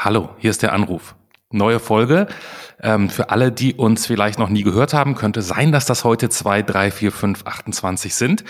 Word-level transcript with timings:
Hallo, 0.00 0.28
hier 0.38 0.50
ist 0.50 0.62
der 0.62 0.74
Anruf. 0.74 1.16
Neue 1.50 1.80
Folge. 1.80 2.28
Ähm, 2.80 3.10
für 3.10 3.30
alle, 3.30 3.50
die 3.50 3.74
uns 3.74 4.06
vielleicht 4.06 4.38
noch 4.38 4.48
nie 4.48 4.62
gehört 4.62 4.94
haben, 4.94 5.16
könnte 5.16 5.42
sein, 5.42 5.72
dass 5.72 5.86
das 5.86 6.04
heute 6.04 6.28
2, 6.28 6.62
3, 6.62 6.92
4, 6.92 7.10
5, 7.10 7.44
28 7.44 8.14
sind. 8.14 8.44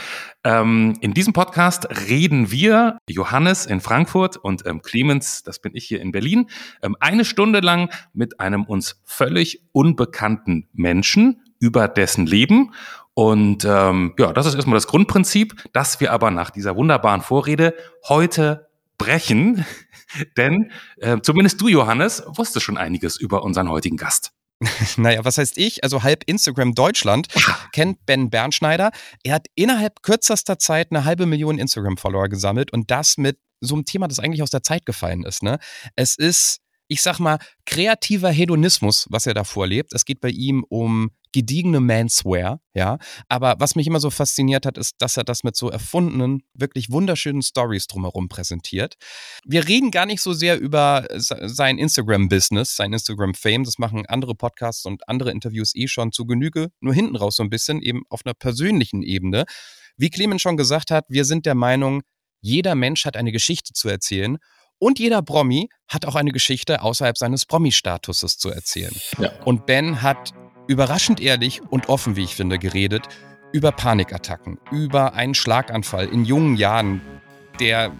Ähm, 0.45 0.99
in 1.01 1.15
diesem 1.15 1.33
Podcast 1.33 1.89
reden 2.07 2.51
wir, 2.51 2.99
Johannes 3.09 3.65
in 3.65 3.81
Frankfurt 3.81 4.37
und 4.37 4.67
ähm, 4.67 4.83
Clemens, 4.83 5.43
das 5.43 5.59
bin 5.59 5.75
ich 5.75 5.87
hier 5.87 6.03
in 6.03 6.13
Berlin, 6.13 6.51
ähm, 6.83 6.97
eine 7.01 7.25
Stunde 7.25 7.61
lang 7.61 7.89
mit 8.13 8.41
einem 8.41 8.65
uns 8.65 9.01
völlig 9.05 9.63
unbekannten 9.73 10.69
Menschen 10.75 11.41
über 11.61 11.89
dessen 11.89 12.27
Leben. 12.27 12.75
Und 13.15 13.65
ähm, 13.65 14.13
ja, 14.19 14.35
das 14.35 14.45
ist 14.45 14.55
erstmal 14.55 14.77
das 14.77 14.87
Grundprinzip, 14.87 15.65
dass 15.73 15.99
wir 16.01 16.13
aber 16.13 16.31
nach 16.31 16.51
dieser 16.51 16.77
wunderbaren 16.77 17.23
Vorrede 17.23 17.73
heute 18.07 18.68
brechen. 18.99 19.65
Denn 20.37 20.73
äh, 20.99 21.19
zumindest 21.23 21.61
du, 21.61 21.69
Johannes, 21.69 22.23
wusstest 22.27 22.65
schon 22.65 22.77
einiges 22.77 23.17
über 23.17 23.43
unseren 23.43 23.71
heutigen 23.71 23.97
Gast. 23.97 24.33
Naja, 24.97 25.25
was 25.25 25.39
heißt 25.39 25.57
ich? 25.59 25.85
Also 25.85 26.03
halb 26.03 26.25
Instagram 26.27 26.75
Deutschland 26.75 27.29
kennt 27.73 28.05
Ben 28.07 28.29
Bernschneider. 28.29 28.91
Er 29.23 29.35
hat 29.35 29.47
innerhalb 29.55 30.03
kürzester 30.03 30.59
Zeit 30.59 30.89
eine 30.91 31.05
halbe 31.05 31.27
Million 31.27 31.59
Instagram-Follower 31.59 32.29
gesammelt 32.29 32.73
und 32.73 32.91
das 32.91 33.19
mit 33.19 33.39
so 33.61 33.77
einem 33.77 33.85
Thema, 33.85 34.09
das 34.09 34.19
eigentlich 34.19 34.43
aus 34.43 34.51
der 34.51 34.63
Zeit 34.63 34.87
gefallen 34.87 35.25
ist. 35.25 35.43
Ne? 35.43 35.59
Es 35.95 36.17
ist 36.17 36.61
ich 36.89 37.03
sag 37.03 37.19
mal, 37.19 37.39
kreativer 37.67 38.31
Hedonismus, 38.31 39.07
was 39.11 39.27
er 39.27 39.35
da 39.35 39.45
vorlebt. 39.45 39.93
Es 39.93 40.05
geht 40.05 40.21
bei 40.21 40.31
ihm 40.31 40.65
um 40.69 41.11
gediegene 41.33 41.81
Manswear, 41.81 42.61
ja. 42.75 42.99
Aber 43.29 43.57
was 43.59 43.77
mich 43.77 43.87
immer 43.87 44.01
so 44.01 44.09
fasziniert 44.11 44.65
hat, 44.65 44.79
ist, 44.79 44.95
dass 44.99 45.19
er 45.19 45.25
das 45.25 45.45
mit 45.45 45.57
so 45.57 45.69
erfundenen, 45.71 46.43
wirklich 46.55 46.91
wunderschönen 46.91 47.43
Stories 47.43 47.87
drumherum 47.87 48.29
präsentiert. 48.29 48.95
Wir 49.45 49.69
reden 49.69 49.91
gar 49.91 50.07
nicht 50.07 50.23
so 50.23 50.33
sehr 50.33 50.59
über 50.59 51.07
sein 51.19 51.79
Instagram-Business, 51.79 52.75
sein 52.75 52.95
Instagram-Fame. 52.95 53.65
Das 53.65 53.79
machen 53.79 54.07
andere 54.07 54.35
Podcasts 54.35 54.87
und 54.87 55.07
andere 55.07 55.31
Interviews 55.31 55.75
eh 55.75 55.87
schon 55.87 56.13
zu 56.13 56.25
Genüge. 56.25 56.69
Nur 56.81 56.95
hinten 56.95 57.17
raus 57.17 57.37
so 57.37 57.43
ein 57.43 57.51
bisschen, 57.51 57.83
eben 57.83 58.03
auf 58.09 58.23
einer 58.25 58.35
persönlichen 58.35 59.03
Ebene. 59.03 59.45
Wie 59.99 60.09
Clemens 60.09 60.41
schon 60.41 60.57
gesagt 60.57 60.91
hat, 60.91 61.05
wir 61.09 61.27
sind 61.27 61.45
der 61.45 61.55
Meinung, 61.55 62.03
jeder 62.41 62.75
Mensch 62.75 63.05
hat 63.05 63.17
eine 63.17 63.33
Geschichte 63.33 63.75
zu 63.75 63.89
erzählen 63.89 64.39
und 64.79 64.99
jeder 64.99 65.23
Promi 65.23 65.69
hat 65.89 66.07
auch 66.07 66.15
eine 66.15 66.31
Geschichte 66.31 66.83
außerhalb 66.83 67.17
seines 67.17 67.47
Promi-Statuses 67.47 68.39
zu 68.39 68.51
erzählen. 68.51 68.95
Ja. 69.19 69.31
Und 69.45 69.67
Ben 69.67 70.03
hat 70.03 70.33
überraschend 70.67 71.21
ehrlich 71.21 71.63
und 71.63 71.89
offen, 71.89 72.17
wie 72.17 72.25
ich 72.25 72.35
finde, 72.37 72.59
geredet 72.59 73.09
über 73.53 73.73
Panikattacken, 73.73 74.59
über 74.71 75.15
einen 75.15 75.35
Schlaganfall 75.35 76.09
in 76.09 76.25
jungen 76.25 76.57
Jahren, 76.57 77.01
der 77.61 77.93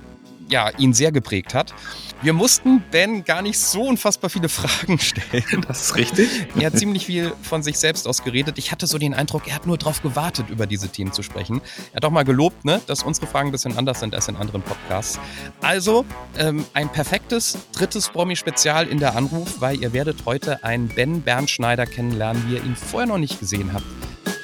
ja, 0.51 0.71
ihn 0.79 0.93
sehr 0.93 1.13
geprägt 1.13 1.55
hat. 1.55 1.75
Wir 2.21 2.33
mussten 2.33 2.83
Ben 2.91 3.25
gar 3.25 3.43
nicht 3.43 3.59
so 3.59 3.83
unfassbar 3.83 4.29
viele 4.31 4.49
Fragen 4.49 4.99
stellen. 4.99 5.65
Das 5.67 5.83
ist 5.83 5.97
richtig. 5.97 6.29
Er 6.59 6.67
hat 6.67 6.79
ziemlich 6.79 7.07
viel 7.07 7.33
von 7.43 7.63
sich 7.63 7.79
selbst 7.79 8.09
aus 8.09 8.25
geredet. 8.25 8.59
Ich 8.59 8.73
hatte 8.73 8.87
so 8.87 8.99
den 8.99 9.15
Eindruck, 9.15 9.47
er 9.47 9.55
hat 9.55 9.67
nur 9.67 9.79
darauf 9.79 10.03
gewartet, 10.03 10.51
über 10.51 10.67
diese 10.67 10.89
Themen 10.89 11.13
zu 11.13 11.23
sprechen. 11.23 11.61
Er 11.93 11.97
hat 11.97 12.05
auch 12.05 12.11
mal 12.11 12.25
gelobt, 12.25 12.65
ne, 12.65 12.81
dass 12.87 13.03
unsere 13.03 13.27
Fragen 13.27 13.51
ein 13.51 13.53
bisschen 13.53 13.77
anders 13.77 14.01
sind 14.01 14.15
als 14.15 14.29
in 14.29 14.37
anderen 14.37 14.63
Podcasts. 14.63 15.21
Also 15.61 16.05
ähm, 16.37 16.65
ein 16.75 16.91
perfektes 16.91 17.59
drittes 17.73 18.09
Promi-Spezial 18.09 18.89
in 18.89 18.99
der 18.99 19.17
Anruf, 19.17 19.61
weil 19.61 19.81
ihr 19.81 19.93
werdet 19.93 20.25
heute 20.27 20.65
einen 20.65 20.89
Ben 20.89 21.23
Bernschneider 21.23 21.87
kennenlernen, 21.87 22.43
wie 22.49 22.55
ihr 22.55 22.65
ihn 22.65 22.75
vorher 22.75 23.07
noch 23.07 23.19
nicht 23.19 23.39
gesehen 23.39 23.73
habt. 23.73 23.87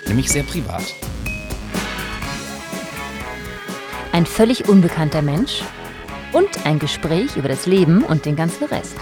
Nämlich 0.07 0.31
sehr 0.31 0.45
privat. 0.45 0.85
Ein 4.13 4.27
völlig 4.27 4.69
unbekannter 4.69 5.23
Mensch 5.23 5.65
und 6.35 6.67
ein 6.67 6.79
Gespräch 6.79 7.37
über 7.37 7.49
das 7.49 7.67
Leben 7.67 8.05
und 8.05 8.27
den 8.27 8.37
ganzen 8.37 8.65
Rest. 8.65 8.97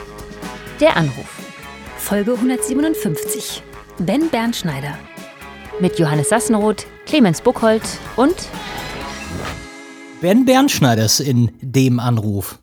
Der 0.81 0.97
Anruf. 0.97 1.41
Folge 1.97 2.35
157. 2.35 3.63
Ben 3.99 4.29
Bernschneider. 4.29 4.99
Mit 5.81 5.99
Johannes 5.99 6.29
Sassenroth, 6.29 6.87
Clemens 7.07 7.41
Buchholz 7.41 7.98
und 8.17 8.35
Ben 10.21 10.45
Bernschneiders 10.45 11.21
in 11.21 11.51
dem 11.61 11.98
Anruf. 11.98 12.59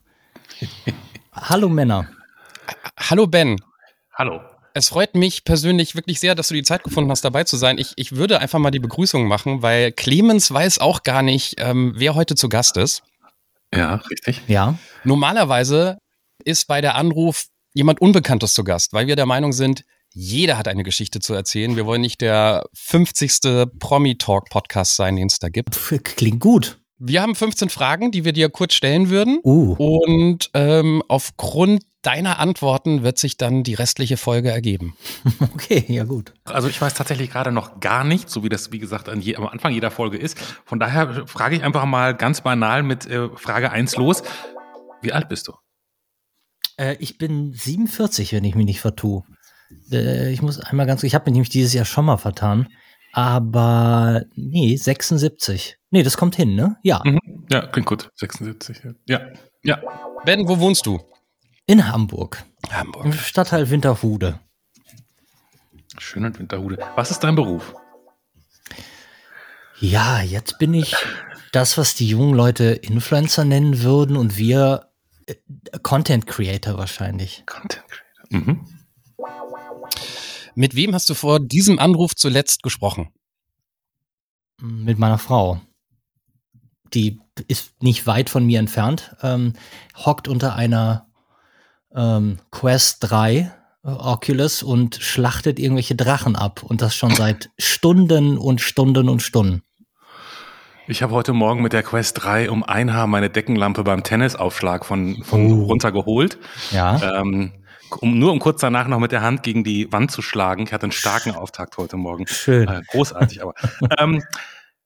Hallo 1.34 1.68
Männer. 1.68 2.08
Hallo 2.98 3.28
Ben. 3.28 3.60
Hallo. 4.14 4.40
Es 4.76 4.90
freut 4.90 5.16
mich 5.16 5.44
persönlich 5.44 5.96
wirklich 5.96 6.20
sehr, 6.20 6.36
dass 6.36 6.50
du 6.50 6.54
die 6.54 6.64
Zeit 6.64 6.84
gefunden 6.84 7.10
hast, 7.10 7.26
dabei 7.26 7.44
zu 7.44 7.58
sein. 7.58 7.80
Ich, 7.80 7.94
ich 7.96 8.16
würde 8.16 8.40
einfach 8.40 8.60
mal 8.60 8.72
die 8.72 8.80
Begrüßung 8.80 9.28
machen, 9.28 9.64
weil 9.64 9.92
Clemens 9.92 10.54
weiß 10.54 10.80
auch 10.80 11.04
gar 11.04 11.24
nicht, 11.24 11.56
ähm, 11.58 11.94
wer 11.96 12.14
heute 12.14 12.36
zu 12.36 12.50
Gast 12.50 12.78
ist. 12.78 13.04
Ja, 13.74 13.96
richtig. 14.10 14.42
Ja. 14.48 14.78
Normalerweise 15.04 15.98
ist 16.44 16.68
bei 16.68 16.82
der 16.82 16.96
Anruf 16.96 17.46
jemand 17.74 18.02
Unbekanntes 18.02 18.54
zu 18.54 18.64
Gast, 18.64 18.94
weil 18.94 19.08
wir 19.08 19.16
der 19.16 19.26
Meinung 19.26 19.54
sind, 19.54 19.84
jeder 20.12 20.58
hat 20.58 20.68
eine 20.68 20.84
Geschichte 20.84 21.20
zu 21.20 21.34
erzählen. 21.34 21.76
Wir 21.76 21.86
wollen 21.86 22.02
nicht 22.02 22.22
der 22.22 22.64
50. 22.74 23.70
Promi-Talk-Podcast 23.80 24.96
sein, 24.96 25.16
den 25.16 25.28
es 25.28 25.38
da 25.40 25.50
gibt. 25.50 25.76
Klingt 26.16 26.40
gut. 26.40 26.80
Wir 27.00 27.22
haben 27.22 27.34
15 27.34 27.70
Fragen, 27.70 28.12
die 28.12 28.26
wir 28.26 28.34
dir 28.34 28.50
kurz 28.50 28.74
stellen 28.74 29.10
würden. 29.10 29.40
Uh. 29.44 29.74
Und 29.78 30.52
ähm, 30.54 31.02
aufgrund 31.08 31.84
deiner 32.02 32.40
Antworten 32.40 33.04
wird 33.04 33.18
sich 33.18 33.38
dann 33.38 33.64
die 33.64 33.74
restliche 33.74 34.18
Folge 34.18 34.52
ergeben. 34.52 34.96
Okay, 35.54 35.86
ja 35.88 36.04
gut. 36.06 36.34
Also 36.46 36.68
ich 36.68 36.80
weiß 36.80 36.94
tatsächlich 36.94 37.30
gerade 37.32 37.52
noch 37.52 37.80
gar 37.80 38.04
nicht, 38.04 38.30
so 38.30 38.44
wie 38.44 38.50
das, 38.50 38.72
wie 38.72 38.80
gesagt, 38.80 39.10
je, 39.20 39.36
am 39.36 39.48
Anfang 39.48 39.74
jeder 39.74 39.92
Folge 39.92 40.18
ist. 40.18 40.40
Von 40.66 40.80
daher 40.80 41.28
frage 41.28 41.56
ich 41.56 41.64
einfach 41.64 41.86
mal 41.86 42.16
ganz 42.16 42.42
banal 42.42 42.82
mit 42.84 43.06
äh, 43.06 43.30
Frage 43.36 43.72
1 43.72 43.98
los. 43.98 44.24
Wie 45.02 45.12
alt 45.12 45.28
bist 45.30 45.48
du? 45.48 45.54
Äh, 46.78 46.96
ich 47.00 47.18
bin 47.18 47.54
47, 47.54 48.34
wenn 48.34 48.44
ich 48.44 48.56
mich 48.56 48.66
nicht 48.66 48.82
vertue. 48.82 49.24
Äh, 49.92 50.32
ich 50.32 50.42
muss 50.42 50.60
einmal 50.60 50.86
ganz, 50.86 51.04
ich 51.04 51.14
habe 51.14 51.26
mich 51.26 51.34
nämlich 51.34 51.50
dieses 51.50 51.74
Jahr 51.74 51.86
schon 51.86 52.06
mal 52.06 52.18
vertan. 52.18 52.68
Aber 53.12 54.24
nee, 54.36 54.76
76. 54.76 55.79
Nee, 55.92 56.04
das 56.04 56.18
kommt 56.18 56.36
hin, 56.36 56.56
ne? 56.56 56.78
Ja. 56.84 57.02
Mhm. 57.04 57.20
Ja, 57.50 57.66
klingt 57.68 57.88
gut. 57.88 58.10
76. 58.16 58.82
Ja. 59.08 59.22
Ja. 59.64 59.80
Ben, 60.26 60.48
wo 60.48 60.60
wohnst 60.60 60.86
du? 60.86 61.00
In 61.66 61.92
Hamburg. 61.92 62.44
Hamburg. 62.72 63.06
Im 63.06 63.14
Stadtteil 63.14 63.70
Winterhude. 63.70 64.40
Schön 65.98 66.24
in 66.24 66.38
Winterhude. 66.38 66.78
Was 66.96 67.12
ist 67.12 67.20
dein 67.20 67.36
Beruf? 67.36 67.74
Ja, 69.80 70.22
jetzt 70.22 70.60
bin 70.60 70.74
ich 70.74 70.96
das, 71.52 71.78
was 71.78 71.96
die 71.96 72.08
jungen 72.08 72.34
Leute 72.36 72.66
Influencer 72.66 73.46
nennen 73.46 73.82
würden 73.82 74.18
und 74.18 74.38
wir 74.38 74.92
äh, 75.26 75.36
Content 75.82 76.28
Creator 76.28 76.78
wahrscheinlich. 76.78 77.44
Content 77.46 77.86
Creator. 77.88 78.10
Mhm. 78.30 78.68
Mit 80.56 80.76
wem 80.76 80.94
hast 80.94 81.10
du 81.10 81.14
vor 81.14 81.40
diesem 81.40 81.80
Anruf 81.80 82.16
zuletzt 82.16 82.64
gesprochen? 82.64 83.10
Mit 84.62 85.00
meiner 85.00 85.18
Frau. 85.18 85.62
Die 86.94 87.20
ist 87.48 87.82
nicht 87.82 88.08
weit 88.08 88.30
von 88.30 88.46
mir 88.46 88.60
entfernt, 88.60 89.16
ähm, 89.22 89.54
hockt 89.96 90.28
unter 90.28 90.56
einer 90.56 91.08
ähm, 91.96 92.38
Quest 92.52 92.98
3 93.10 93.52
äh, 93.84 93.88
Oculus 93.88 94.64
und 94.64 94.96
schlachtet 94.96 95.60
irgendwelche 95.60 95.96
Drachen 95.96 96.36
ab 96.36 96.64
und 96.64 96.82
das 96.82 96.96
schon 96.96 97.12
seit 97.12 97.50
Stunden 97.58 98.38
und 98.38 98.62
Stunden 98.62 99.10
und 99.10 99.22
Stunden. 99.22 99.64
Ich 100.88 101.04
habe 101.04 101.14
heute 101.14 101.34
Morgen 101.34 101.62
mit 101.62 101.72
der 101.72 101.84
Quest 101.84 102.24
3 102.24 102.50
um 102.50 102.64
ein 102.64 102.94
Haar 102.94 103.06
meine 103.06 103.30
Deckenlampe 103.30 103.84
beim 103.84 104.04
Tennisaufschlag 104.04 104.86
von, 104.86 105.24
von 105.24 105.52
oh. 105.52 105.66
runtergeholt. 105.66 106.40
Ja. 106.72 107.20
Ähm, 107.20 107.54
um, 108.00 108.18
nur 108.18 108.32
um 108.32 108.40
kurz 108.40 108.62
danach 108.62 108.88
noch 108.88 109.00
mit 109.00 109.12
der 109.12 109.22
Hand 109.22 109.44
gegen 109.44 109.64
die 109.64 109.92
Wand 109.92 110.12
zu 110.12 110.22
schlagen. 110.22 110.64
Ich 110.64 110.74
hatte 110.74 110.84
einen 110.84 110.92
starken 110.92 111.36
Auftakt 111.36 111.78
heute 111.78 111.98
Morgen. 111.98 112.28
Schön. 112.28 112.68
Äh, 112.68 112.82
großartig, 112.88 113.42
aber. 113.42 113.54
ähm, 114.00 114.24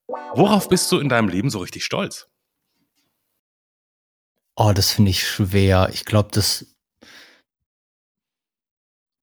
worauf 0.08 0.70
bist 0.70 0.92
du 0.92 1.00
in 1.00 1.10
deinem 1.10 1.30
Leben 1.30 1.50
so 1.50 1.60
richtig 1.60 1.84
stolz? 1.84 2.30
Oh, 4.56 4.72
das 4.74 4.92
finde 4.92 5.12
ich 5.12 5.28
schwer. 5.28 5.90
Ich 5.94 6.06
glaube, 6.06 6.30
das. 6.32 6.76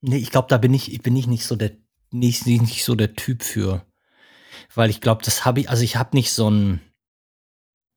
Nee, 0.01 0.17
ich 0.17 0.31
glaube, 0.31 0.49
da 0.49 0.59
bin 0.59 0.75
ich, 0.75 1.03
bin 1.03 1.17
ich 1.17 1.27
nicht 1.27 1.45
so 1.45 1.57
der, 1.57 1.77
nicht, 2.11 2.47
nicht 2.47 2.85
so 2.85 2.95
der 2.95 3.15
Typ 3.15 3.43
für. 3.43 3.87
Weil 4.75 4.91
ich 4.91 5.01
glaube, 5.01 5.23
das 5.25 5.45
habe 5.45 5.61
ich, 5.61 5.71
also 5.71 5.83
ich 5.83 5.97
habe 5.97 6.17
nicht 6.17 6.33
so 6.33 6.51
ein. 6.51 6.81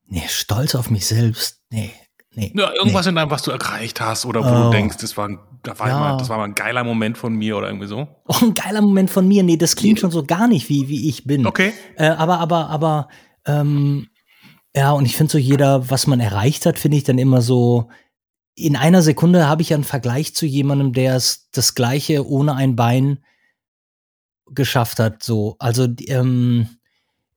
Nee, 0.06 0.28
Stolz 0.28 0.76
auf 0.76 0.90
mich 0.90 1.06
selbst. 1.06 1.64
Nee, 1.70 1.94
Nee, 2.36 2.52
ja, 2.56 2.74
irgendwas 2.74 3.06
nee. 3.06 3.10
in 3.10 3.16
deinem, 3.16 3.30
was 3.30 3.44
du 3.44 3.52
erreicht 3.52 4.02
hast 4.02 4.26
oder 4.26 4.44
wo 4.44 4.50
oh. 4.50 4.64
du 4.66 4.70
denkst, 4.72 4.98
das 4.98 5.16
war, 5.18 5.30
das, 5.62 5.80
war 5.80 5.88
ja. 5.88 6.00
mal, 6.00 6.18
das 6.18 6.30
war 6.30 6.38
mal 6.38 6.46
ein 6.46 6.56
geiler 6.56 6.84
Moment 6.84 7.18
von 7.18 7.36
mir 7.36 7.58
oder 7.58 7.68
irgendwie 7.68 7.88
so. 7.88 8.08
Oh, 8.28 8.36
ein 8.42 8.54
geiler 8.54 8.82
Moment 8.82 9.10
von 9.10 9.28
mir. 9.28 9.44
Nee, 9.44 9.58
das 9.58 9.76
klingt 9.76 10.00
schon 10.00 10.12
so 10.12 10.24
gar 10.24 10.48
nicht, 10.48 10.70
wie, 10.70 10.88
wie 10.88 11.10
ich 11.10 11.26
bin. 11.26 11.46
Okay. 11.46 11.74
Äh, 11.96 12.08
aber, 12.08 12.40
aber, 12.40 12.70
aber, 12.70 13.08
ähm, 13.46 14.08
ja, 14.76 14.92
und 14.92 15.06
ich 15.06 15.16
finde 15.16 15.32
so 15.32 15.38
jeder, 15.38 15.90
was 15.92 16.08
man 16.08 16.20
erreicht 16.20 16.66
hat, 16.66 16.80
finde 16.80 16.98
ich 16.98 17.04
dann 17.04 17.20
immer 17.20 17.42
so, 17.42 17.90
in 18.56 18.76
einer 18.76 19.02
Sekunde 19.02 19.48
habe 19.48 19.62
ich 19.62 19.74
einen 19.74 19.84
Vergleich 19.84 20.34
zu 20.36 20.46
jemandem, 20.46 20.94
der 20.94 21.16
es 21.16 21.50
das 21.52 21.76
Gleiche 21.76 22.28
ohne 22.28 22.56
ein 22.56 22.76
Bein 22.76 23.20
geschafft 24.48 25.00
hat, 25.00 25.24
so. 25.24 25.56
Also, 25.60 25.88
ähm, 26.08 26.68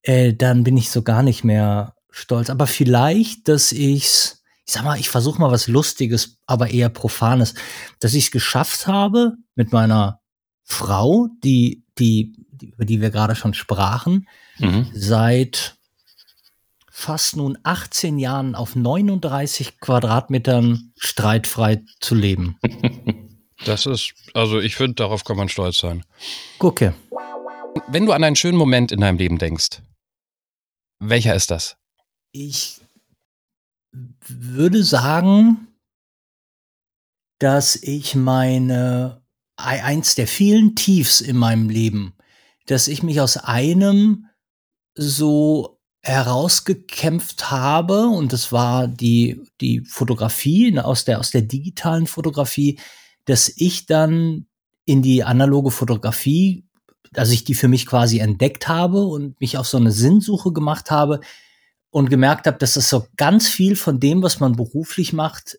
äh, 0.02 0.34
dann 0.34 0.64
bin 0.64 0.76
ich 0.76 0.90
so 0.90 1.02
gar 1.02 1.22
nicht 1.22 1.44
mehr 1.44 1.94
stolz. 2.10 2.50
Aber 2.50 2.66
vielleicht, 2.66 3.48
dass 3.48 3.72
ich's 3.72 4.35
ich 4.66 4.72
sag 4.72 4.84
mal, 4.84 4.98
ich 4.98 5.08
versuche 5.08 5.40
mal 5.40 5.52
was 5.52 5.68
Lustiges, 5.68 6.38
aber 6.46 6.70
eher 6.70 6.88
Profanes, 6.88 7.54
dass 8.00 8.14
ich 8.14 8.24
es 8.24 8.30
geschafft 8.32 8.88
habe, 8.88 9.34
mit 9.54 9.72
meiner 9.72 10.20
Frau, 10.64 11.28
die, 11.44 11.84
die, 11.98 12.34
über 12.60 12.84
die 12.84 13.00
wir 13.00 13.10
gerade 13.10 13.36
schon 13.36 13.54
sprachen, 13.54 14.26
mhm. 14.58 14.88
seit 14.92 15.76
fast 16.90 17.36
nun 17.36 17.58
18 17.62 18.18
Jahren 18.18 18.56
auf 18.56 18.74
39 18.74 19.78
Quadratmetern 19.80 20.92
streitfrei 20.98 21.82
zu 22.00 22.14
leben. 22.14 22.58
Das 23.64 23.86
ist, 23.86 24.12
also 24.34 24.60
ich 24.60 24.76
finde, 24.76 24.96
darauf 24.96 25.24
kann 25.24 25.38
man 25.38 25.48
stolz 25.48 25.78
sein. 25.78 26.04
Gucke. 26.58 26.94
Wenn 27.88 28.04
du 28.04 28.12
an 28.12 28.22
einen 28.22 28.36
schönen 28.36 28.58
Moment 28.58 28.92
in 28.92 29.00
deinem 29.00 29.16
Leben 29.16 29.38
denkst, 29.38 29.80
welcher 30.98 31.34
ist 31.34 31.50
das? 31.50 31.78
Ich 32.32 32.80
würde 34.26 34.84
sagen, 34.84 35.68
dass 37.38 37.76
ich 37.76 38.14
meine, 38.14 39.22
eins 39.56 40.14
der 40.14 40.26
vielen 40.26 40.74
Tiefs 40.74 41.20
in 41.20 41.36
meinem 41.36 41.68
Leben, 41.68 42.14
dass 42.66 42.88
ich 42.88 43.02
mich 43.02 43.20
aus 43.20 43.36
einem 43.36 44.26
so 44.94 45.80
herausgekämpft 46.02 47.50
habe 47.50 48.06
und 48.06 48.32
das 48.32 48.52
war 48.52 48.86
die, 48.86 49.42
die 49.60 49.80
Fotografie 49.80 50.70
ne, 50.70 50.84
aus 50.84 51.04
der, 51.04 51.18
aus 51.18 51.30
der 51.30 51.42
digitalen 51.42 52.06
Fotografie, 52.06 52.78
dass 53.24 53.52
ich 53.56 53.86
dann 53.86 54.46
in 54.84 55.02
die 55.02 55.24
analoge 55.24 55.72
Fotografie, 55.72 56.64
dass 57.12 57.30
ich 57.30 57.44
die 57.44 57.54
für 57.54 57.68
mich 57.68 57.86
quasi 57.86 58.20
entdeckt 58.20 58.68
habe 58.68 59.04
und 59.04 59.40
mich 59.40 59.58
auf 59.58 59.66
so 59.66 59.78
eine 59.78 59.90
Sinnsuche 59.90 60.52
gemacht 60.52 60.90
habe, 60.90 61.20
und 61.96 62.10
gemerkt 62.10 62.46
habe, 62.46 62.58
dass 62.58 62.74
das 62.74 62.90
so 62.90 63.06
ganz 63.16 63.48
viel 63.48 63.74
von 63.74 63.98
dem, 63.98 64.22
was 64.22 64.38
man 64.38 64.54
beruflich 64.54 65.14
macht, 65.14 65.58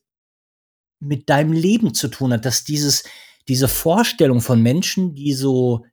mit 0.99 1.31
deinem 1.31 1.51
Leben 1.51 1.95
zu 1.95 2.09
tun 2.09 2.31
hat, 2.31 2.45
dass 2.45 2.63
dieses, 2.63 3.05
diese 3.47 3.67
Vorstellung 3.67 4.41
von 4.41 4.61
Menschen, 4.61 5.15
die 5.15 5.33
so, 5.33 5.83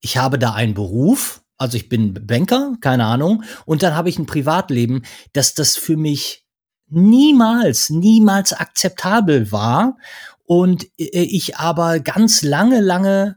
ich 0.00 0.16
habe 0.16 0.38
da 0.38 0.54
einen 0.54 0.72
Beruf, 0.72 1.42
also 1.58 1.76
ich 1.76 1.90
bin 1.90 2.14
Banker, 2.26 2.76
keine 2.80 3.04
Ahnung, 3.04 3.44
und 3.66 3.82
dann 3.82 3.94
habe 3.94 4.08
ich 4.08 4.18
ein 4.18 4.24
Privatleben, 4.24 5.02
dass 5.34 5.52
das 5.52 5.76
für 5.76 5.98
mich 5.98 6.46
niemals, 6.88 7.90
niemals 7.90 8.54
akzeptabel 8.54 9.52
war 9.52 9.98
und 10.44 10.84
äh, 10.98 11.24
ich 11.24 11.58
aber 11.58 12.00
ganz 12.00 12.40
lange, 12.40 12.80
lange 12.80 13.36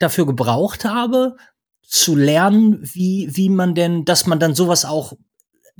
dafür 0.00 0.26
gebraucht 0.26 0.84
habe, 0.84 1.36
zu 1.86 2.16
lernen, 2.16 2.80
wie, 2.82 3.28
wie 3.36 3.48
man 3.48 3.76
denn, 3.76 4.04
dass 4.04 4.26
man 4.26 4.40
dann 4.40 4.56
sowas 4.56 4.84
auch 4.84 5.12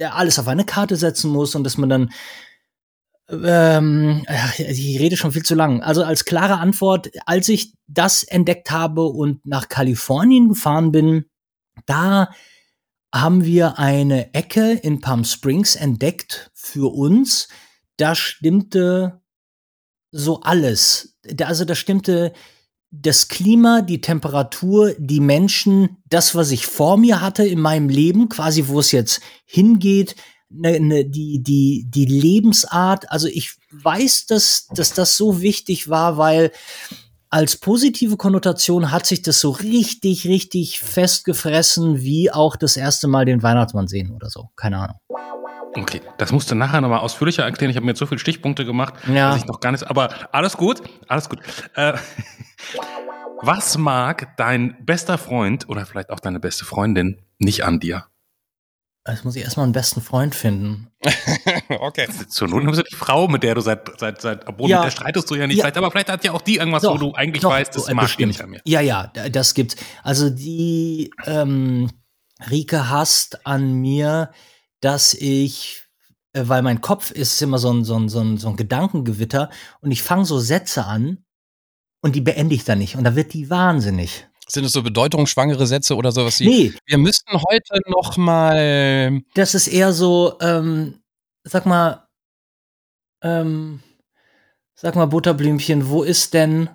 alles 0.08 0.38
auf 0.38 0.48
eine 0.48 0.64
Karte 0.64 0.96
setzen 0.96 1.30
muss 1.30 1.54
und 1.54 1.64
dass 1.64 1.76
man 1.76 1.88
dann 1.88 2.10
ähm, 3.30 4.24
ich 4.58 4.98
rede 4.98 5.16
schon 5.16 5.32
viel 5.32 5.44
zu 5.44 5.54
lang. 5.54 5.82
Also 5.82 6.02
als 6.02 6.24
klare 6.24 6.58
Antwort, 6.58 7.10
als 7.26 7.48
ich 7.48 7.74
das 7.86 8.22
entdeckt 8.22 8.70
habe 8.70 9.04
und 9.04 9.46
nach 9.46 9.68
Kalifornien 9.68 10.48
gefahren 10.48 10.90
bin, 10.92 11.26
da 11.86 12.30
haben 13.14 13.44
wir 13.44 13.78
eine 13.78 14.34
Ecke 14.34 14.72
in 14.72 15.00
Palm 15.00 15.24
Springs 15.24 15.76
entdeckt 15.76 16.50
für 16.54 16.92
uns. 16.92 17.48
Da 17.96 18.14
stimmte 18.14 19.20
so 20.12 20.40
alles. 20.40 21.18
Also 21.40 21.64
da 21.64 21.74
stimmte 21.74 22.32
das 22.90 23.28
Klima, 23.28 23.82
die 23.82 24.00
Temperatur, 24.00 24.94
die 24.98 25.20
Menschen, 25.20 25.98
das, 26.08 26.34
was 26.34 26.50
ich 26.50 26.66
vor 26.66 26.96
mir 26.96 27.20
hatte 27.20 27.46
in 27.46 27.60
meinem 27.60 27.88
Leben, 27.88 28.28
quasi 28.28 28.66
wo 28.66 28.80
es 28.80 28.90
jetzt 28.90 29.20
hingeht, 29.44 30.16
ne, 30.48 30.80
ne, 30.80 31.04
die, 31.04 31.42
die, 31.42 31.86
die 31.88 32.06
Lebensart. 32.06 33.10
Also 33.10 33.28
ich 33.28 33.54
weiß, 33.70 34.26
dass, 34.26 34.66
dass 34.74 34.92
das 34.92 35.16
so 35.16 35.40
wichtig 35.40 35.88
war, 35.88 36.16
weil 36.16 36.50
als 37.30 37.56
positive 37.56 38.16
Konnotation 38.16 38.90
hat 38.90 39.06
sich 39.06 39.22
das 39.22 39.38
so 39.38 39.50
richtig, 39.50 40.26
richtig 40.26 40.80
festgefressen, 40.80 42.00
wie 42.00 42.32
auch 42.32 42.56
das 42.56 42.76
erste 42.76 43.06
Mal 43.06 43.24
den 43.24 43.44
Weihnachtsmann 43.44 43.86
sehen 43.86 44.10
oder 44.10 44.28
so. 44.28 44.48
Keine 44.56 44.78
Ahnung. 44.78 44.96
Okay, 45.74 46.00
das 46.18 46.32
musst 46.32 46.50
du 46.50 46.54
nachher 46.54 46.80
nochmal 46.80 47.00
ausführlicher 47.00 47.44
erklären. 47.44 47.70
Ich 47.70 47.76
habe 47.76 47.86
mir 47.86 47.92
jetzt 47.92 48.00
so 48.00 48.06
viele 48.06 48.18
Stichpunkte 48.18 48.64
gemacht, 48.64 48.94
ja. 49.06 49.30
dass 49.30 49.38
ich 49.38 49.46
noch 49.46 49.60
gar 49.60 49.72
nicht. 49.72 49.88
Aber 49.88 50.08
alles 50.32 50.56
gut, 50.56 50.82
alles 51.06 51.28
gut. 51.28 51.38
Äh, 51.74 51.92
was 53.42 53.78
mag 53.78 54.36
dein 54.36 54.76
bester 54.84 55.16
Freund 55.16 55.68
oder 55.68 55.86
vielleicht 55.86 56.10
auch 56.10 56.20
deine 56.20 56.40
beste 56.40 56.64
Freundin 56.64 57.22
nicht 57.38 57.64
an 57.64 57.78
dir? 57.78 58.06
Jetzt 59.08 59.24
muss 59.24 59.34
ich 59.34 59.42
erstmal 59.42 59.64
einen 59.64 59.72
besten 59.72 60.02
Freund 60.02 60.34
finden. 60.34 60.88
okay. 61.68 62.06
Zur 62.28 62.48
Not 62.48 62.64
nimmst 62.64 62.80
du 62.80 62.84
die 62.84 62.94
Frau, 62.94 63.28
mit 63.28 63.42
der 63.42 63.54
du 63.54 63.60
seit, 63.62 63.98
seit, 63.98 64.20
seit, 64.20 64.46
obwohl 64.46 64.68
ja. 64.68 64.78
mit 64.78 64.86
der 64.86 64.90
streitest 64.90 65.30
du 65.30 65.36
ja 65.36 65.46
nicht, 65.46 65.56
ja. 65.56 65.62
vielleicht, 65.62 65.78
aber 65.78 65.90
vielleicht 65.90 66.10
hat 66.10 66.22
ja 66.22 66.32
auch 66.32 66.42
die 66.42 66.56
irgendwas, 66.56 66.82
doch, 66.82 66.94
wo 66.94 66.98
du 66.98 67.14
eigentlich 67.14 67.42
doch, 67.42 67.50
weißt, 67.50 67.74
das 67.74 67.88
äh, 67.88 67.94
mag 67.94 68.14
die 68.16 68.26
nicht 68.26 68.42
an 68.42 68.50
mir. 68.50 68.60
Ja, 68.64 68.80
ja, 68.80 69.06
das 69.06 69.54
gibt's. 69.54 69.76
Also 70.02 70.28
die 70.28 71.10
ähm, 71.24 71.90
Rike 72.50 72.90
hasst 72.90 73.46
an 73.46 73.72
mir, 73.72 74.30
dass 74.80 75.14
ich, 75.14 75.84
äh, 76.32 76.42
weil 76.46 76.62
mein 76.62 76.80
Kopf 76.80 77.10
ist 77.10 77.40
immer 77.42 77.58
so 77.58 77.72
ein, 77.72 77.84
so 77.84 77.96
ein, 77.96 78.08
so 78.08 78.20
ein, 78.20 78.38
so 78.38 78.48
ein 78.48 78.56
Gedankengewitter 78.56 79.50
und 79.80 79.90
ich 79.90 80.02
fange 80.02 80.24
so 80.24 80.38
Sätze 80.38 80.84
an 80.84 81.24
und 82.02 82.16
die 82.16 82.20
beende 82.20 82.54
ich 82.54 82.64
dann 82.64 82.78
nicht. 82.78 82.96
Und 82.96 83.04
da 83.04 83.14
wird 83.16 83.32
die 83.32 83.50
wahnsinnig. 83.50 84.26
Sind 84.48 84.64
es 84.64 84.72
so 84.72 84.82
bedeutungsschwangere 84.82 85.66
Sätze 85.66 85.94
oder 85.94 86.10
sowas 86.10 86.40
wie? 86.40 86.48
Nee. 86.48 86.72
Wir 86.86 86.98
müssten 86.98 87.32
heute 87.32 87.80
noch 87.86 88.16
mal. 88.16 89.20
Das 89.34 89.54
ist 89.54 89.68
eher 89.68 89.92
so, 89.92 90.38
ähm, 90.40 91.00
sag 91.44 91.66
mal, 91.66 92.08
ähm, 93.22 93.80
sag 94.74 94.96
mal, 94.96 95.06
Butterblümchen, 95.06 95.88
wo 95.88 96.02
ist 96.02 96.34
denn? 96.34 96.68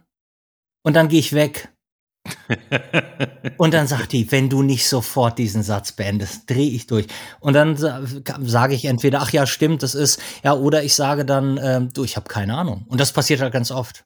Und 0.84 0.94
dann 0.94 1.10
gehe 1.10 1.19
ich 1.19 1.34
weg. 1.34 1.75
Und 3.57 3.74
dann 3.74 3.88
sagt 3.88 4.12
die, 4.12 4.31
wenn 4.31 4.50
du 4.50 4.63
nicht 4.63 4.88
sofort 4.88 5.38
diesen 5.38 5.63
Satz 5.63 5.92
beendest, 5.92 6.50
drehe 6.50 6.69
ich 6.69 6.88
durch. 6.88 7.07
Und 7.39 7.54
dann 7.54 7.77
sage 7.77 8.75
ich 8.75 8.86
entweder, 8.86 9.22
ach 9.22 9.31
ja, 9.31 9.45
stimmt, 9.45 9.83
das 9.83 9.95
ist, 9.95 10.19
ja, 10.44 10.54
oder 10.54 10.83
ich 10.83 10.95
sage 10.95 11.25
dann, 11.25 11.60
ähm, 11.62 11.94
du, 11.94 12.04
ich 12.04 12.16
habe 12.16 12.27
keine 12.27 12.57
Ahnung. 12.57 12.86
Und 12.88 13.00
das 13.00 13.12
passiert 13.12 13.42
halt 13.42 13.54
ganz 13.54 13.72
oft. 13.72 14.06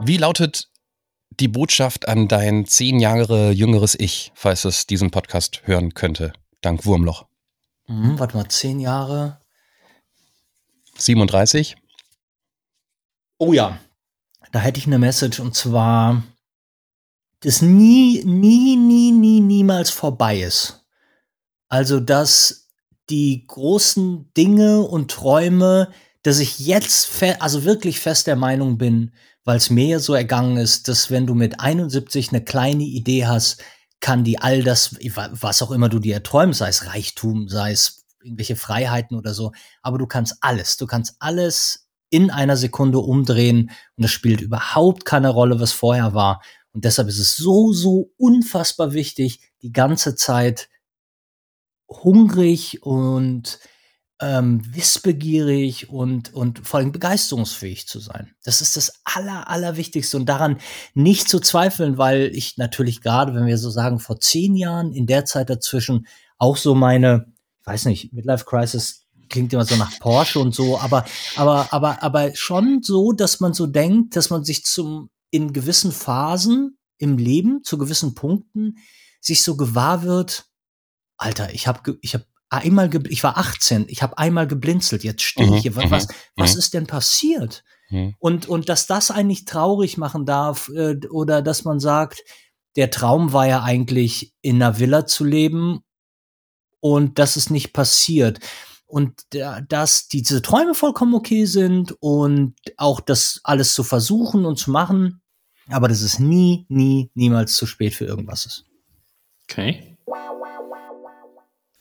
Wie 0.00 0.16
lautet 0.16 0.68
die 1.40 1.48
Botschaft 1.48 2.08
an 2.08 2.28
dein 2.28 2.66
zehn 2.66 3.00
Jahre 3.00 3.50
jüngeres 3.50 3.94
Ich, 3.98 4.32
falls 4.34 4.64
es 4.64 4.86
diesen 4.86 5.10
Podcast 5.10 5.62
hören 5.64 5.94
könnte, 5.94 6.32
dank 6.60 6.86
Wurmloch? 6.86 7.26
Mhm, 7.86 8.18
warte 8.18 8.36
mal, 8.36 8.48
zehn 8.48 8.80
Jahre. 8.80 9.38
37? 10.96 11.76
Oh 13.38 13.52
ja, 13.52 13.78
da 14.52 14.60
hätte 14.60 14.78
ich 14.78 14.86
eine 14.86 14.98
Message 14.98 15.40
und 15.40 15.56
zwar, 15.56 16.22
dass 17.40 17.62
nie, 17.62 18.22
nie, 18.24 18.76
nie, 18.76 19.12
nie, 19.12 19.40
niemals 19.40 19.90
vorbei 19.90 20.40
ist. 20.40 20.84
Also, 21.68 22.00
dass 22.00 22.68
die 23.10 23.46
großen 23.46 24.32
Dinge 24.34 24.82
und 24.82 25.10
Träume, 25.10 25.90
dass 26.22 26.38
ich 26.38 26.58
jetzt, 26.58 27.10
also 27.40 27.64
wirklich 27.64 28.00
fest 28.00 28.26
der 28.26 28.36
Meinung 28.36 28.78
bin, 28.78 29.12
weil 29.44 29.58
es 29.58 29.70
mir 29.70 30.00
so 30.00 30.14
ergangen 30.14 30.56
ist, 30.56 30.88
dass 30.88 31.10
wenn 31.10 31.26
du 31.26 31.34
mit 31.34 31.60
71 31.60 32.30
eine 32.30 32.42
kleine 32.42 32.84
Idee 32.84 33.26
hast, 33.26 33.62
kann 34.00 34.24
die 34.24 34.38
all 34.38 34.62
das, 34.62 34.96
was 35.30 35.62
auch 35.62 35.70
immer 35.70 35.88
du 35.88 35.98
dir 35.98 36.14
erträumst, 36.14 36.58
sei 36.58 36.68
es 36.68 36.86
Reichtum, 36.86 37.48
sei 37.48 37.72
es 37.72 38.04
irgendwelche 38.22 38.56
Freiheiten 38.56 39.16
oder 39.16 39.34
so, 39.34 39.52
aber 39.82 39.98
du 39.98 40.06
kannst 40.06 40.36
alles, 40.40 40.76
du 40.76 40.86
kannst 40.86 41.16
alles 41.20 41.88
in 42.10 42.30
einer 42.30 42.56
Sekunde 42.56 42.98
umdrehen 42.98 43.70
und 43.96 44.04
es 44.04 44.10
spielt 44.10 44.40
überhaupt 44.40 45.04
keine 45.04 45.30
Rolle, 45.30 45.60
was 45.60 45.72
vorher 45.72 46.14
war. 46.14 46.42
Und 46.74 46.84
deshalb 46.84 47.08
ist 47.08 47.20
es 47.20 47.36
so, 47.36 47.72
so 47.72 48.10
unfassbar 48.18 48.92
wichtig, 48.92 49.40
die 49.62 49.72
ganze 49.72 50.16
Zeit 50.16 50.68
hungrig 51.88 52.82
und 52.82 53.60
ähm, 54.20 54.62
wissbegierig 54.74 55.88
und, 55.90 56.34
und 56.34 56.66
vor 56.66 56.80
allem 56.80 56.92
begeisterungsfähig 56.92 57.86
zu 57.86 58.00
sein. 58.00 58.34
Das 58.42 58.60
ist 58.60 58.76
das 58.76 58.92
Aller, 59.04 59.48
Allerwichtigste 59.48 60.16
und 60.16 60.26
daran 60.26 60.58
nicht 60.94 61.28
zu 61.28 61.40
zweifeln, 61.40 61.96
weil 61.96 62.30
ich 62.34 62.56
natürlich 62.56 63.00
gerade, 63.00 63.34
wenn 63.34 63.46
wir 63.46 63.58
so 63.58 63.70
sagen, 63.70 64.00
vor 64.00 64.18
zehn 64.20 64.56
Jahren, 64.56 64.92
in 64.92 65.06
der 65.06 65.24
Zeit 65.24 65.50
dazwischen 65.50 66.06
auch 66.38 66.56
so 66.56 66.74
meine, 66.74 67.32
ich 67.60 67.66
weiß 67.66 67.84
nicht, 67.86 68.12
Midlife 68.12 68.44
Crisis 68.44 69.04
klingt 69.28 69.52
immer 69.52 69.64
so 69.64 69.76
nach 69.76 69.98
Porsche 70.00 70.40
und 70.40 70.54
so, 70.54 70.78
aber, 70.78 71.04
aber, 71.36 71.68
aber, 71.72 72.02
aber 72.02 72.34
schon 72.34 72.82
so, 72.82 73.12
dass 73.12 73.40
man 73.40 73.52
so 73.52 73.66
denkt, 73.66 74.16
dass 74.16 74.30
man 74.30 74.44
sich 74.44 74.64
zum, 74.64 75.10
in 75.34 75.52
gewissen 75.52 75.90
Phasen 75.90 76.78
im 76.96 77.18
Leben, 77.18 77.64
zu 77.64 77.76
gewissen 77.76 78.14
Punkten, 78.14 78.78
sich 79.20 79.42
so 79.42 79.56
gewahr 79.56 80.04
wird, 80.04 80.46
Alter, 81.16 81.52
ich 81.52 81.66
habe 81.66 81.98
ich 82.02 82.14
hab 82.14 82.24
einmal, 82.50 82.88
ich 83.08 83.24
war 83.24 83.36
18, 83.36 83.86
ich 83.88 84.00
habe 84.00 84.16
einmal 84.16 84.46
geblinzelt, 84.46 85.02
jetzt 85.02 85.22
stehe 85.22 85.48
ich 85.48 85.52
mhm, 85.52 85.58
hier. 85.58 85.76
Was, 85.90 86.06
mhm, 86.06 86.12
was 86.36 86.54
mhm. 86.54 86.58
ist 86.60 86.74
denn 86.74 86.86
passiert? 86.86 87.64
Und, 88.18 88.48
und 88.48 88.68
dass 88.68 88.86
das 88.86 89.10
eigentlich 89.10 89.44
traurig 89.44 89.98
machen 89.98 90.24
darf 90.24 90.68
äh, 90.74 90.96
oder 91.10 91.42
dass 91.42 91.64
man 91.64 91.80
sagt, 91.80 92.24
der 92.76 92.90
Traum 92.90 93.32
war 93.32 93.46
ja 93.46 93.62
eigentlich 93.62 94.34
in 94.40 94.62
einer 94.62 94.78
Villa 94.78 95.06
zu 95.06 95.24
leben 95.24 95.80
und 96.80 97.18
das 97.18 97.36
ist 97.36 97.50
nicht 97.50 97.72
passiert. 97.72 98.38
und 98.86 99.26
dass 99.68 100.08
diese 100.08 100.42
Träume 100.42 100.74
vollkommen 100.74 101.14
okay 101.14 101.46
sind 101.46 101.96
und 102.00 102.54
auch 102.76 103.00
das 103.00 103.40
alles 103.42 103.74
zu 103.74 103.82
versuchen 103.82 104.44
und 104.44 104.56
zu 104.56 104.70
machen, 104.70 105.20
aber 105.68 105.88
dass 105.88 106.02
es 106.02 106.18
nie, 106.18 106.66
nie, 106.68 107.10
niemals 107.14 107.56
zu 107.56 107.66
spät 107.66 107.94
für 107.94 108.04
irgendwas 108.04 108.46
ist. 108.46 108.64
Okay. 109.44 109.96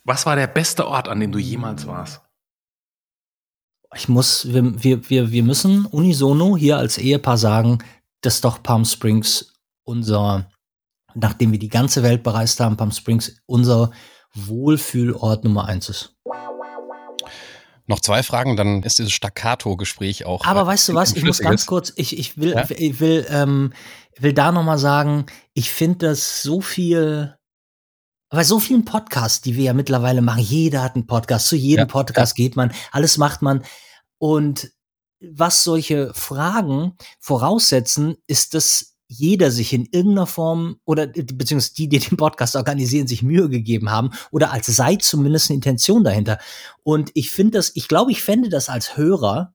Was 0.05 0.25
war 0.25 0.35
der 0.35 0.47
beste 0.47 0.87
Ort, 0.87 1.07
an 1.07 1.19
dem 1.19 1.31
du 1.31 1.39
jemals 1.39 1.87
warst? 1.87 2.21
Ich 3.95 4.09
muss, 4.09 4.51
wir, 4.51 4.83
wir, 4.83 5.09
wir, 5.09 5.31
wir 5.31 5.43
müssen 5.43 5.85
unisono 5.85 6.57
hier 6.57 6.77
als 6.77 6.97
Ehepaar 6.97 7.37
sagen, 7.37 7.79
dass 8.21 8.41
doch 8.41 8.63
Palm 8.63 8.85
Springs 8.85 9.53
unser, 9.83 10.49
nachdem 11.13 11.51
wir 11.51 11.59
die 11.59 11.69
ganze 11.69 12.03
Welt 12.03 12.23
bereist 12.23 12.59
haben, 12.59 12.75
Palm 12.75 12.91
Springs 12.91 13.37
unser 13.45 13.91
Wohlfühlort 14.33 15.43
Nummer 15.43 15.65
eins 15.65 15.89
ist. 15.89 16.15
Noch 17.85 17.99
zwei 17.99 18.23
Fragen, 18.23 18.55
dann 18.55 18.81
ist 18.83 18.99
dieses 18.99 19.11
Staccato-Gespräch 19.11 20.25
auch. 20.25 20.45
Aber 20.45 20.61
äh, 20.61 20.67
weißt 20.67 20.89
du 20.89 20.93
was? 20.93 21.13
Ich 21.13 21.23
muss 21.23 21.39
ganz 21.39 21.65
kurz, 21.65 21.91
ich, 21.95 22.17
ich 22.17 22.37
will, 22.37 22.51
ja? 22.51 22.65
ich 22.69 22.99
will, 22.99 23.25
ähm, 23.29 23.73
will 24.17 24.33
da 24.33 24.51
noch 24.51 24.63
mal 24.63 24.77
sagen, 24.77 25.25
ich 25.53 25.69
finde 25.71 26.07
das 26.07 26.41
so 26.41 26.61
viel, 26.61 27.35
bei 28.29 28.43
so 28.43 28.59
vielen 28.59 28.85
Podcasts, 28.85 29.41
die 29.41 29.55
wir 29.57 29.65
ja 29.65 29.73
mittlerweile 29.73 30.21
machen, 30.21 30.41
jeder 30.41 30.81
hat 30.81 30.95
einen 30.95 31.07
Podcast, 31.07 31.47
zu 31.47 31.57
jedem 31.57 31.87
ja, 31.87 31.91
Podcast 31.91 32.37
ja. 32.37 32.43
geht 32.45 32.55
man, 32.55 32.73
alles 32.91 33.17
macht 33.17 33.41
man. 33.41 33.63
Und 34.17 34.71
was 35.19 35.63
solche 35.63 36.13
Fragen 36.13 36.95
voraussetzen, 37.19 38.15
ist, 38.27 38.53
dass 38.53 38.92
jeder 39.17 39.51
sich 39.51 39.73
in 39.73 39.87
irgendeiner 39.91 40.27
Form 40.27 40.77
oder 40.85 41.07
beziehungsweise 41.07 41.75
die, 41.75 41.89
die 41.89 41.99
den 41.99 42.17
Podcast 42.17 42.55
organisieren, 42.55 43.07
sich 43.07 43.23
Mühe 43.23 43.49
gegeben 43.49 43.89
haben 43.89 44.11
oder 44.31 44.51
als 44.51 44.67
sei 44.67 44.95
zumindest 44.95 45.49
eine 45.49 45.55
Intention 45.55 46.03
dahinter. 46.03 46.39
Und 46.83 47.11
ich 47.13 47.31
finde 47.31 47.57
das, 47.57 47.71
ich 47.75 47.87
glaube, 47.87 48.11
ich 48.11 48.23
fände 48.23 48.49
das 48.49 48.69
als 48.69 48.97
Hörer 48.97 49.53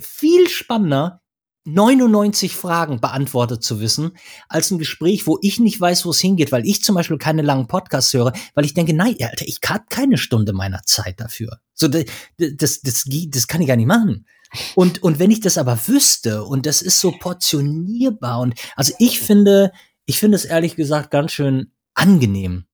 viel 0.00 0.48
spannender, 0.48 1.22
99 1.64 2.54
Fragen 2.54 3.00
beantwortet 3.00 3.62
zu 3.62 3.80
wissen, 3.80 4.12
als 4.48 4.70
ein 4.70 4.78
Gespräch, 4.78 5.26
wo 5.26 5.38
ich 5.42 5.58
nicht 5.60 5.78
weiß, 5.78 6.06
wo 6.06 6.10
es 6.10 6.20
hingeht, 6.20 6.50
weil 6.50 6.66
ich 6.66 6.82
zum 6.82 6.94
Beispiel 6.94 7.18
keine 7.18 7.42
langen 7.42 7.66
Podcasts 7.66 8.12
höre, 8.14 8.32
weil 8.54 8.64
ich 8.64 8.74
denke, 8.74 8.94
nein, 8.94 9.16
Alter, 9.20 9.46
ich 9.46 9.60
habe 9.66 9.84
keine 9.90 10.16
Stunde 10.16 10.52
meiner 10.52 10.82
Zeit 10.84 11.20
dafür. 11.20 11.60
So, 11.74 11.88
das, 11.88 12.04
das, 12.38 12.80
das, 12.80 13.04
das 13.06 13.46
kann 13.48 13.60
ich 13.60 13.68
gar 13.68 13.76
nicht 13.76 13.86
machen. 13.86 14.26
Und, 14.74 15.02
und 15.02 15.18
wenn 15.18 15.30
ich 15.30 15.40
das 15.40 15.58
aber 15.58 15.78
wüsste 15.86 16.44
und 16.44 16.66
das 16.66 16.82
ist 16.82 17.00
so 17.00 17.12
portionierbar 17.12 18.40
und 18.40 18.54
also 18.76 18.92
ich 18.98 19.20
finde, 19.20 19.72
ich 20.06 20.18
finde 20.18 20.36
es 20.36 20.44
ehrlich 20.44 20.76
gesagt 20.76 21.10
ganz 21.10 21.32
schön 21.32 21.72
angenehm. 21.94 22.64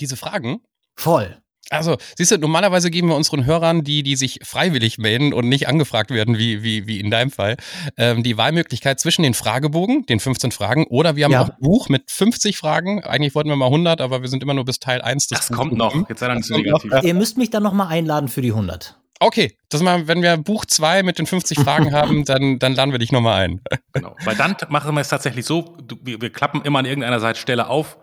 Diese 0.00 0.16
Fragen? 0.16 0.60
Voll. 0.96 1.38
Also, 1.70 1.96
siehst 2.16 2.30
du, 2.30 2.38
normalerweise 2.38 2.90
geben 2.90 3.08
wir 3.08 3.16
unseren 3.16 3.46
Hörern, 3.46 3.84
die, 3.84 4.02
die 4.02 4.16
sich 4.16 4.40
freiwillig 4.42 4.98
melden 4.98 5.32
und 5.32 5.48
nicht 5.48 5.66
angefragt 5.66 6.10
werden, 6.10 6.36
wie, 6.36 6.62
wie, 6.62 6.86
wie 6.86 7.00
in 7.00 7.10
deinem 7.10 7.30
Fall, 7.30 7.56
ähm, 7.96 8.22
die 8.22 8.36
Wahlmöglichkeit 8.36 9.00
zwischen 9.00 9.22
den 9.22 9.32
Fragebogen, 9.32 10.04
den 10.04 10.20
15 10.20 10.52
Fragen, 10.52 10.86
oder 10.88 11.16
wir 11.16 11.24
haben 11.24 11.32
ja. 11.32 11.42
auch 11.42 11.48
ein 11.48 11.56
Buch 11.60 11.88
mit 11.88 12.10
50 12.10 12.58
Fragen. 12.58 13.02
Eigentlich 13.02 13.34
wollten 13.34 13.48
wir 13.48 13.56
mal 13.56 13.66
100, 13.66 14.00
aber 14.02 14.20
wir 14.20 14.28
sind 14.28 14.42
immer 14.42 14.54
nur 14.54 14.66
bis 14.66 14.78
Teil 14.78 15.00
1. 15.00 15.28
Das 15.28 15.48
kommt 15.48 15.72
noch. 15.72 16.08
Jetzt 16.08 16.20
sei 16.20 16.28
dann 16.28 16.38
nicht 16.38 16.46
so 16.46 16.56
negativ. 16.56 16.90
Noch. 16.90 17.02
Ihr 17.02 17.14
müsst 17.14 17.38
mich 17.38 17.50
dann 17.50 17.62
nochmal 17.62 17.88
einladen 17.88 18.28
für 18.28 18.42
die 18.42 18.50
100. 18.50 18.98
Okay, 19.20 19.56
das 19.68 19.82
mal, 19.82 20.06
wenn 20.08 20.22
wir 20.22 20.36
Buch 20.36 20.64
2 20.64 21.02
mit 21.02 21.18
den 21.18 21.26
50 21.26 21.60
Fragen 21.60 21.92
haben, 21.92 22.24
dann, 22.24 22.58
dann 22.58 22.74
laden 22.74 22.92
wir 22.92 22.98
dich 22.98 23.12
nochmal 23.12 23.44
ein. 23.44 23.60
Genau. 23.92 24.16
Weil 24.24 24.36
dann 24.36 24.56
machen 24.68 24.94
wir 24.94 25.00
es 25.00 25.08
tatsächlich 25.08 25.46
so, 25.46 25.76
wir, 26.02 26.20
wir 26.20 26.30
klappen 26.30 26.62
immer 26.62 26.80
an 26.80 26.84
irgendeiner 26.84 27.20
Seite 27.20 27.68
auf, 27.68 27.98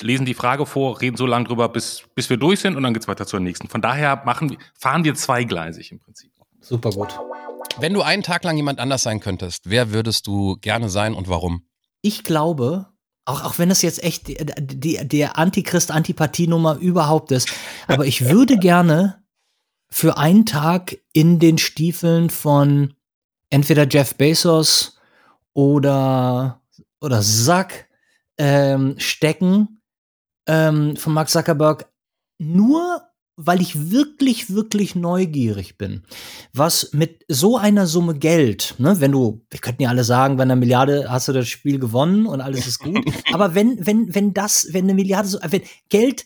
lesen 0.00 0.26
die 0.26 0.34
Frage 0.34 0.66
vor, 0.66 1.00
reden 1.00 1.16
so 1.16 1.26
lange 1.26 1.46
drüber, 1.46 1.68
bis, 1.68 2.04
bis 2.14 2.30
wir 2.30 2.36
durch 2.36 2.60
sind 2.60 2.76
und 2.76 2.82
dann 2.82 2.94
geht's 2.94 3.08
weiter 3.08 3.26
zur 3.26 3.40
nächsten. 3.40 3.68
Von 3.68 3.80
daher 3.80 4.22
machen, 4.24 4.56
fahren 4.78 5.04
wir 5.04 5.14
zweigleisig 5.14 5.92
im 5.92 6.00
Prinzip. 6.00 6.30
Super 6.60 6.90
gut. 6.90 7.18
Wenn 7.78 7.92
du 7.92 8.02
einen 8.02 8.22
Tag 8.22 8.44
lang 8.44 8.56
jemand 8.56 8.78
anders 8.78 9.02
sein 9.02 9.20
könntest, 9.20 9.68
wer 9.68 9.92
würdest 9.92 10.26
du 10.26 10.56
gerne 10.56 10.88
sein 10.88 11.14
und 11.14 11.28
warum? 11.28 11.66
Ich 12.02 12.24
glaube, 12.24 12.86
auch, 13.24 13.44
auch 13.44 13.58
wenn 13.58 13.70
es 13.70 13.82
jetzt 13.82 14.02
echt 14.02 14.28
die, 14.28 14.36
die, 14.58 15.06
der 15.06 15.38
Antichrist-Antipathie-Nummer 15.38 16.76
überhaupt 16.76 17.32
ist, 17.32 17.52
aber 17.86 18.06
ich 18.06 18.28
würde 18.28 18.58
gerne 18.58 19.23
für 19.94 20.18
einen 20.18 20.44
Tag 20.44 20.98
in 21.12 21.38
den 21.38 21.56
Stiefeln 21.56 22.28
von 22.28 22.94
entweder 23.48 23.86
Jeff 23.88 24.16
Bezos 24.16 24.98
oder, 25.52 26.60
oder 27.00 27.22
Zack 27.22 27.86
ähm, 28.36 28.96
stecken 28.98 29.80
ähm, 30.48 30.96
von 30.96 31.12
Mark 31.12 31.28
Zuckerberg, 31.28 31.86
nur 32.38 33.02
weil 33.36 33.60
ich 33.60 33.92
wirklich, 33.92 34.52
wirklich 34.52 34.96
neugierig 34.96 35.78
bin, 35.78 36.02
was 36.52 36.92
mit 36.92 37.24
so 37.28 37.56
einer 37.56 37.86
Summe 37.86 38.16
Geld, 38.16 38.74
ne, 38.78 38.98
wenn 38.98 39.12
du, 39.12 39.46
wir 39.48 39.60
könnten 39.60 39.82
ja 39.82 39.90
alle 39.90 40.02
sagen, 40.02 40.36
bei 40.36 40.42
einer 40.42 40.56
Milliarde 40.56 41.08
hast 41.08 41.28
du 41.28 41.32
das 41.32 41.46
Spiel 41.46 41.78
gewonnen 41.78 42.26
und 42.26 42.40
alles 42.40 42.66
ist 42.66 42.80
gut, 42.80 42.98
aber 43.32 43.54
wenn, 43.54 43.86
wenn, 43.86 44.12
wenn 44.12 44.34
das, 44.34 44.66
wenn 44.72 44.86
eine 44.86 44.94
Milliarde, 44.94 45.28
so, 45.28 45.38
wenn 45.40 45.62
Geld 45.88 46.24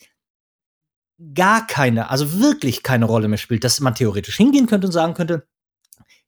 gar 1.35 1.67
keine, 1.67 2.11
also 2.11 2.41
wirklich 2.41 2.83
keine 2.83 3.05
Rolle 3.05 3.29
mehr 3.29 3.39
spielt, 3.39 3.65
dass 3.65 3.81
man 3.81 3.95
theoretisch 3.95 4.37
hingehen 4.37 4.67
könnte 4.67 4.87
und 4.87 4.93
sagen 4.93 5.15
könnte, 5.15 5.47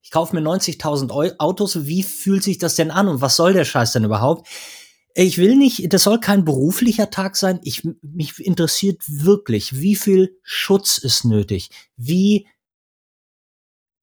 ich 0.02 0.10
kaufe 0.10 0.34
mir 0.34 0.42
90.000 0.42 1.38
Autos, 1.38 1.86
wie 1.86 2.02
fühlt 2.02 2.42
sich 2.42 2.58
das 2.58 2.74
denn 2.74 2.90
an 2.90 3.08
und 3.08 3.20
was 3.20 3.36
soll 3.36 3.52
der 3.52 3.64
Scheiß 3.64 3.92
denn 3.92 4.04
überhaupt? 4.04 4.48
Ich 5.14 5.38
will 5.38 5.56
nicht, 5.56 5.92
das 5.92 6.04
soll 6.04 6.20
kein 6.20 6.44
beruflicher 6.44 7.10
Tag 7.10 7.36
sein. 7.36 7.60
Ich, 7.62 7.86
mich 8.02 8.44
interessiert 8.44 9.02
wirklich, 9.06 9.78
wie 9.80 9.96
viel 9.96 10.38
Schutz 10.42 10.98
ist 10.98 11.24
nötig? 11.24 11.70
Wie, 11.96 12.46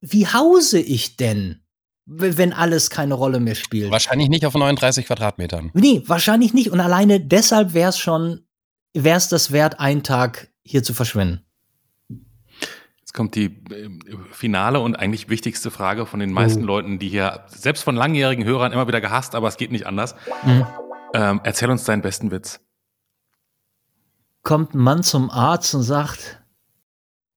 wie 0.02 0.28
hause 0.28 0.80
ich 0.80 1.18
denn, 1.18 1.64
wenn 2.06 2.54
alles 2.54 2.90
keine 2.90 3.16
Rolle 3.16 3.40
mehr 3.40 3.56
spielt? 3.56 3.92
Wahrscheinlich 3.92 4.30
nicht 4.30 4.46
auf 4.46 4.54
39 4.54 5.08
Quadratmetern. 5.08 5.72
Nee, 5.74 6.04
wahrscheinlich 6.06 6.54
nicht. 6.54 6.72
Und 6.72 6.80
alleine 6.80 7.20
deshalb 7.20 7.74
wäre 7.74 7.90
es 7.90 7.98
schon, 7.98 8.46
wäre 8.94 9.18
es 9.18 9.30
das 9.30 9.52
wert, 9.52 9.80
einen 9.80 10.04
Tag 10.04 10.52
hier 10.68 10.84
zu 10.84 10.94
verschwinden. 10.94 11.42
Jetzt 13.00 13.14
kommt 13.14 13.36
die 13.36 13.46
äh, 13.46 13.90
finale 14.32 14.80
und 14.80 14.96
eigentlich 14.96 15.30
wichtigste 15.30 15.72
Frage 15.72 16.06
von 16.06 16.20
den 16.20 16.32
meisten 16.32 16.64
oh. 16.64 16.68
Leuten, 16.68 17.00
die 17.00 17.10
hier 17.10 17.46
selbst 17.48 17.84
von 17.84 17.96
langjährigen 17.96 18.44
Hörern 18.44 18.74
immer 18.74 18.88
wieder 18.88 19.02
gehasst, 19.02 19.34
aber 19.34 19.48
es 19.48 19.58
geht 19.58 19.72
nicht 19.72 19.88
anders. 19.88 20.16
Mhm. 20.44 20.66
Ähm, 21.14 21.42
erzähl 21.44 21.70
uns 21.70 21.86
deinen 21.86 22.02
besten 22.02 22.32
Witz. 22.32 22.60
Kommt 24.44 24.76
ein 24.76 24.80
Mann 24.80 25.04
zum 25.04 25.30
Arzt 25.30 25.74
und 25.74 25.84
sagt, 25.84 26.42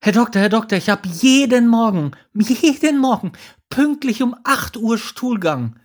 Herr 0.00 0.12
Doktor, 0.12 0.40
Herr 0.40 0.48
Doktor, 0.48 0.78
ich 0.78 0.88
habe 0.88 1.08
jeden 1.08 1.68
Morgen, 1.68 2.12
jeden 2.34 2.98
Morgen 2.98 3.32
pünktlich 3.68 4.22
um 4.22 4.34
8 4.44 4.76
Uhr 4.76 4.98
Stuhlgang. 4.98 5.78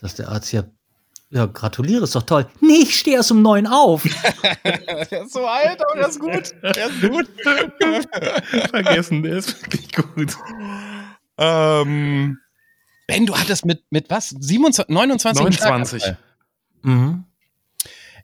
Das 0.00 0.12
ist 0.12 0.18
der 0.18 0.28
Arzt, 0.28 0.52
ja, 0.52 0.64
ja, 1.34 1.46
gratuliere, 1.46 2.04
ist 2.04 2.14
doch 2.14 2.22
toll. 2.22 2.46
Nee, 2.60 2.82
ich 2.82 2.96
stehe 2.96 3.16
erst 3.16 3.32
um 3.32 3.42
neun 3.42 3.66
auf. 3.66 4.04
der 4.64 5.22
ist 5.22 5.32
so 5.32 5.44
alt, 5.44 5.80
aber 5.84 5.98
der 5.98 6.08
ist 6.08 6.20
gut. 6.20 6.54
Der 6.62 6.86
ist 6.86 7.00
gut. 7.02 7.28
Vergessen, 8.70 9.24
der 9.24 9.38
ist 9.38 9.60
wirklich 9.60 9.92
gut. 9.92 10.36
Ähm, 11.36 12.38
ben, 13.08 13.26
du 13.26 13.36
hattest 13.36 13.66
mit, 13.66 13.82
mit 13.90 14.10
was? 14.10 14.28
27, 14.28 14.94
29? 14.94 15.42
29. 15.42 16.14
Mhm. 16.82 17.24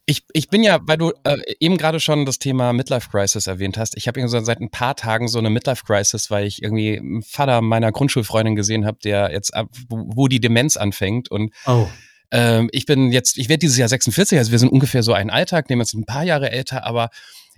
Ich, 0.06 0.24
ich 0.32 0.48
bin 0.48 0.62
ja, 0.62 0.78
weil 0.82 0.96
du 0.96 1.12
äh, 1.24 1.38
eben 1.58 1.78
gerade 1.78 1.98
schon 1.98 2.26
das 2.26 2.38
Thema 2.38 2.72
Midlife 2.72 3.10
Crisis 3.10 3.48
erwähnt 3.48 3.76
hast, 3.76 3.96
ich 3.96 4.06
habe 4.06 4.20
irgendwie 4.20 4.44
seit 4.44 4.60
ein 4.60 4.70
paar 4.70 4.94
Tagen 4.94 5.26
so 5.26 5.40
eine 5.40 5.50
Midlife 5.50 5.84
Crisis, 5.84 6.30
weil 6.30 6.46
ich 6.46 6.62
irgendwie 6.62 6.96
einen 6.96 7.22
Vater 7.22 7.60
meiner 7.60 7.90
Grundschulfreundin 7.90 8.54
gesehen 8.54 8.86
habe, 8.86 8.98
der 9.02 9.32
jetzt, 9.32 9.52
wo, 9.88 10.04
wo 10.14 10.28
die 10.28 10.40
Demenz 10.40 10.76
anfängt 10.76 11.28
und 11.28 11.52
oh 11.66 11.88
ähm, 12.32 12.68
ich 12.72 12.86
bin 12.86 13.12
jetzt, 13.12 13.38
ich 13.38 13.48
werde 13.48 13.60
dieses 13.60 13.76
Jahr 13.76 13.88
46, 13.88 14.38
also 14.38 14.52
wir 14.52 14.58
sind 14.58 14.70
ungefähr 14.70 15.02
so 15.02 15.12
ein 15.12 15.30
Alltag, 15.30 15.68
nehmen 15.68 15.82
jetzt 15.82 15.94
ein 15.94 16.06
paar 16.06 16.24
Jahre 16.24 16.50
älter, 16.50 16.84
aber 16.84 17.10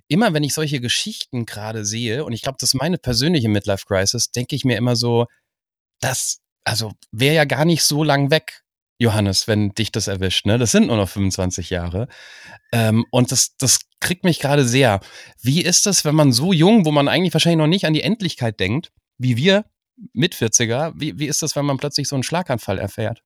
immer 0.08 0.32
wenn 0.34 0.44
ich 0.44 0.54
solche 0.54 0.80
Geschichten 0.80 1.46
gerade 1.46 1.84
sehe, 1.84 2.24
und 2.24 2.32
ich 2.32 2.42
glaube, 2.42 2.58
das 2.60 2.70
ist 2.70 2.80
meine 2.80 2.98
persönliche 2.98 3.48
Midlife 3.48 3.86
Crisis, 3.86 4.30
denke 4.30 4.56
ich 4.56 4.64
mir 4.64 4.76
immer 4.76 4.96
so, 4.96 5.26
das, 6.00 6.40
also 6.64 6.92
wäre 7.10 7.34
ja 7.34 7.44
gar 7.44 7.64
nicht 7.64 7.82
so 7.82 8.04
lang 8.04 8.30
weg, 8.30 8.62
Johannes, 8.98 9.48
wenn 9.48 9.70
dich 9.70 9.90
das 9.90 10.06
erwischt, 10.06 10.46
ne? 10.46 10.58
Das 10.58 10.70
sind 10.70 10.86
nur 10.86 10.96
noch 10.96 11.08
25 11.08 11.70
Jahre. 11.70 12.06
Ähm, 12.72 13.04
und 13.10 13.32
das, 13.32 13.56
das 13.56 13.80
kriegt 14.00 14.22
mich 14.22 14.38
gerade 14.38 14.64
sehr. 14.64 15.00
Wie 15.40 15.60
ist 15.60 15.86
das, 15.86 16.04
wenn 16.04 16.14
man 16.14 16.32
so 16.32 16.52
jung, 16.52 16.84
wo 16.84 16.92
man 16.92 17.08
eigentlich 17.08 17.34
wahrscheinlich 17.34 17.58
noch 17.58 17.66
nicht 17.66 17.84
an 17.84 17.94
die 17.94 18.02
Endlichkeit 18.02 18.60
denkt, 18.60 18.92
wie 19.18 19.36
wir 19.36 19.64
mit 20.12 20.36
40er, 20.36 20.92
wie, 20.94 21.18
wie 21.18 21.26
ist 21.26 21.42
das, 21.42 21.56
wenn 21.56 21.64
man 21.64 21.78
plötzlich 21.78 22.06
so 22.06 22.14
einen 22.14 22.22
Schlaganfall 22.22 22.78
erfährt? 22.78 23.22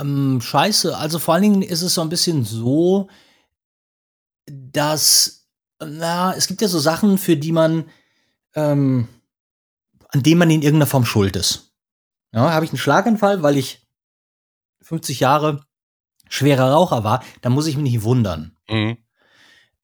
Ähm, 0.00 0.40
scheiße. 0.40 0.96
Also 0.96 1.18
vor 1.18 1.34
allen 1.34 1.42
Dingen 1.42 1.62
ist 1.62 1.82
es 1.82 1.94
so 1.94 2.00
ein 2.00 2.08
bisschen 2.08 2.44
so, 2.44 3.08
dass, 4.46 5.48
na, 5.80 6.34
es 6.34 6.46
gibt 6.46 6.60
ja 6.62 6.68
so 6.68 6.78
Sachen, 6.78 7.18
für 7.18 7.36
die 7.36 7.52
man, 7.52 7.88
ähm, 8.54 9.08
an 10.08 10.22
denen 10.22 10.38
man 10.38 10.50
in 10.50 10.62
irgendeiner 10.62 10.88
Form 10.88 11.04
schuld 11.04 11.36
ist. 11.36 11.72
Ja, 12.32 12.52
habe 12.52 12.64
ich 12.64 12.70
einen 12.70 12.78
Schlaganfall, 12.78 13.42
weil 13.42 13.56
ich 13.56 13.86
50 14.82 15.20
Jahre 15.20 15.64
schwerer 16.28 16.72
Raucher 16.72 17.04
war, 17.04 17.22
dann 17.40 17.52
muss 17.52 17.66
ich 17.66 17.76
mich 17.76 17.92
nicht 17.92 18.02
wundern. 18.02 18.56
Mhm. 18.68 18.98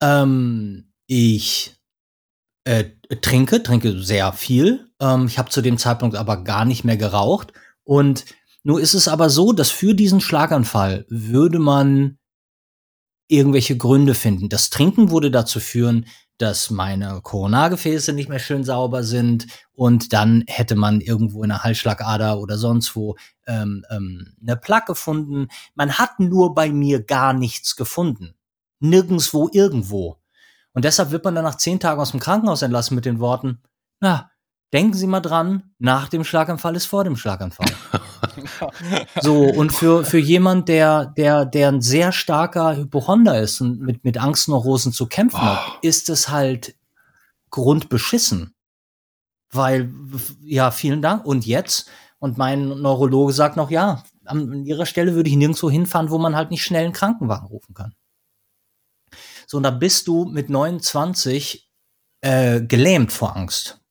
Ähm, 0.01 0.93
ich 1.07 1.77
äh, 2.65 2.85
trinke, 3.21 3.63
trinke 3.63 4.03
sehr 4.03 4.33
viel. 4.33 4.91
Ähm, 5.01 5.27
ich 5.27 5.39
habe 5.39 5.51
zu 5.51 5.63
dem 5.63 5.79
Zeitpunkt 5.79 6.17
aber 6.17 6.43
gar 6.45 6.65
nicht 6.65 6.85
mehr 6.85 6.97
geraucht. 6.97 7.53
Und 7.85 8.25
nur 8.63 8.81
ist 8.81 8.95
es 8.95 9.09
aber 9.09 9.31
so, 9.31 9.53
dass 9.53 9.71
für 9.71 9.95
diesen 9.95 10.21
Schlaganfall 10.21 11.05
würde 11.09 11.59
man 11.59 12.19
irgendwelche 13.29 13.77
Gründe 13.77 14.15
finden. 14.15 14.49
Das 14.49 14.71
Trinken 14.71 15.11
würde 15.11 15.31
dazu 15.31 15.59
führen, 15.59 16.07
dass 16.39 16.71
meine 16.71 17.21
Koronargefäße 17.23 18.13
nicht 18.13 18.29
mehr 18.29 18.39
schön 18.39 18.65
sauber 18.65 19.05
sind 19.05 19.47
und 19.73 20.13
dann 20.13 20.45
hätte 20.49 20.75
man 20.75 21.01
irgendwo 21.01 21.43
in 21.43 21.51
der 21.51 21.63
Halsschlagader 21.63 22.39
oder 22.39 22.59
sonst 22.59 22.97
wo 22.97 23.17
ähm, 23.47 23.85
ähm, 23.91 24.35
eine 24.41 24.57
Plaque 24.57 24.87
gefunden. 24.87 25.49
Man 25.75 25.99
hat 25.99 26.19
nur 26.19 26.55
bei 26.55 26.71
mir 26.71 27.03
gar 27.03 27.33
nichts 27.33 27.77
gefunden. 27.77 28.35
Nirgendswo 28.81 29.49
irgendwo. 29.53 30.19
Und 30.73 30.85
deshalb 30.85 31.11
wird 31.11 31.25
man 31.25 31.35
dann 31.35 31.45
nach 31.45 31.59
zehn 31.59 31.79
Tagen 31.79 32.01
aus 32.01 32.11
dem 32.11 32.21
Krankenhaus 32.21 32.63
entlassen 32.63 32.97
mit 32.97 33.05
den 33.05 33.21
Worten, 33.21 33.63
na, 34.01 34.32
denken 34.73 34.95
Sie 34.95 35.07
mal 35.07 35.21
dran, 35.21 35.75
nach 35.79 36.09
dem 36.09 36.25
Schlaganfall 36.25 36.77
ist 36.77 36.87
vor 36.87 37.05
dem 37.05 37.17
Schlaganfall. 37.17 37.73
so, 39.21 39.45
und 39.45 39.73
für, 39.73 40.05
für 40.05 40.19
jemand, 40.19 40.69
der, 40.69 41.07
der, 41.07 41.45
der 41.45 41.69
ein 41.69 41.83
sehr 41.83 42.13
starker 42.13 42.77
Hypochonder 42.77 43.41
ist 43.41 43.61
und 43.61 43.81
mit, 43.81 44.05
mit 44.05 44.19
Angstneurosen 44.19 44.93
zu 44.93 45.07
kämpfen 45.07 45.41
oh. 45.41 45.47
hat, 45.47 45.79
ist 45.83 46.09
es 46.09 46.29
halt 46.31 46.75
grundbeschissen. 47.51 48.55
Weil, 49.51 49.93
ja, 50.41 50.71
vielen 50.71 51.03
Dank. 51.03 51.27
Und 51.27 51.45
jetzt? 51.47 51.91
Und 52.19 52.39
mein 52.39 52.69
Neurologe 52.69 53.35
sagt 53.35 53.57
noch, 53.57 53.71
ja, 53.71 54.03
an 54.25 54.65
ihrer 54.65 54.87
Stelle 54.87 55.15
würde 55.15 55.29
ich 55.29 55.37
nirgendwo 55.37 55.71
hinfahren, 55.71 56.11
wo 56.11 56.19
man 56.19 56.35
halt 56.35 56.51
nicht 56.51 56.63
schnell 56.63 56.85
einen 56.85 56.95
Krankenwagen 56.95 57.49
rufen 57.49 57.75
kann. 57.75 57.95
So, 59.47 59.59
und 59.59 59.65
da 59.65 59.71
bist 59.71 60.07
du 60.07 60.25
mit 60.25 60.49
29 60.49 61.71
äh, 62.23 62.63
gelähmt 62.63 63.13
vor 63.13 63.37
Angst. 63.37 63.82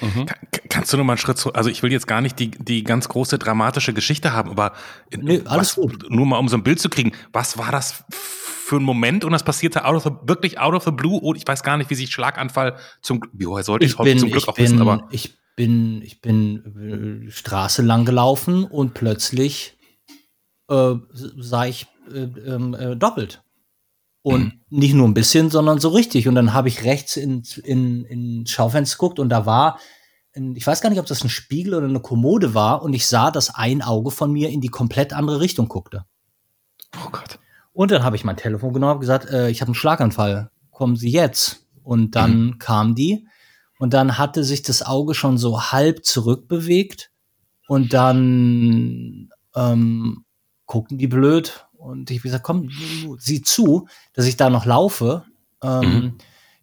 Mhm. 0.00 0.26
kannst 0.68 0.92
du 0.92 0.96
nur 0.96 1.06
mal 1.06 1.14
einen 1.14 1.18
Schritt 1.18 1.38
zurück? 1.38 1.56
Also 1.56 1.70
ich 1.70 1.82
will 1.82 1.92
jetzt 1.92 2.06
gar 2.06 2.20
nicht 2.20 2.38
die, 2.38 2.50
die 2.50 2.84
ganz 2.84 3.08
große 3.08 3.38
dramatische 3.38 3.92
Geschichte 3.92 4.32
haben, 4.32 4.50
aber 4.50 4.72
nee, 5.14 5.42
alles 5.44 5.76
was, 5.76 5.82
gut. 5.82 6.06
nur 6.10 6.26
mal 6.26 6.38
um 6.38 6.48
so 6.48 6.56
ein 6.56 6.62
Bild 6.62 6.80
zu 6.80 6.88
kriegen, 6.88 7.12
was 7.32 7.58
war 7.58 7.72
das 7.72 8.04
für 8.10 8.76
ein 8.76 8.82
Moment 8.82 9.24
und 9.24 9.32
das 9.32 9.44
passierte 9.44 9.84
out 9.84 9.94
of 9.94 10.02
the, 10.04 10.10
wirklich 10.28 10.58
out 10.58 10.74
of 10.74 10.84
the 10.84 10.90
blue 10.90 11.18
und 11.18 11.36
ich 11.36 11.46
weiß 11.46 11.62
gar 11.62 11.76
nicht, 11.76 11.88
wie 11.90 11.94
sich 11.94 12.10
Schlaganfall 12.10 12.76
zum 13.00 13.20
wie 13.32 13.46
woher 13.46 13.64
sollte 13.64 13.84
ich, 13.84 13.92
ich 13.92 13.98
bin, 13.98 14.18
zum 14.18 14.30
Glück 14.30 14.42
ich 14.42 14.48
auch 14.48 14.54
bin, 14.54 14.64
wissen, 14.64 14.80
aber 14.80 15.08
ich 15.10 15.34
bin 15.54 16.02
ich 16.02 16.20
bin 16.20 17.26
äh, 17.26 17.30
Straße 17.30 17.82
lang 17.82 18.04
gelaufen 18.04 18.64
und 18.64 18.94
plötzlich 18.94 19.76
äh, 20.68 20.94
sah 21.12 21.66
ich 21.66 21.86
äh, 22.12 22.18
ähm, 22.18 22.74
äh, 22.74 22.96
doppelt. 22.96 23.42
Und 24.26 24.44
mhm. 24.44 24.52
nicht 24.70 24.92
nur 24.92 25.06
ein 25.06 25.14
bisschen, 25.14 25.50
sondern 25.50 25.78
so 25.78 25.90
richtig. 25.90 26.26
Und 26.26 26.34
dann 26.34 26.52
habe 26.52 26.66
ich 26.66 26.82
rechts 26.82 27.16
in, 27.16 27.44
in, 27.62 28.04
in 28.06 28.44
Schaufenster 28.44 28.96
geguckt 28.96 29.20
und 29.20 29.28
da 29.28 29.46
war, 29.46 29.78
ein, 30.34 30.56
ich 30.56 30.66
weiß 30.66 30.80
gar 30.80 30.90
nicht, 30.90 30.98
ob 30.98 31.06
das 31.06 31.22
ein 31.22 31.28
Spiegel 31.28 31.74
oder 31.74 31.86
eine 31.86 32.00
Kommode 32.00 32.52
war, 32.52 32.82
und 32.82 32.92
ich 32.92 33.06
sah, 33.06 33.30
dass 33.30 33.54
ein 33.54 33.82
Auge 33.82 34.10
von 34.10 34.32
mir 34.32 34.48
in 34.48 34.60
die 34.60 34.66
komplett 34.66 35.12
andere 35.12 35.38
Richtung 35.38 35.68
guckte. 35.68 36.06
Oh 36.96 37.10
Gott. 37.12 37.38
Und 37.72 37.92
dann 37.92 38.02
habe 38.02 38.16
ich 38.16 38.24
mein 38.24 38.36
Telefon 38.36 38.72
genommen 38.72 38.94
und 38.94 39.00
gesagt, 39.00 39.30
äh, 39.30 39.48
ich 39.48 39.60
habe 39.60 39.68
einen 39.68 39.76
Schlaganfall. 39.76 40.50
Kommen 40.72 40.96
Sie 40.96 41.12
jetzt? 41.12 41.64
Und 41.84 42.16
dann 42.16 42.46
mhm. 42.46 42.58
kam 42.58 42.96
die. 42.96 43.28
Und 43.78 43.94
dann 43.94 44.18
hatte 44.18 44.42
sich 44.42 44.62
das 44.62 44.84
Auge 44.84 45.14
schon 45.14 45.38
so 45.38 45.70
halb 45.70 46.04
zurückbewegt. 46.04 47.12
Und 47.68 47.92
dann 47.92 49.28
ähm, 49.54 50.24
guckten 50.66 50.98
die 50.98 51.06
blöd 51.06 51.65
und 51.86 52.10
ich 52.10 52.18
habe 52.18 52.24
gesagt, 52.24 52.44
komm, 52.44 52.68
sieh 53.18 53.42
zu, 53.42 53.86
dass 54.12 54.26
ich 54.26 54.36
da 54.36 54.50
noch 54.50 54.66
laufe. 54.66 55.24
Ähm, 55.62 55.80
mhm. 55.80 56.14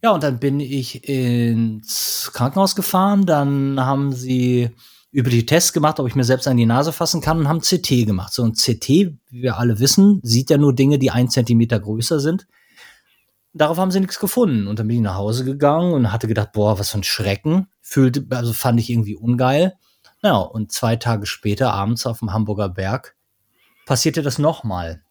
Ja, 0.01 0.11
und 0.11 0.21
dann 0.21 0.39
bin 0.39 0.59
ich 0.59 1.07
ins 1.07 2.29
Krankenhaus 2.33 2.75
gefahren. 2.75 3.25
Dann 3.25 3.79
haben 3.79 4.11
sie 4.11 4.71
über 5.11 5.29
die 5.29 5.45
Tests 5.45 5.71
gemacht, 5.71 5.99
ob 5.99 6.07
ich 6.07 6.15
mir 6.15 6.25
selbst 6.25 6.47
an 6.47 6.57
die 6.57 6.65
Nase 6.65 6.91
fassen 6.91 7.21
kann 7.21 7.39
und 7.39 7.47
haben 7.47 7.61
CT 7.61 8.05
gemacht. 8.05 8.33
So 8.33 8.43
ein 8.43 8.53
CT, 8.53 8.89
wie 8.89 9.41
wir 9.41 9.57
alle 9.57 9.79
wissen, 9.79 10.19
sieht 10.23 10.49
ja 10.49 10.57
nur 10.57 10.75
Dinge, 10.75 10.99
die 10.99 11.11
ein 11.11 11.29
Zentimeter 11.29 11.79
größer 11.79 12.19
sind. 12.19 12.47
Darauf 13.53 13.77
haben 13.77 13.91
sie 13.91 14.01
nichts 14.01 14.19
gefunden. 14.19 14.67
Und 14.67 14.79
dann 14.79 14.87
bin 14.87 14.97
ich 14.97 15.03
nach 15.03 15.15
Hause 15.15 15.45
gegangen 15.45 15.93
und 15.93 16.11
hatte 16.11 16.27
gedacht, 16.27 16.51
boah, 16.51 16.77
was 16.79 16.89
für 16.89 16.97
ein 16.97 17.03
Schrecken. 17.03 17.67
Fühlte, 17.79 18.25
also 18.31 18.51
fand 18.51 18.79
ich 18.79 18.89
irgendwie 18.89 19.15
ungeil. 19.15 19.75
Ja, 20.21 20.35
und 20.37 20.73
zwei 20.73 20.97
Tage 20.97 21.27
später, 21.27 21.71
abends 21.71 22.05
auf 22.05 22.19
dem 22.19 22.33
Hamburger 22.33 22.69
Berg, 22.69 23.15
passierte 23.85 24.21
das 24.21 24.37
nochmal. 24.37 25.01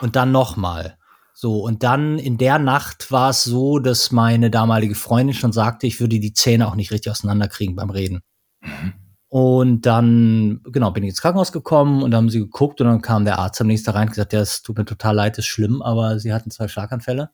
Und 0.00 0.16
dann 0.16 0.32
nochmal. 0.32 0.96
So, 1.38 1.60
und 1.60 1.82
dann 1.82 2.18
in 2.18 2.38
der 2.38 2.58
Nacht 2.58 3.12
war 3.12 3.30
es 3.30 3.44
so, 3.44 3.78
dass 3.78 4.10
meine 4.10 4.50
damalige 4.50 4.94
Freundin 4.94 5.34
schon 5.34 5.52
sagte, 5.52 5.86
ich 5.86 6.00
würde 6.00 6.18
die 6.18 6.32
Zähne 6.32 6.66
auch 6.66 6.74
nicht 6.74 6.92
richtig 6.92 7.12
auseinanderkriegen 7.12 7.76
beim 7.76 7.90
Reden. 7.90 8.22
Mhm. 8.62 8.94
Und 9.28 9.82
dann, 9.82 10.62
genau, 10.64 10.92
bin 10.92 11.02
ich 11.02 11.10
ins 11.10 11.20
Krankenhaus 11.20 11.52
gekommen 11.52 12.02
und 12.02 12.12
dann 12.12 12.22
haben 12.22 12.30
sie 12.30 12.38
geguckt 12.38 12.80
und 12.80 12.86
dann 12.86 13.02
kam 13.02 13.26
der 13.26 13.38
Arzt 13.38 13.60
am 13.60 13.66
nächsten 13.66 13.90
rein 13.90 14.04
und 14.04 14.14
gesagt, 14.14 14.32
ja, 14.32 14.40
es 14.40 14.62
tut 14.62 14.78
mir 14.78 14.86
total 14.86 15.14
leid, 15.14 15.36
ist 15.36 15.44
schlimm, 15.46 15.82
aber 15.82 16.18
sie 16.18 16.32
hatten 16.32 16.50
zwei 16.50 16.68
Schlaganfälle. 16.68 17.30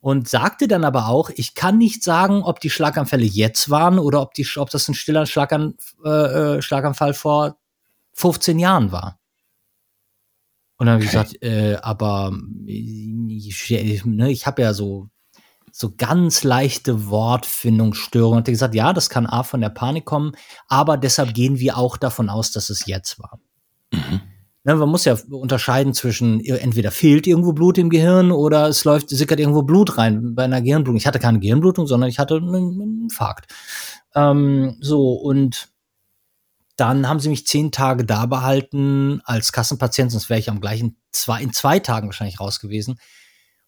Und 0.00 0.28
sagte 0.28 0.68
dann 0.68 0.84
aber 0.84 1.08
auch, 1.08 1.30
ich 1.30 1.54
kann 1.54 1.78
nicht 1.78 2.02
sagen, 2.04 2.42
ob 2.42 2.60
die 2.60 2.68
Schlaganfälle 2.68 3.24
jetzt 3.24 3.70
waren 3.70 3.98
oder 3.98 4.20
ob, 4.20 4.34
die, 4.34 4.46
ob 4.56 4.68
das 4.68 4.88
ein 4.88 4.94
stiller 4.94 5.24
Schlagan, 5.24 5.74
äh, 6.04 6.10
äh 6.56 6.60
Schlaganfall 6.60 7.14
vor 7.14 7.56
15 8.14 8.58
Jahren 8.58 8.92
war. 8.92 9.18
Und 10.82 10.86
dann 10.86 10.94
habe 10.94 11.04
ich 11.04 11.10
gesagt, 11.12 11.40
äh, 11.44 11.76
aber 11.80 12.32
ich, 12.66 14.04
ne, 14.04 14.32
ich 14.32 14.46
habe 14.48 14.62
ja 14.62 14.74
so, 14.74 15.10
so 15.70 15.94
ganz 15.96 16.42
leichte 16.42 17.06
Wortfindungsstörungen. 17.08 18.38
Und 18.38 18.48
er 18.48 18.52
gesagt, 18.52 18.74
ja, 18.74 18.92
das 18.92 19.08
kann 19.08 19.26
A 19.26 19.44
von 19.44 19.60
der 19.60 19.68
Panik 19.68 20.04
kommen, 20.04 20.32
aber 20.66 20.96
deshalb 20.96 21.34
gehen 21.34 21.60
wir 21.60 21.78
auch 21.78 21.96
davon 21.96 22.28
aus, 22.28 22.50
dass 22.50 22.68
es 22.68 22.86
jetzt 22.86 23.20
war. 23.20 23.38
Mhm. 23.92 24.22
Ne, 24.64 24.74
man 24.74 24.88
muss 24.88 25.04
ja 25.04 25.16
unterscheiden 25.30 25.94
zwischen 25.94 26.44
entweder 26.44 26.90
fehlt 26.90 27.28
irgendwo 27.28 27.52
Blut 27.52 27.78
im 27.78 27.88
Gehirn 27.88 28.32
oder 28.32 28.66
es 28.66 28.82
läuft, 28.82 29.10
sickert 29.10 29.38
irgendwo 29.38 29.62
Blut 29.62 29.98
rein 29.98 30.34
bei 30.34 30.42
einer 30.42 30.62
Gehirnblutung. 30.62 30.96
Ich 30.96 31.06
hatte 31.06 31.20
keine 31.20 31.38
Gehirnblutung, 31.38 31.86
sondern 31.86 32.10
ich 32.10 32.18
hatte 32.18 32.38
einen 32.38 33.04
Infarkt. 33.04 33.52
Ähm, 34.16 34.78
so, 34.80 35.12
und 35.12 35.71
dann 36.76 37.08
haben 37.08 37.20
sie 37.20 37.28
mich 37.28 37.46
zehn 37.46 37.70
Tage 37.70 38.04
da 38.04 38.26
behalten 38.26 39.20
als 39.24 39.52
Kassenpatient, 39.52 40.10
sonst 40.10 40.30
wäre 40.30 40.40
ich 40.40 40.50
am 40.50 40.60
gleichen 40.60 40.96
zwei, 41.10 41.42
in 41.42 41.52
zwei 41.52 41.78
Tagen 41.78 42.08
wahrscheinlich 42.08 42.40
raus 42.40 42.60
gewesen, 42.60 42.98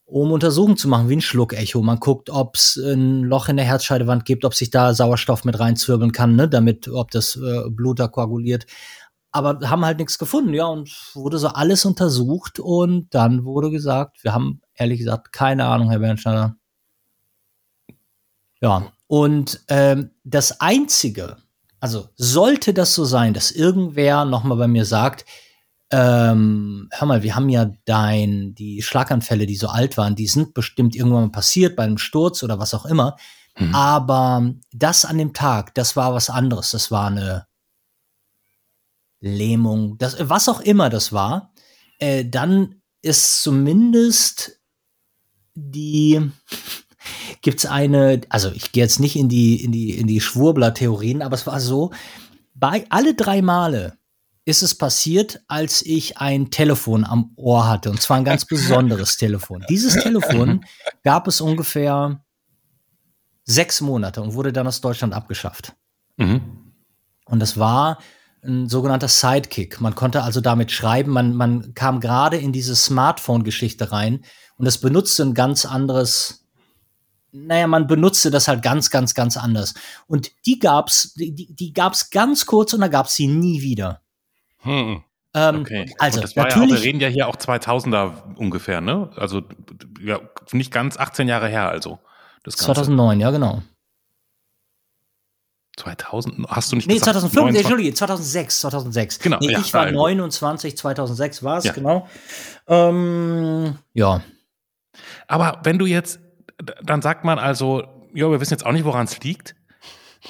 um 0.07 0.33
Untersuchungen 0.33 0.77
zu 0.77 0.89
machen, 0.89 1.09
wie 1.09 1.17
ein 1.17 1.21
Schluckecho. 1.21 1.83
Man 1.83 2.01
guckt, 2.01 2.31
ob 2.31 2.57
es 2.57 2.77
ein 2.77 3.23
Loch 3.25 3.49
in 3.49 3.57
der 3.57 3.67
Herzscheidewand 3.67 4.25
gibt, 4.25 4.45
ob 4.45 4.55
sich 4.55 4.71
da 4.71 4.95
Sauerstoff 4.95 5.45
mit 5.45 5.59
reinzwirbeln 5.59 6.13
kann, 6.13 6.37
ne, 6.37 6.49
damit, 6.49 6.89
ob 6.89 7.11
das 7.11 7.37
äh, 7.37 7.69
Blut 7.71 8.01
da 8.01 8.09
koaguliert. 8.09 8.67
Aber 9.33 9.59
haben 9.69 9.85
halt 9.85 9.99
nichts 9.99 10.19
gefunden, 10.19 10.55
ja, 10.55 10.67
und 10.67 11.11
wurde 11.15 11.39
so 11.39 11.49
alles 11.49 11.85
untersucht 11.85 12.61
und 12.61 13.13
dann 13.15 13.45
wurde 13.45 13.71
gesagt, 13.71 14.23
wir 14.23 14.33
haben 14.33 14.61
ehrlich 14.75 14.99
gesagt 14.99 15.33
keine 15.33 15.67
Ahnung, 15.67 15.91
Herr 15.91 15.99
Bernsteiner. 15.99 16.57
Ja, 18.61 18.93
und 19.09 19.61
ähm, 19.69 20.11
das 20.23 20.61
Einzige, 20.61 21.37
also 21.85 22.09
sollte 22.17 22.73
das 22.73 22.95
so 22.95 23.05
sein, 23.05 23.35
dass 23.35 23.51
irgendwer 23.51 24.25
nochmal 24.25 24.57
bei 24.57 24.67
mir 24.67 24.87
sagt, 24.87 25.27
ähm, 25.91 26.89
hör 26.93 27.07
mal, 27.07 27.23
wir 27.23 27.37
haben 27.37 27.51
ja 27.51 27.71
dein, 27.85 28.55
die 28.55 28.81
Schlaganfälle, 28.81 29.45
die 29.45 29.57
so 29.57 29.69
alt 29.69 29.99
waren, 29.99 30.17
die 30.17 30.27
sind 30.27 30.55
bestimmt 30.55 30.97
irgendwann 30.97 31.25
mal 31.25 31.31
passiert 31.31 31.77
bei 31.77 31.83
einem 31.83 31.99
Sturz 31.99 32.43
oder 32.43 32.59
was 32.59 32.73
auch 32.73 32.87
immer. 32.87 33.19
Mhm. 33.59 33.75
Aber 33.75 34.55
das 34.73 35.05
an 35.05 35.19
dem 35.19 35.35
Tag, 35.35 35.75
das 35.75 35.95
war 35.95 36.15
was 36.15 36.31
anderes. 36.31 36.71
Das 36.71 36.91
war 36.91 37.09
eine 37.09 37.47
Lähmung, 39.21 39.99
das, 39.99 40.17
was 40.19 40.49
auch 40.49 40.61
immer 40.61 40.89
das 40.89 41.13
war. 41.13 41.53
Äh, 41.99 42.25
dann 42.25 42.77
ist 43.03 43.43
zumindest 43.43 44.59
die, 45.53 46.31
gibt 47.43 47.61
es 47.61 47.67
eine, 47.67 48.21
also 48.29 48.51
ich 48.51 48.73
gehe 48.73 48.83
jetzt 48.83 49.01
nicht 49.01 49.17
in 49.17 49.29
die, 49.29 49.63
in 49.63 49.73
die, 49.73 49.99
in 49.99 50.07
die 50.07 50.21
Schwurbler-Theorien, 50.21 51.23
aber 51.23 51.35
es 51.35 51.47
war 51.47 51.61
so, 51.61 51.93
bei 52.55 52.85
alle 52.89 53.15
drei 53.15 53.43
Male 53.43 53.99
ist 54.45 54.63
es 54.63 54.75
passiert, 54.75 55.41
als 55.49 55.83
ich 55.83 56.19
ein 56.19 56.51
Telefon 56.51 57.05
am 57.05 57.33
Ohr 57.37 57.67
hatte, 57.67 57.91
und 57.91 58.01
zwar 58.01 58.19
ein 58.19 58.25
ganz 58.25 58.45
besonderes 58.45 59.17
Telefon. 59.19 59.65
Dieses 59.69 59.95
Telefon 60.03 60.65
gab 61.03 61.27
es 61.29 61.41
ungefähr 61.41 62.23
sechs 63.45 63.81
Monate 63.81 64.23
und 64.23 64.35
wurde 64.35 64.53
dann 64.53 64.67
aus 64.67 64.81
Deutschland 64.81 65.15
abgeschafft. 65.15 65.75
Mhm. 66.17 66.73
Und 67.27 67.41
das 67.41 67.59
war 67.59 67.99
ein 68.43 68.69
sogenannter 68.69 69.09
Sidekick. 69.09 69.81
Man 69.81 69.95
konnte 69.95 70.23
also 70.23 70.41
damit 70.41 70.71
schreiben, 70.71 71.13
man, 71.13 71.35
man 71.35 71.75
kam 71.75 72.01
gerade 72.01 72.37
in 72.37 72.53
diese 72.53 72.77
Smartphone-Geschichte 72.77 73.93
rein 73.93 74.25
und 74.57 74.67
es 74.67 74.79
benutzte 74.79 75.23
ein 75.23 75.35
ganz 75.35 75.65
anderes 75.65 76.44
naja, 77.35 77.67
man 77.67 77.87
benutzte 77.89 78.31
das 78.31 78.47
halt 78.47 78.63
ganz, 78.63 78.91
ganz, 78.91 79.15
ganz 79.15 79.37
anders. 79.37 79.75
Und 80.07 80.31
die 80.47 80.59
gab's, 80.61 81.15
die, 81.15 81.35
die 81.55 81.73
gab's 81.73 82.11
ganz 82.11 82.47
kurz 82.47 82.73
und 82.73 82.81
da 82.81 82.89
gab's 82.89 83.17
sie 83.17 83.27
nie 83.27 83.61
wieder. 83.61 84.01
Hm. 84.59 85.03
Ähm, 85.35 85.61
okay. 85.61 85.93
Also, 85.99 86.21
das 86.21 86.37
war 86.37 86.45
natürlich, 86.45 86.71
ja 86.71 86.77
auch, 86.77 86.81
wir 86.81 86.85
reden 86.87 87.01
ja 87.01 87.09
hier 87.09 87.29
auch 87.29 87.37
2000er 87.37 88.37
ungefähr, 88.37 88.81
ne? 88.81 89.11
Also, 89.17 89.43
ja, 90.01 90.21
nicht 90.53 90.73
ganz 90.73 90.97
18 90.97 91.27
Jahre 91.27 91.49
her, 91.49 91.69
also. 91.69 91.99
Das 92.45 92.55
2009, 92.57 93.19
ja, 93.21 93.31
genau. 93.33 93.63
2000, 95.77 96.47
hast 96.49 96.71
du 96.71 96.77
nicht 96.77 96.87
Nee, 96.87 96.95
gesagt? 96.95 97.15
2005, 97.15 97.35
29? 97.35 97.65
Entschuldige, 97.65 97.95
2006, 97.95 98.61
2006. 98.61 99.19
Genau, 99.19 99.39
Nee, 99.41 99.51
ja, 99.51 99.59
ich 99.59 99.75
war 99.75 99.87
da- 99.87 99.91
29, 99.93 100.77
2006 100.77 101.43
war 101.43 101.59
es, 101.59 101.65
Ja. 101.65 101.73
genau. 101.73 102.09
Ähm, 102.69 103.77
ja. 103.93 104.23
Aber 105.27 105.61
wenn 105.65 105.79
du 105.81 105.87
jetzt, 105.87 106.21
dann 106.83 107.03
sagt 107.03 107.25
man 107.25 107.39
also, 107.39 107.83
ja, 108.15 108.31
wir 108.31 108.41
wissen 108.41 108.53
jetzt 108.53 108.65
auch 108.65 108.73
nicht, 108.73 108.85
woran 108.85 109.05
es 109.07 109.21
liegt. 109.21 109.57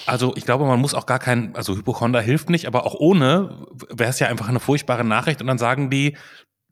Also 0.07 0.35
ich 0.37 0.45
glaube, 0.45 0.65
man 0.65 0.81
muss 0.81 0.95
auch 0.95 1.07
gar 1.07 1.19
kein, 1.19 1.55
also 1.55 1.77
Hypochonder 1.77 2.21
hilft 2.21 2.51
nicht, 2.51 2.67
aber 2.67 2.85
auch 2.85 2.95
ohne 2.95 3.67
wäre 3.91 4.11
es 4.11 4.19
ja 4.19 4.29
einfach 4.29 4.49
eine 4.49 4.61
furchtbare 4.61 5.05
Nachricht 5.05 5.41
und 5.41 5.47
dann 5.47 5.59
sagen 5.59 5.91
die, 5.91 6.17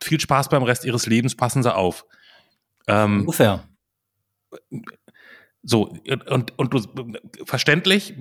viel 0.02 0.20
Spaß 0.20 0.48
beim 0.48 0.64
Rest 0.64 0.84
ihres 0.84 1.06
Lebens, 1.06 1.36
passen 1.36 1.62
sie 1.62 1.72
auf. 1.72 2.04
Ähm, 2.88 3.20
Ungefähr. 3.20 3.64
so, 5.62 5.96
und, 6.28 6.58
und 6.58 6.74
du, 6.74 6.82
verständlich, 7.44 8.14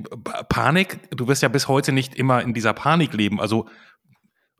Panik, 0.49 0.99
du 1.09 1.27
wirst 1.27 1.41
ja 1.41 1.49
bis 1.49 1.67
heute 1.67 1.91
nicht 1.91 2.13
immer 2.15 2.43
in 2.43 2.53
dieser 2.53 2.73
Panik 2.73 3.13
leben. 3.13 3.41
Also 3.41 3.67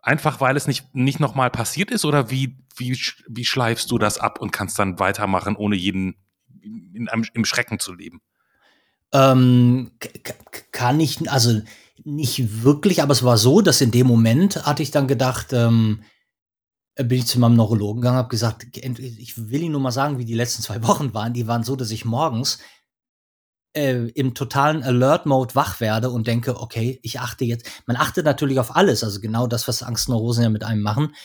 einfach, 0.01 0.41
weil 0.41 0.57
es 0.57 0.67
nicht, 0.67 0.95
nicht 0.95 1.19
nochmal 1.19 1.51
passiert 1.51 1.91
ist 1.91 2.05
oder 2.05 2.31
wie, 2.31 2.57
wie, 2.75 2.99
wie 3.27 3.45
schleifst 3.45 3.91
du 3.91 3.99
das 3.99 4.17
ab 4.17 4.39
und 4.39 4.51
kannst 4.51 4.79
dann 4.79 4.99
weitermachen, 4.99 5.55
ohne 5.55 5.75
jeden 5.75 6.15
in 6.61 7.09
einem, 7.09 7.25
im 7.33 7.45
Schrecken 7.45 7.79
zu 7.79 7.93
leben? 7.93 8.21
Ähm, 9.13 9.91
kann 10.71 10.99
ich, 10.99 11.29
also 11.29 11.61
nicht 12.03 12.63
wirklich, 12.63 13.01
aber 13.01 13.11
es 13.11 13.23
war 13.23 13.37
so, 13.37 13.61
dass 13.61 13.81
in 13.81 13.91
dem 13.91 14.07
Moment 14.07 14.65
hatte 14.65 14.83
ich 14.83 14.91
dann 14.91 15.07
gedacht, 15.07 15.53
ähm, 15.53 16.03
bin 16.95 17.19
ich 17.19 17.27
zu 17.27 17.39
meinem 17.39 17.55
Neurologen 17.55 18.01
gegangen, 18.01 18.17
habe 18.17 18.29
gesagt, 18.29 18.67
ich 18.75 19.49
will 19.49 19.61
Ihnen 19.61 19.73
nur 19.73 19.81
mal 19.81 19.91
sagen, 19.91 20.17
wie 20.17 20.25
die 20.25 20.33
letzten 20.33 20.61
zwei 20.61 20.83
Wochen 20.87 21.13
waren. 21.13 21.33
Die 21.33 21.47
waren 21.47 21.63
so, 21.63 21.75
dass 21.75 21.91
ich 21.91 22.05
morgens 22.05 22.59
äh, 23.73 24.07
im 24.09 24.33
totalen 24.33 24.83
Alert-Mode 24.83 25.55
wach 25.55 25.79
werde 25.79 26.09
und 26.09 26.27
denke, 26.27 26.59
okay, 26.59 26.99
ich 27.03 27.19
achte 27.19 27.45
jetzt. 27.45 27.65
Man 27.85 27.97
achtet 27.97 28.25
natürlich 28.25 28.59
auf 28.59 28.75
alles, 28.75 29.03
also 29.03 29.19
genau 29.21 29.47
das, 29.47 29.67
was 29.67 29.83
Angstneurosen 29.83 30.43
ja 30.43 30.49
mit 30.49 30.63
einem 30.63 30.81
machen. 30.81 31.15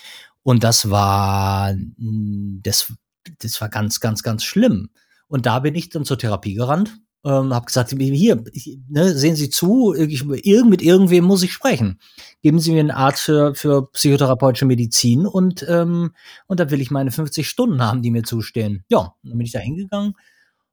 Und 0.43 0.63
das 0.63 0.91
war, 0.91 1.75
das, 1.97 2.93
das 3.41 3.61
war 3.61 3.69
ganz, 3.69 3.99
ganz, 4.01 4.23
ganz 4.23 4.45
schlimm. 4.45 4.91
Und 5.29 5.47
da 5.47 5.59
bin 5.61 5.75
ich 5.75 5.89
dann 5.89 6.05
zur 6.05 6.19
Therapie 6.19 6.55
gerannt 6.55 6.99
ähm, 7.27 7.53
habe 7.53 7.67
gesagt, 7.67 7.91
hier, 7.91 8.45
ich, 8.53 8.79
ne, 8.89 9.13
sehen 9.13 9.35
Sie 9.35 9.51
zu, 9.51 9.95
ich, 9.95 10.25
irgend, 10.25 10.71
mit 10.71 10.81
irgendwem 10.81 11.25
muss 11.25 11.43
ich 11.43 11.53
sprechen. 11.53 11.99
Geben 12.41 12.61
Sie 12.61 12.71
mir 12.71 12.81
einen 12.81 12.93
Arzt 12.93 13.23
für, 13.23 13.55
für 13.57 13.91
psychotherapeutische 13.91 14.65
Medizin 14.65 15.27
und, 15.27 15.67
ähm, 15.69 16.15
und 16.47 16.61
da 16.61 16.71
will 16.71 16.81
ich 16.81 16.93
meine 16.93 17.11
50 17.11 17.49
Stunden 17.49 17.83
haben, 17.83 18.01
die 18.01 18.13
mir 18.13 18.23
zustehen. 18.23 18.85
Ja, 18.89 19.15
dann 19.25 19.39
bin 19.39 19.45
ich 19.45 19.51
da 19.51 19.59
hingegangen 19.59 20.15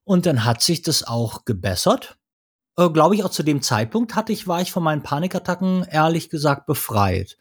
und 0.03 0.27
dann 0.27 0.45
hat 0.45 0.61
sich 0.61 0.83
das 0.83 1.03
auch 1.03 1.43
gebessert. 1.43 2.19
Äh, 2.77 2.89
Glaube 2.89 3.15
ich, 3.15 3.23
auch 3.23 3.31
zu 3.31 3.41
dem 3.41 3.63
Zeitpunkt 3.63 4.15
hatte 4.15 4.31
ich, 4.31 4.47
war 4.47 4.61
ich 4.61 4.71
von 4.71 4.83
meinen 4.83 5.01
Panikattacken 5.01 5.85
ehrlich 5.89 6.29
gesagt 6.29 6.67
befreit. 6.67 7.39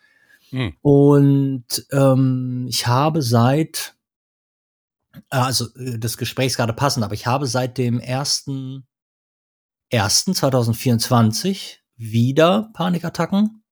Hm. 0.48 0.72
Und 0.80 1.66
ähm, 1.92 2.66
ich 2.66 2.86
habe 2.86 3.20
seit, 3.20 3.94
also 5.28 5.66
äh, 5.76 5.98
das 5.98 6.16
Gespräch 6.16 6.48
ist 6.48 6.56
gerade 6.56 6.72
passend, 6.72 7.04
aber 7.04 7.14
ich 7.14 7.26
habe 7.26 7.46
seit 7.46 7.78
dem 7.78 7.98
ersten 7.98 8.86
1.2024 9.92 11.78
wieder 11.96 12.70
Panikattacken, 12.72 13.62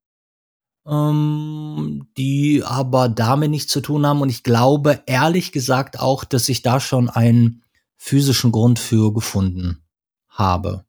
ähm, 0.87 2.09
die 2.17 2.63
aber 2.65 3.09
damit 3.09 3.51
nichts 3.51 3.73
zu 3.73 3.81
tun 3.81 4.07
haben. 4.07 4.21
Und 4.21 4.29
ich 4.29 4.43
glaube 4.43 5.03
ehrlich 5.07 5.53
gesagt 5.53 5.99
auch, 5.99 6.25
dass 6.25 6.49
ich 6.49 6.63
da 6.63 6.81
schon 6.81 7.09
einen 7.09 7.63
physischen 7.97 8.53
Grund 8.53 8.79
für 8.79 9.13
gefunden 9.13 9.85
habe. 10.29 10.85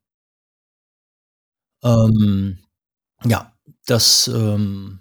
Ähm, 1.83 2.59
ja, 3.23 3.53
das 3.85 4.27
ähm, 4.27 5.00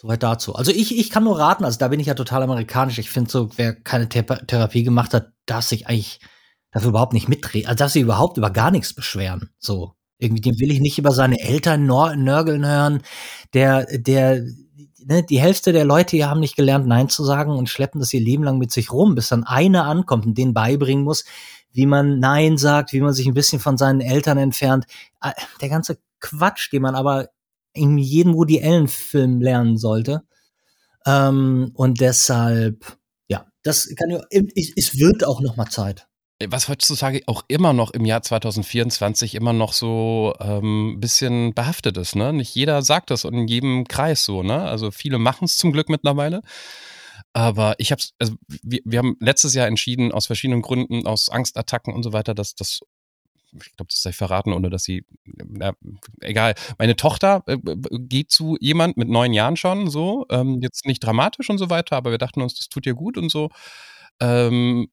soweit 0.00 0.22
dazu. 0.22 0.54
Also 0.54 0.72
ich, 0.72 0.98
ich 0.98 1.10
kann 1.10 1.24
nur 1.24 1.38
raten, 1.38 1.64
also 1.64 1.78
da 1.78 1.88
bin 1.88 2.00
ich 2.00 2.06
ja 2.06 2.14
total 2.14 2.42
amerikanisch. 2.42 2.98
Ich 2.98 3.10
finde 3.10 3.30
so, 3.30 3.50
wer 3.56 3.74
keine 3.74 4.08
Thera 4.08 4.36
Therapie 4.36 4.82
gemacht 4.82 5.12
hat, 5.12 5.32
darf 5.44 5.66
sich 5.66 5.88
eigentlich 5.88 6.20
dafür 6.70 6.88
überhaupt 6.88 7.12
nicht 7.12 7.28
mitreden, 7.28 7.68
also 7.68 7.76
darf 7.76 7.92
sich 7.92 8.02
überhaupt 8.02 8.38
über 8.38 8.50
gar 8.50 8.70
nichts 8.70 8.94
beschweren. 8.94 9.50
So. 9.58 9.92
Irgendwie, 10.16 10.40
den 10.40 10.58
will 10.58 10.70
ich 10.70 10.80
nicht 10.80 10.98
über 10.98 11.12
seine 11.12 11.40
Eltern 11.40 11.86
nörgeln 11.86 12.66
hören. 12.66 13.02
Der, 13.54 13.86
der, 13.90 14.42
ne, 15.04 15.22
die 15.22 15.40
Hälfte 15.40 15.72
der 15.72 15.84
Leute 15.84 16.16
hier 16.16 16.28
haben 16.28 16.40
nicht 16.40 16.56
gelernt, 16.56 16.86
Nein 16.86 17.08
zu 17.08 17.24
sagen 17.24 17.52
und 17.52 17.68
schleppen 17.68 18.00
das 18.00 18.12
ihr 18.12 18.20
Leben 18.20 18.44
lang 18.44 18.58
mit 18.58 18.70
sich 18.70 18.92
rum, 18.92 19.14
bis 19.14 19.28
dann 19.28 19.44
einer 19.44 19.84
ankommt 19.84 20.26
und 20.26 20.36
denen 20.36 20.54
beibringen 20.54 21.04
muss, 21.04 21.24
wie 21.72 21.86
man 21.86 22.20
Nein 22.20 22.56
sagt, 22.56 22.92
wie 22.92 23.00
man 23.00 23.12
sich 23.12 23.26
ein 23.26 23.34
bisschen 23.34 23.60
von 23.60 23.76
seinen 23.76 24.00
Eltern 24.00 24.38
entfernt. 24.38 24.86
Ah, 25.20 25.32
Der 25.60 25.68
ganze 25.68 25.98
Quatsch, 26.20 26.70
den 26.72 26.82
man 26.82 26.94
aber 26.94 27.28
in 27.72 27.98
jedem 27.98 28.34
Woody 28.34 28.62
Allen-Film 28.62 29.40
lernen 29.40 29.76
sollte. 29.76 30.22
Ähm, 31.06 31.72
und 31.74 32.00
deshalb, 32.00 32.98
ja, 33.28 33.46
das 33.62 33.88
kann 33.96 34.10
ja, 34.10 34.20
es, 34.30 34.98
wird 34.98 35.24
auch 35.24 35.40
noch 35.40 35.56
mal 35.56 35.68
Zeit. 35.68 36.06
was 36.46 36.68
heutzutage 36.68 37.22
auch 37.26 37.42
immer 37.48 37.72
noch 37.72 37.90
im 37.92 38.04
Jahr 38.04 38.22
2024 38.22 39.34
immer 39.34 39.52
noch 39.52 39.72
so 39.72 40.34
ein 40.38 40.64
ähm, 40.64 40.96
bisschen 41.00 41.54
behaftet 41.54 41.96
ist. 41.96 42.16
Ne? 42.16 42.32
Nicht 42.32 42.54
jeder 42.54 42.82
sagt 42.82 43.10
das 43.10 43.24
und 43.24 43.34
in 43.34 43.48
jedem 43.48 43.86
Kreis 43.86 44.24
so. 44.24 44.42
Ne? 44.42 44.62
Also 44.62 44.90
viele 44.90 45.18
machen 45.18 45.44
es 45.44 45.56
zum 45.56 45.72
Glück 45.72 45.88
mittlerweile. 45.88 46.42
Aber 47.32 47.74
ich 47.78 47.92
habe 47.92 48.02
also 48.18 48.34
wir, 48.48 48.80
wir 48.84 48.98
haben 48.98 49.16
letztes 49.20 49.54
Jahr 49.54 49.68
entschieden, 49.68 50.12
aus 50.12 50.26
verschiedenen 50.26 50.62
Gründen, 50.62 51.06
aus 51.06 51.28
Angstattacken 51.28 51.94
und 51.94 52.02
so 52.02 52.12
weiter, 52.12 52.34
dass 52.34 52.54
das, 52.54 52.80
ich 53.52 53.76
glaube, 53.76 53.90
das 53.90 54.02
sei 54.02 54.12
verraten, 54.12 54.52
ohne 54.52 54.70
dass 54.70 54.84
sie, 54.84 55.04
na, 55.24 55.72
egal. 56.20 56.54
Meine 56.78 56.96
Tochter 56.96 57.42
äh, 57.46 57.58
geht 57.98 58.30
zu 58.30 58.56
jemand 58.60 58.96
mit 58.96 59.08
neun 59.08 59.32
Jahren 59.32 59.56
schon, 59.56 59.90
so, 59.90 60.26
ähm, 60.30 60.60
jetzt 60.62 60.86
nicht 60.86 61.00
dramatisch 61.00 61.50
und 61.50 61.58
so 61.58 61.70
weiter, 61.70 61.96
aber 61.96 62.10
wir 62.10 62.18
dachten 62.18 62.40
uns, 62.42 62.54
das 62.54 62.68
tut 62.68 62.86
ihr 62.86 62.94
gut 62.94 63.16
und 63.18 63.30
so. 63.30 63.50
Ähm, 64.20 64.88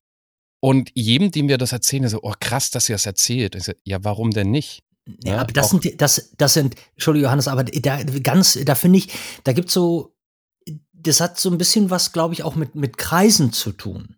und 0.60 0.90
jedem, 0.96 1.32
dem 1.32 1.48
wir 1.48 1.58
das 1.58 1.72
erzählen, 1.72 2.04
ist 2.04 2.12
so, 2.14 2.20
oh 2.24 2.34
krass, 2.40 2.72
dass 2.72 2.90
ihr 2.90 2.96
das 2.96 3.06
erzählt. 3.06 3.56
Ich 3.56 3.64
so, 3.64 3.74
ja, 3.84 4.04
warum 4.04 4.32
denn 4.32 4.50
nicht? 4.52 4.84
Ja, 5.24 5.34
Ja, 5.36 5.42
aber 5.42 5.54
das 5.54 5.68
auch- 5.74 5.82
sind, 5.82 6.02
das, 6.02 6.34
das 6.38 6.54
sind, 6.54 6.76
Entschuldigung, 6.96 7.26
Johannes, 7.26 7.48
aber 7.48 7.64
da 7.64 8.04
ganz, 8.04 8.58
da 8.66 8.76
finde 8.76 9.00
ich, 9.00 9.10
da 9.44 9.54
gibt's 9.54 9.74
so, 9.74 10.16
das 10.94 11.22
hat 11.22 11.40
so 11.40 11.50
ein 11.52 11.58
bisschen 11.60 11.90
was, 11.92 12.12
glaube 12.12 12.34
ich, 12.34 12.44
auch 12.44 12.56
mit, 12.56 12.74
mit 12.76 12.98
Kreisen 12.98 13.54
zu 13.54 13.72
tun. 13.72 14.16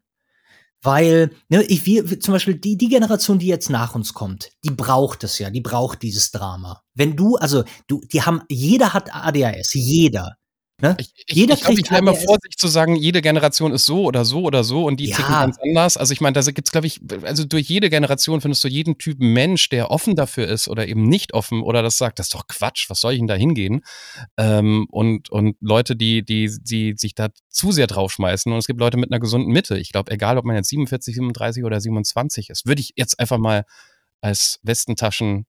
Weil, 0.81 1.31
ne, 1.49 1.63
ich, 1.63 1.85
wir, 1.85 2.19
zum 2.19 2.33
Beispiel 2.33 2.55
die, 2.55 2.77
die 2.77 2.87
Generation, 2.87 3.37
die 3.37 3.47
jetzt 3.47 3.69
nach 3.69 3.95
uns 3.95 4.13
kommt, 4.13 4.51
die 4.63 4.71
braucht 4.71 5.23
es 5.25 5.37
ja, 5.37 5.49
die 5.49 5.61
braucht 5.61 6.01
dieses 6.01 6.31
Drama. 6.31 6.81
Wenn 6.93 7.17
du, 7.17 7.35
also, 7.35 7.63
du, 7.87 8.01
die 8.11 8.21
haben, 8.21 8.41
jeder 8.49 8.93
hat 8.93 9.13
ADHS, 9.13 9.73
jeder. 9.73 10.37
Ne? 10.81 10.95
Ich, 10.99 11.11
ich, 11.27 11.35
Jeder 11.35 11.55
ich 11.55 11.61
glaube, 11.61 11.79
ich 11.79 11.89
wäre 11.91 11.99
immer 11.99 12.11
ADHS. 12.11 12.23
vorsichtig 12.23 12.57
zu 12.57 12.67
sagen, 12.69 12.95
jede 12.95 13.21
Generation 13.21 13.73
ist 13.73 13.85
so 13.85 14.03
oder 14.05 14.23
so 14.23 14.43
oder 14.43 14.63
so 14.63 14.85
und 14.85 14.99
die 14.99 15.09
Ja. 15.09 15.17
ticken 15.17 15.33
ganz 15.33 15.57
anders. 15.61 15.97
Also 15.97 16.13
ich 16.13 16.21
meine, 16.21 16.33
da 16.33 16.41
gibt's 16.51 16.71
glaube 16.71 16.87
ich, 16.87 17.01
also 17.23 17.43
durch 17.43 17.67
jede 17.67 17.89
Generation 17.89 18.39
findest 18.39 18.63
du 18.63 18.69
jeden 18.69 18.97
Typen 18.97 19.33
Mensch, 19.33 19.67
der 19.69 19.91
offen 19.91 20.15
dafür 20.15 20.47
ist 20.47 20.69
oder 20.69 20.87
eben 20.87 21.03
nicht 21.03 21.33
offen 21.33 21.61
oder 21.63 21.81
das 21.83 21.97
sagt, 21.97 22.19
das 22.19 22.27
ist 22.27 22.33
doch 22.33 22.47
Quatsch, 22.47 22.89
was 22.89 23.01
soll 23.01 23.11
ich 23.13 23.19
denn 23.19 23.27
da 23.27 23.35
hingehen? 23.35 23.81
Ähm, 24.37 24.87
und, 24.89 25.29
und 25.29 25.57
Leute, 25.59 25.95
die, 25.97 26.23
die, 26.23 26.49
die 26.61 26.93
sich 26.97 27.13
da 27.13 27.27
zu 27.49 27.71
sehr 27.73 27.87
draufschmeißen 27.87 28.51
und 28.51 28.57
es 28.57 28.67
gibt 28.67 28.79
Leute 28.79 28.97
mit 28.97 29.11
einer 29.11 29.19
gesunden 29.19 29.51
Mitte. 29.51 29.77
Ich 29.77 29.91
glaube, 29.91 30.11
egal, 30.11 30.37
ob 30.37 30.45
man 30.45 30.55
jetzt 30.55 30.69
47, 30.69 31.13
37 31.15 31.63
oder 31.65 31.81
27 31.81 32.49
ist, 32.49 32.65
würde 32.65 32.81
ich 32.81 32.93
jetzt 32.95 33.19
einfach 33.19 33.37
mal 33.37 33.65
als 34.21 34.59
Westentaschen 34.63 35.45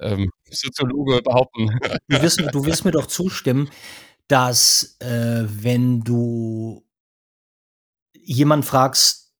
ähm, 0.00 0.30
Soziologe 0.50 1.22
behaupten. 1.22 1.78
Du 2.08 2.20
wirst, 2.22 2.40
du 2.52 2.66
wirst 2.66 2.84
mir 2.84 2.90
doch 2.90 3.06
zustimmen, 3.06 3.68
dass 4.28 4.96
äh, 5.00 5.44
wenn 5.46 6.00
du 6.00 6.84
jemanden 8.18 8.64
fragst, 8.64 9.32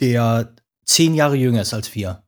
der 0.00 0.56
zehn 0.84 1.14
Jahre 1.14 1.36
jünger 1.36 1.62
ist 1.62 1.74
als 1.74 1.94
wir, 1.94 2.24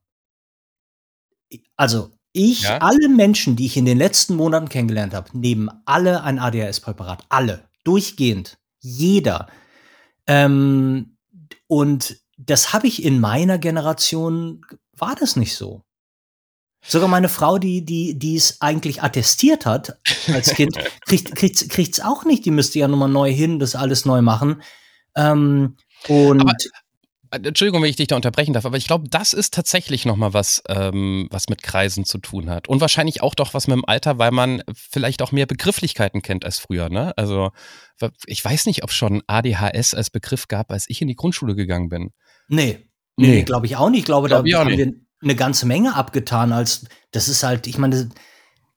also 1.76 2.10
ich, 2.32 2.62
Ja. 2.62 2.78
alle 2.78 3.08
Menschen, 3.08 3.54
die 3.54 3.66
ich 3.66 3.76
in 3.76 3.84
den 3.84 3.98
letzten 3.98 4.34
Monaten 4.34 4.68
kennengelernt 4.68 5.14
habe, 5.14 5.36
nehmen 5.38 5.70
alle 5.84 6.22
ein 6.24 6.38
ADHS-Präparat. 6.40 7.24
Alle. 7.28 7.68
Durchgehend. 7.84 8.58
Jeder. 8.80 9.48
Ähm, 10.26 11.16
und 11.68 12.16
das 12.36 12.72
habe 12.72 12.88
ich 12.88 13.04
in 13.04 13.20
meiner 13.20 13.58
Generation, 13.58 14.62
war 14.96 15.14
das 15.14 15.36
nicht 15.36 15.54
so. 15.54 15.83
Sogar 16.86 17.08
meine 17.08 17.28
Frau, 17.28 17.58
die, 17.58 17.84
die, 17.84 18.18
die 18.18 18.36
es 18.36 18.60
eigentlich 18.60 19.02
attestiert 19.02 19.64
hat 19.66 19.96
als 20.32 20.54
Kind, 20.54 20.76
kriegt, 21.06 21.34
kriegt, 21.34 21.68
kriegt's 21.70 22.00
auch 22.00 22.24
nicht. 22.24 22.44
Die 22.44 22.50
müsste 22.50 22.78
ja 22.78 22.88
nochmal 22.88 23.08
neu 23.08 23.32
hin, 23.32 23.58
das 23.58 23.74
alles 23.74 24.04
neu 24.04 24.20
machen. 24.22 24.62
Ähm, 25.16 25.76
und 26.08 26.40
Aber- 26.42 26.52
Entschuldigung, 27.30 27.82
wenn 27.82 27.90
ich 27.90 27.96
dich 27.96 28.06
da 28.06 28.14
unterbrechen 28.14 28.52
darf, 28.52 28.64
aber 28.64 28.76
ich 28.76 28.86
glaube, 28.86 29.08
das 29.08 29.32
ist 29.32 29.52
tatsächlich 29.54 30.04
nochmal 30.06 30.32
was, 30.34 30.62
ähm, 30.68 31.26
was 31.32 31.48
mit 31.48 31.64
Kreisen 31.64 32.04
zu 32.04 32.18
tun 32.18 32.48
hat. 32.48 32.68
Und 32.68 32.80
wahrscheinlich 32.80 33.22
auch 33.22 33.34
doch 33.34 33.54
was 33.54 33.66
mit 33.66 33.74
dem 33.76 33.84
Alter, 33.84 34.18
weil 34.18 34.30
man 34.30 34.62
vielleicht 34.72 35.20
auch 35.20 35.32
mehr 35.32 35.46
Begrifflichkeiten 35.46 36.22
kennt 36.22 36.44
als 36.44 36.60
früher. 36.60 36.90
Ne? 36.90 37.12
Also 37.16 37.50
ich 38.26 38.44
weiß 38.44 38.66
nicht, 38.66 38.84
ob 38.84 38.90
es 38.90 38.94
schon 38.96 39.22
ADHS 39.26 39.94
als 39.94 40.10
Begriff 40.10 40.46
gab, 40.46 40.70
als 40.70 40.88
ich 40.88 41.02
in 41.02 41.08
die 41.08 41.16
Grundschule 41.16 41.56
gegangen 41.56 41.88
bin. 41.88 42.12
nee, 42.46 42.86
nee, 43.16 43.26
Nee. 43.28 43.42
glaube 43.42 43.66
ich 43.66 43.74
auch 43.74 43.90
nicht. 43.90 44.00
Ich 44.00 44.04
glaube, 44.04 44.28
Glaub 44.28 44.42
da 44.44 44.46
ich 44.48 44.54
haben 44.54 44.68
nicht. 44.68 44.78
wir, 44.78 44.92
eine 45.24 45.36
ganze 45.36 45.66
Menge 45.66 45.94
abgetan, 45.94 46.52
als 46.52 46.86
das 47.10 47.28
ist 47.28 47.42
halt, 47.42 47.66
ich 47.66 47.78
meine, 47.78 48.10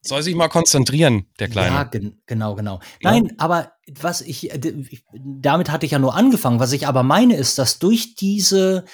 soll 0.00 0.22
sich 0.22 0.34
mal 0.34 0.48
konzentrieren, 0.48 1.26
der 1.38 1.48
Kleine. 1.48 1.74
Ja, 1.74 1.84
gen 1.84 2.22
genau, 2.26 2.54
genau. 2.54 2.80
Ja. 3.00 3.10
Nein, 3.10 3.34
aber 3.38 3.72
was 4.00 4.20
ich, 4.20 4.50
damit 5.12 5.70
hatte 5.70 5.86
ich 5.86 5.92
ja 5.92 5.98
nur 5.98 6.14
angefangen. 6.14 6.60
Was 6.60 6.72
ich 6.72 6.86
aber 6.86 7.02
meine, 7.02 7.36
ist, 7.36 7.58
dass 7.58 7.78
durch 7.78 8.14
diese, 8.14 8.84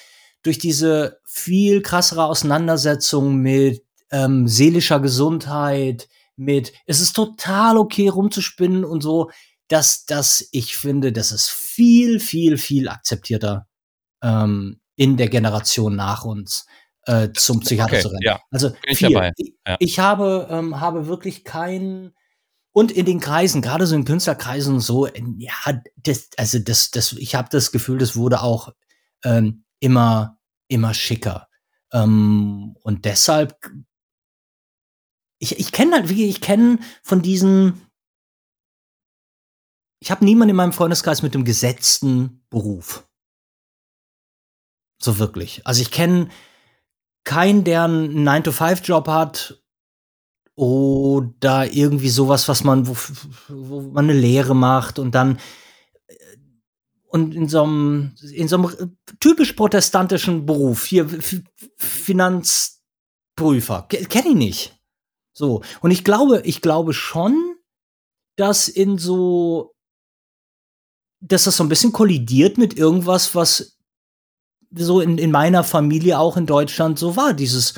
durch 0.43 0.59
diese 0.59 1.21
viel 1.25 1.83
krassere 1.83 2.25
Auseinandersetzung 2.25 3.37
mit 3.37 3.85
ähm, 4.11 4.49
seelischer 4.49 4.99
Gesundheit, 5.01 6.09
mit, 6.37 6.73
es 6.87 7.01
ist 7.01 7.13
total 7.13 7.77
okay 7.77 8.09
rumzuspinnen 8.09 8.85
und 8.85 9.03
so, 9.03 9.31
dass, 9.69 10.07
dass 10.07 10.49
ich 10.53 10.77
finde, 10.77 11.13
das 11.13 11.33
ist 11.33 11.49
viel, 11.49 12.19
viel, 12.19 12.57
viel 12.59 12.89
akzeptierter 12.89 13.67
ähm, 14.23 14.81
in 14.97 15.17
der 15.17 15.29
Generation 15.29 15.97
nach 15.97 16.25
uns 16.25 16.67
äh, 17.07 17.31
zum 17.35 17.61
Psychiater 17.61 17.93
okay, 17.93 18.03
zu 18.03 18.09
rennen. 18.09 18.23
Ja, 18.23 18.41
also 18.51 18.73
ich. 18.85 19.01
Ja. 19.01 19.33
ich 19.79 19.99
habe, 19.99 20.49
ähm, 20.51 20.81
habe 20.81 21.07
wirklich 21.07 21.45
kein 21.45 22.13
und 22.75 22.91
in 22.91 23.07
den 23.07 23.21
Kreisen, 23.21 23.63
gerade 23.63 23.87
so 23.87 23.95
in 23.95 24.05
Künstlerkreisen 24.05 24.81
so, 24.81 25.07
ja, 25.07 25.53
das, 25.97 26.31
also 26.37 26.59
das, 26.59 26.91
das, 26.91 27.13
ich 27.13 27.37
habe 27.37 27.49
das 27.49 27.71
Gefühl, 27.71 27.99
das 27.99 28.17
wurde 28.17 28.43
auch 28.43 28.75
ähm, 29.23 29.65
immer, 29.79 30.41
immer 30.67 30.93
schicker. 30.93 31.49
Ähm, 31.93 32.77
und 32.83 33.05
deshalb, 33.05 33.57
ich, 35.39 35.61
ich 35.61 35.71
kenne 35.71 35.93
halt, 35.93 36.09
wie 36.09 36.25
ich 36.25 36.41
kenne 36.41 36.81
von 37.05 37.23
diesen, 37.23 37.81
ich 40.01 40.11
habe 40.11 40.25
niemanden 40.25 40.51
in 40.51 40.57
meinem 40.57 40.73
Freundeskreis 40.73 41.23
mit 41.23 41.35
dem 41.35 41.45
gesetzten 41.45 42.45
Beruf. 42.51 43.09
So 44.99 45.21
wirklich. 45.21 45.65
Also 45.65 45.81
ich 45.81 45.93
kenne 45.93 46.29
keinen, 47.25 47.65
der 47.65 47.85
einen 47.85 48.29
9-to-5-Job 48.29 49.09
hat 49.09 49.63
oder 50.55 51.73
irgendwie 51.73 52.11
sowas, 52.11 52.49
was 52.49 52.65
man, 52.65 52.87
wo, 52.87 52.95
wo 53.49 53.81
man 53.81 54.05
eine 54.05 54.19
Lehre 54.19 54.55
macht 54.55 54.99
und 54.99 55.15
dann 55.15 55.39
äh, 56.07 56.15
und 57.09 57.35
in 57.35 57.49
so 57.49 57.65
einem, 57.65 58.15
in 58.33 58.49
so 58.49 58.57
einem 58.57 58.97
typisch 59.21 59.55
protestantischen 59.55 60.45
Beruf, 60.47 60.85
hier 60.85 61.09
Finanzprüfer, 61.77 63.87
kenne 63.89 64.29
ich 64.29 64.35
nicht. 64.35 64.81
So. 65.33 65.63
Und 65.81 65.91
ich 65.91 66.05
glaube, 66.05 66.43
ich 66.45 66.61
glaube 66.61 66.95
schon, 66.95 67.57
dass 68.37 68.69
in 68.69 68.99
so, 68.99 69.75
dass 71.21 71.45
das 71.45 71.57
so 71.57 71.65
ein 71.65 71.69
bisschen 71.69 71.93
kollidiert 71.93 72.59
mit 72.59 72.77
irgendwas, 72.77 73.35
was 73.35 73.74
so 74.77 75.01
in, 75.01 75.19
in 75.19 75.31
meiner 75.31 75.65
Familie 75.65 76.19
auch 76.19 76.37
in 76.37 76.47
Deutschland 76.47 76.99
so 76.99 77.17
war. 77.17 77.35
Dieses, 77.35 77.75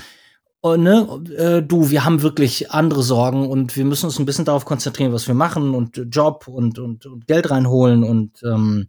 oh, 0.63 0.77
ne, 0.77 1.23
äh, 1.37 1.63
du, 1.63 1.91
wir 1.91 2.05
haben 2.05 2.23
wirklich 2.23 2.71
andere 2.71 3.03
Sorgen 3.03 3.49
und 3.49 3.77
wir 3.77 3.85
müssen 3.85 4.07
uns 4.07 4.19
ein 4.19 4.27
bisschen 4.27 4.45
darauf 4.45 4.65
konzentrieren, 4.65 5.13
was 5.13 5.27
wir 5.29 5.35
machen 5.35 5.75
und 5.75 6.01
Job 6.11 6.49
und, 6.49 6.79
und, 6.79 7.07
und 7.07 7.27
Geld 7.27 7.51
reinholen 7.51 8.03
und, 8.03 8.43
ähm, 8.43 8.89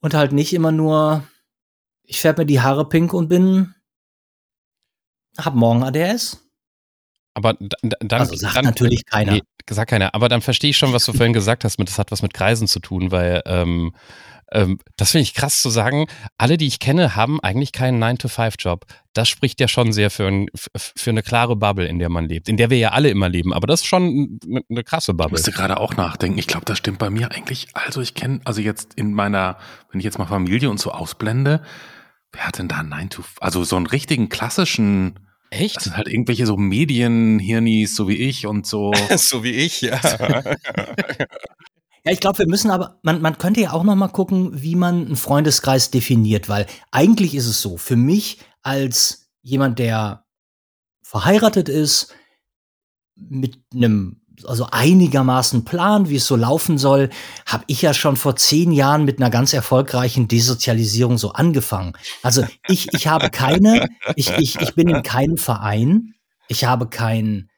und 0.00 0.14
halt 0.14 0.32
nicht 0.32 0.52
immer 0.54 0.72
nur, 0.72 1.24
ich 2.04 2.20
färbe 2.20 2.42
mir 2.42 2.46
die 2.46 2.60
Haare 2.60 2.88
pink 2.88 3.12
und 3.12 3.28
bin, 3.28 3.74
hab 5.36 5.54
morgen 5.54 5.82
ADS. 5.82 6.44
Aber 7.34 7.54
dann, 7.82 8.20
also 8.20 8.34
sagt 8.34 8.56
dann, 8.56 8.64
natürlich 8.64 9.04
keiner. 9.06 9.32
Nee, 9.32 9.42
sagt 9.70 9.90
keiner. 9.90 10.14
Aber 10.14 10.28
dann 10.28 10.40
verstehe 10.40 10.70
ich 10.70 10.76
schon, 10.76 10.92
was 10.92 11.04
du 11.04 11.12
vorhin 11.12 11.32
gesagt 11.32 11.62
hast. 11.62 11.78
Mit, 11.78 11.88
das 11.88 11.98
hat 11.98 12.10
was 12.10 12.22
mit 12.22 12.34
Kreisen 12.34 12.66
zu 12.66 12.80
tun, 12.80 13.12
weil 13.12 13.42
ähm, 13.46 13.94
ähm, 14.52 14.78
das 14.96 15.12
finde 15.12 15.22
ich 15.22 15.34
krass 15.34 15.60
zu 15.60 15.70
sagen. 15.70 16.06
Alle, 16.38 16.56
die 16.56 16.66
ich 16.66 16.78
kenne, 16.78 17.16
haben 17.16 17.40
eigentlich 17.40 17.72
keinen 17.72 18.02
9-to-5-Job. 18.02 18.86
Das 19.12 19.28
spricht 19.28 19.60
ja 19.60 19.68
schon 19.68 19.92
sehr 19.92 20.10
für, 20.10 20.26
ein, 20.26 20.46
für 20.76 21.10
eine 21.10 21.22
klare 21.22 21.56
Bubble, 21.56 21.86
in 21.86 21.98
der 21.98 22.08
man 22.08 22.28
lebt, 22.28 22.48
in 22.48 22.56
der 22.56 22.70
wir 22.70 22.78
ja 22.78 22.90
alle 22.90 23.10
immer 23.10 23.28
leben. 23.28 23.52
Aber 23.52 23.66
das 23.66 23.80
ist 23.80 23.86
schon 23.86 24.38
eine, 24.46 24.62
eine 24.70 24.84
krasse 24.84 25.12
Bubble. 25.12 25.38
Ich 25.38 25.44
müsste 25.46 25.52
gerade 25.52 25.78
auch 25.78 25.96
nachdenken. 25.96 26.38
Ich 26.38 26.46
glaube, 26.46 26.64
das 26.64 26.78
stimmt 26.78 26.98
bei 26.98 27.10
mir 27.10 27.30
eigentlich. 27.32 27.68
Also 27.74 28.00
ich 28.00 28.14
kenne, 28.14 28.40
also 28.44 28.60
jetzt 28.60 28.94
in 28.94 29.12
meiner, 29.12 29.58
wenn 29.90 30.00
ich 30.00 30.04
jetzt 30.04 30.18
mal 30.18 30.26
Familie 30.26 30.70
und 30.70 30.80
so 30.80 30.92
ausblende, 30.92 31.62
wer 32.32 32.46
hat 32.46 32.58
denn 32.58 32.68
da 32.68 32.82
9 32.82 33.10
to 33.10 33.22
Also 33.40 33.64
so 33.64 33.76
einen 33.76 33.86
richtigen 33.86 34.28
klassischen 34.28 35.18
Echt? 35.50 35.76
Das 35.76 35.84
sind 35.84 35.96
halt 35.96 36.08
irgendwelche 36.08 36.44
so 36.46 36.56
Medienhirnis, 36.56 37.96
so 37.96 38.08
wie 38.08 38.16
ich 38.16 38.46
und 38.46 38.66
so. 38.66 38.92
so 39.16 39.42
wie 39.44 39.52
ich, 39.52 39.80
ja. 39.80 39.98
Ja, 42.08 42.14
ich 42.14 42.20
glaube, 42.20 42.38
wir 42.38 42.48
müssen 42.48 42.70
aber, 42.70 42.98
man, 43.02 43.20
man 43.20 43.36
könnte 43.36 43.60
ja 43.60 43.72
auch 43.74 43.84
noch 43.84 43.94
mal 43.94 44.08
gucken, 44.08 44.62
wie 44.62 44.76
man 44.76 45.04
einen 45.04 45.16
Freundeskreis 45.16 45.90
definiert, 45.90 46.48
weil 46.48 46.64
eigentlich 46.90 47.34
ist 47.34 47.46
es 47.46 47.60
so, 47.60 47.76
für 47.76 47.96
mich 47.96 48.40
als 48.62 49.30
jemand, 49.42 49.78
der 49.78 50.24
verheiratet 51.02 51.68
ist, 51.68 52.14
mit 53.14 53.58
einem 53.74 54.22
also 54.46 54.68
einigermaßen 54.70 55.66
Plan, 55.66 56.08
wie 56.08 56.16
es 56.16 56.26
so 56.26 56.36
laufen 56.36 56.78
soll, 56.78 57.10
habe 57.44 57.64
ich 57.66 57.82
ja 57.82 57.92
schon 57.92 58.16
vor 58.16 58.36
zehn 58.36 58.72
Jahren 58.72 59.04
mit 59.04 59.20
einer 59.20 59.28
ganz 59.28 59.52
erfolgreichen 59.52 60.28
Desozialisierung 60.28 61.18
so 61.18 61.32
angefangen. 61.32 61.92
Also 62.22 62.46
ich, 62.68 62.88
ich 62.94 63.06
habe 63.08 63.28
keine, 63.28 63.86
ich, 64.16 64.30
ich, 64.38 64.58
ich 64.60 64.74
bin 64.74 64.88
in 64.88 65.02
keinem 65.02 65.36
Verein, 65.36 66.14
ich 66.46 66.64
habe 66.64 66.88
kein 66.88 67.50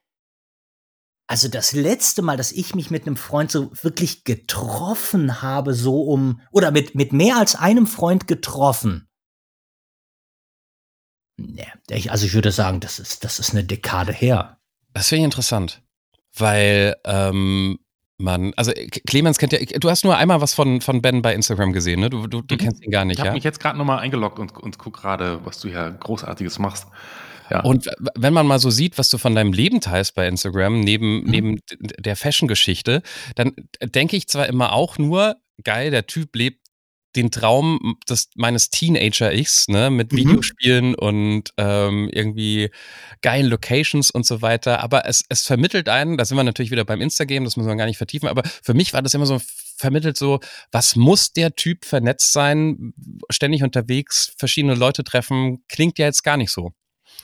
also 1.30 1.46
das 1.46 1.70
letzte 1.70 2.22
Mal, 2.22 2.36
dass 2.36 2.50
ich 2.50 2.74
mich 2.74 2.90
mit 2.90 3.06
einem 3.06 3.16
Freund 3.16 3.52
so 3.52 3.70
wirklich 3.82 4.24
getroffen 4.24 5.42
habe, 5.42 5.74
so 5.74 6.02
um, 6.02 6.40
oder 6.50 6.72
mit, 6.72 6.96
mit 6.96 7.12
mehr 7.12 7.36
als 7.36 7.54
einem 7.54 7.86
Freund 7.86 8.26
getroffen. 8.26 9.08
Nee, 11.36 11.68
also 12.08 12.26
ich 12.26 12.34
würde 12.34 12.50
sagen, 12.50 12.80
das 12.80 12.98
ist, 12.98 13.22
das 13.22 13.38
ist 13.38 13.52
eine 13.52 13.62
Dekade 13.62 14.12
her. 14.12 14.58
Das 14.92 15.08
finde 15.08 15.20
ich 15.20 15.24
interessant, 15.26 15.82
weil 16.34 16.96
ähm, 17.04 17.78
man, 18.18 18.52
also 18.56 18.72
Clemens 19.06 19.38
kennt 19.38 19.52
ja, 19.52 19.60
du 19.60 19.88
hast 19.88 20.02
nur 20.02 20.16
einmal 20.16 20.40
was 20.40 20.52
von, 20.52 20.80
von 20.80 21.00
Ben 21.00 21.22
bei 21.22 21.32
Instagram 21.32 21.72
gesehen, 21.72 22.00
ne? 22.00 22.10
Du, 22.10 22.26
du, 22.26 22.42
du 22.42 22.54
mhm. 22.56 22.58
kennst 22.58 22.84
ihn 22.84 22.90
gar 22.90 23.04
nicht, 23.04 23.14
ich 23.14 23.18
ja? 23.20 23.24
Ich 23.26 23.28
habe 23.28 23.36
mich 23.36 23.44
jetzt 23.44 23.60
gerade 23.60 23.78
nochmal 23.78 24.00
eingeloggt 24.00 24.40
und, 24.40 24.58
und 24.58 24.78
guck 24.78 24.94
gerade, 24.94 25.46
was 25.46 25.60
du 25.60 25.68
hier 25.68 25.92
Großartiges 25.92 26.58
machst. 26.58 26.88
Ja. 27.50 27.60
Und 27.60 27.90
wenn 28.14 28.32
man 28.32 28.46
mal 28.46 28.58
so 28.58 28.70
sieht, 28.70 28.98
was 28.98 29.08
du 29.08 29.18
von 29.18 29.34
deinem 29.34 29.52
Leben 29.52 29.80
teilst 29.80 30.14
bei 30.14 30.26
Instagram, 30.26 30.80
neben, 30.80 31.22
mhm. 31.22 31.30
neben 31.30 31.60
der 31.98 32.16
Fashion-Geschichte, 32.16 33.02
dann 33.34 33.52
denke 33.82 34.16
ich 34.16 34.28
zwar 34.28 34.46
immer 34.46 34.72
auch 34.72 34.98
nur, 34.98 35.36
geil, 35.62 35.90
der 35.90 36.06
Typ 36.06 36.34
lebt 36.36 36.60
den 37.16 37.30
Traum 37.30 37.96
des, 38.08 38.30
meines 38.36 38.70
Teenager-Ichs, 38.70 39.68
ne, 39.68 39.90
mit 39.90 40.12
mhm. 40.12 40.16
Videospielen 40.18 40.94
und 40.94 41.50
ähm, 41.56 42.08
irgendwie 42.12 42.70
geilen 43.20 43.46
Locations 43.46 44.10
und 44.10 44.24
so 44.24 44.42
weiter. 44.42 44.80
Aber 44.80 45.06
es, 45.06 45.24
es 45.28 45.44
vermittelt 45.44 45.88
einen, 45.88 46.16
da 46.16 46.24
sind 46.24 46.36
wir 46.36 46.44
natürlich 46.44 46.70
wieder 46.70 46.84
beim 46.84 47.00
Instagram, 47.00 47.44
das 47.44 47.56
müssen 47.56 47.68
wir 47.68 47.76
gar 47.76 47.86
nicht 47.86 47.98
vertiefen, 47.98 48.28
aber 48.28 48.42
für 48.44 48.74
mich 48.74 48.92
war 48.92 49.02
das 49.02 49.14
immer 49.14 49.26
so 49.26 49.40
vermittelt 49.76 50.16
so, 50.16 50.40
was 50.70 50.94
muss 50.94 51.32
der 51.32 51.56
Typ 51.56 51.84
vernetzt 51.84 52.32
sein, 52.32 52.92
ständig 53.30 53.62
unterwegs, 53.62 54.32
verschiedene 54.36 54.74
Leute 54.74 55.02
treffen, 55.02 55.64
klingt 55.68 55.98
ja 55.98 56.06
jetzt 56.06 56.22
gar 56.22 56.36
nicht 56.36 56.52
so. 56.52 56.72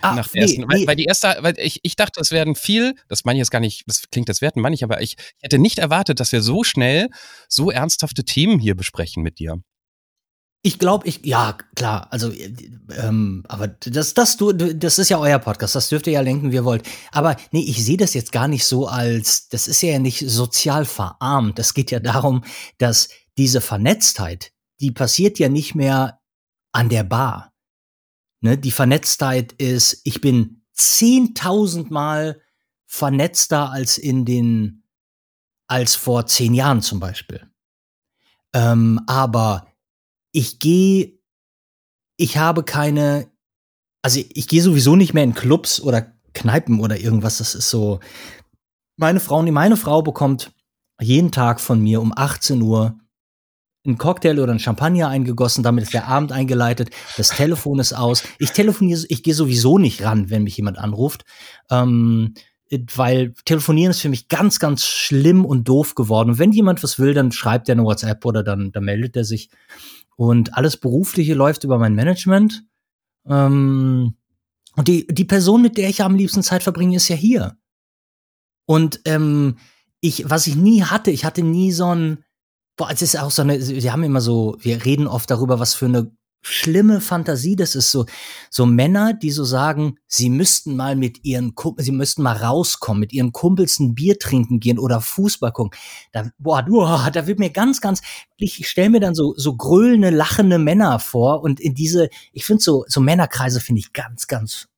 Ah, 0.00 0.14
nach 0.14 0.28
der 0.28 0.44
nee, 0.44 0.50
ersten, 0.50 0.68
weil, 0.68 0.78
nee. 0.80 0.86
weil, 0.86 0.96
die 0.96 1.04
erste, 1.04 1.36
weil 1.40 1.54
ich, 1.58 1.80
ich 1.82 1.96
dachte, 1.96 2.20
es 2.20 2.30
werden 2.30 2.54
viel, 2.54 2.94
das 3.08 3.24
meine 3.24 3.38
ich 3.38 3.40
jetzt 3.40 3.50
gar 3.50 3.60
nicht, 3.60 3.84
das 3.86 4.02
klingt 4.10 4.28
das 4.28 4.40
werten, 4.40 4.60
meine 4.60 4.74
ich, 4.74 4.84
aber 4.84 5.00
ich 5.00 5.16
hätte 5.40 5.58
nicht 5.58 5.78
erwartet, 5.78 6.20
dass 6.20 6.32
wir 6.32 6.42
so 6.42 6.64
schnell 6.64 7.08
so 7.48 7.70
ernsthafte 7.70 8.24
Themen 8.24 8.58
hier 8.58 8.74
besprechen 8.74 9.22
mit 9.22 9.38
dir. 9.38 9.60
Ich 10.62 10.80
glaube, 10.80 11.06
ich, 11.06 11.24
ja, 11.24 11.56
klar, 11.76 12.08
also, 12.10 12.32
ähm, 12.98 13.44
aber 13.46 13.68
das, 13.68 14.14
das, 14.14 14.36
du, 14.36 14.52
das 14.52 14.98
ist 14.98 15.10
ja 15.10 15.18
euer 15.20 15.38
Podcast, 15.38 15.76
das 15.76 15.88
dürft 15.88 16.08
ihr 16.08 16.14
ja 16.14 16.22
lenken, 16.22 16.50
wie 16.50 16.56
ihr 16.56 16.64
wollt. 16.64 16.82
Aber 17.12 17.36
nee, 17.52 17.62
ich 17.62 17.84
sehe 17.84 17.96
das 17.96 18.14
jetzt 18.14 18.32
gar 18.32 18.48
nicht 18.48 18.64
so 18.64 18.88
als, 18.88 19.48
das 19.48 19.68
ist 19.68 19.80
ja 19.82 20.00
nicht 20.00 20.28
sozial 20.28 20.84
verarmt. 20.84 21.60
Es 21.60 21.72
geht 21.72 21.92
ja 21.92 22.00
darum, 22.00 22.42
dass 22.78 23.10
diese 23.38 23.60
Vernetztheit, 23.60 24.50
die 24.80 24.90
passiert 24.90 25.38
ja 25.38 25.48
nicht 25.48 25.76
mehr 25.76 26.18
an 26.72 26.88
der 26.88 27.04
Bar. 27.04 27.52
Ne, 28.46 28.56
die 28.56 28.70
Vernetztheit 28.70 29.54
ist, 29.54 30.02
ich 30.04 30.20
bin 30.20 30.62
zehntausendmal 30.72 32.40
vernetzter 32.86 33.72
als 33.72 33.98
in 33.98 34.24
den, 34.24 34.84
als 35.66 35.96
vor 35.96 36.26
zehn 36.26 36.54
Jahren 36.54 36.80
zum 36.80 37.00
Beispiel. 37.00 37.44
Ähm, 38.54 39.00
aber 39.08 39.66
ich 40.30 40.60
gehe, 40.60 41.18
ich 42.16 42.36
habe 42.36 42.62
keine, 42.62 43.28
also 44.00 44.20
ich 44.28 44.46
gehe 44.46 44.62
sowieso 44.62 44.94
nicht 44.94 45.12
mehr 45.12 45.24
in 45.24 45.34
Clubs 45.34 45.80
oder 45.80 46.12
Kneipen 46.32 46.78
oder 46.78 47.00
irgendwas. 47.00 47.38
Das 47.38 47.56
ist 47.56 47.68
so, 47.68 47.98
meine 48.96 49.18
Frau, 49.18 49.42
meine 49.42 49.76
Frau 49.76 50.02
bekommt 50.02 50.52
jeden 51.00 51.32
Tag 51.32 51.60
von 51.60 51.80
mir 51.80 52.00
um 52.00 52.12
18 52.16 52.62
Uhr 52.62 52.96
einen 53.86 53.98
Cocktail 53.98 54.38
oder 54.40 54.52
ein 54.52 54.58
Champagner 54.58 55.08
eingegossen, 55.08 55.62
damit 55.62 55.84
ist 55.84 55.94
der 55.94 56.08
Abend 56.08 56.32
eingeleitet, 56.32 56.90
das 57.16 57.30
Telefon 57.30 57.78
ist 57.78 57.92
aus. 57.92 58.22
Ich 58.38 58.50
telefoniere, 58.52 59.04
ich 59.08 59.22
gehe 59.22 59.34
sowieso 59.34 59.78
nicht 59.78 60.02
ran, 60.02 60.30
wenn 60.30 60.42
mich 60.44 60.56
jemand 60.56 60.78
anruft, 60.78 61.24
ähm, 61.70 62.34
weil 62.94 63.32
telefonieren 63.44 63.90
ist 63.90 64.00
für 64.00 64.08
mich 64.08 64.28
ganz, 64.28 64.58
ganz 64.58 64.84
schlimm 64.84 65.44
und 65.44 65.68
doof 65.68 65.94
geworden. 65.94 66.30
Und 66.30 66.38
wenn 66.38 66.52
jemand 66.52 66.82
was 66.82 66.98
will, 66.98 67.14
dann 67.14 67.30
schreibt 67.32 67.68
er 67.68 67.74
eine 67.74 67.84
WhatsApp 67.84 68.24
oder 68.24 68.42
dann, 68.42 68.72
dann 68.72 68.84
meldet 68.84 69.16
er 69.16 69.24
sich. 69.24 69.50
Und 70.16 70.54
alles 70.54 70.76
Berufliche 70.76 71.34
läuft 71.34 71.64
über 71.64 71.78
mein 71.78 71.94
Management. 71.94 72.64
Ähm, 73.28 74.14
Und 74.76 74.88
die, 74.88 75.06
die 75.06 75.24
Person, 75.24 75.62
mit 75.62 75.78
der 75.78 75.88
ich 75.88 76.02
am 76.02 76.16
liebsten 76.16 76.42
Zeit 76.42 76.62
verbringe, 76.62 76.96
ist 76.96 77.08
ja 77.08 77.16
hier. 77.16 77.56
Und 78.66 79.00
ähm, 79.04 79.56
ich, 80.00 80.28
was 80.28 80.46
ich 80.46 80.56
nie 80.56 80.82
hatte, 80.82 81.10
ich 81.10 81.24
hatte 81.24 81.42
nie 81.42 81.72
so 81.72 81.94
ein, 81.94 82.24
boah, 82.76 82.90
es 82.90 83.02
ist 83.02 83.18
auch 83.18 83.30
so 83.30 83.42
eine, 83.42 83.58
wir 83.58 83.92
haben 83.92 84.02
immer 84.02 84.20
so, 84.20 84.56
wir 84.60 84.84
reden 84.84 85.06
oft 85.06 85.30
darüber, 85.30 85.58
was 85.58 85.74
für 85.74 85.86
eine 85.86 86.10
schlimme 86.42 87.00
Fantasie 87.00 87.56
das 87.56 87.74
ist. 87.74 87.90
So, 87.90 88.06
so 88.50 88.66
Männer, 88.66 89.14
die 89.14 89.30
so 89.30 89.44
sagen, 89.44 89.96
sie 90.06 90.30
müssten 90.30 90.76
mal 90.76 90.94
mit 90.94 91.24
ihren, 91.24 91.54
sie 91.78 91.90
müssten 91.90 92.22
mal 92.22 92.36
rauskommen, 92.36 93.00
mit 93.00 93.12
ihren 93.12 93.32
Kumpels 93.32 93.80
ein 93.80 93.94
Bier 93.94 94.18
trinken 94.18 94.60
gehen 94.60 94.78
oder 94.78 95.00
Fußball 95.00 95.52
gucken. 95.52 95.76
Da, 96.12 96.30
boah, 96.38 96.62
boah, 96.62 97.10
da 97.12 97.26
wird 97.26 97.38
mir 97.38 97.50
ganz, 97.50 97.80
ganz, 97.80 98.00
ich 98.36 98.68
stelle 98.68 98.90
mir 98.90 99.00
dann 99.00 99.14
so, 99.14 99.34
so 99.36 99.56
grölende, 99.56 100.10
lachende 100.10 100.58
Männer 100.58 101.00
vor 101.00 101.42
und 101.42 101.58
in 101.58 101.74
diese, 101.74 102.08
ich 102.32 102.44
finde 102.44 102.62
so, 102.62 102.84
so 102.86 103.00
Männerkreise 103.00 103.60
finde 103.60 103.80
ich 103.80 103.92
ganz, 103.92 104.28
ganz, 104.28 104.68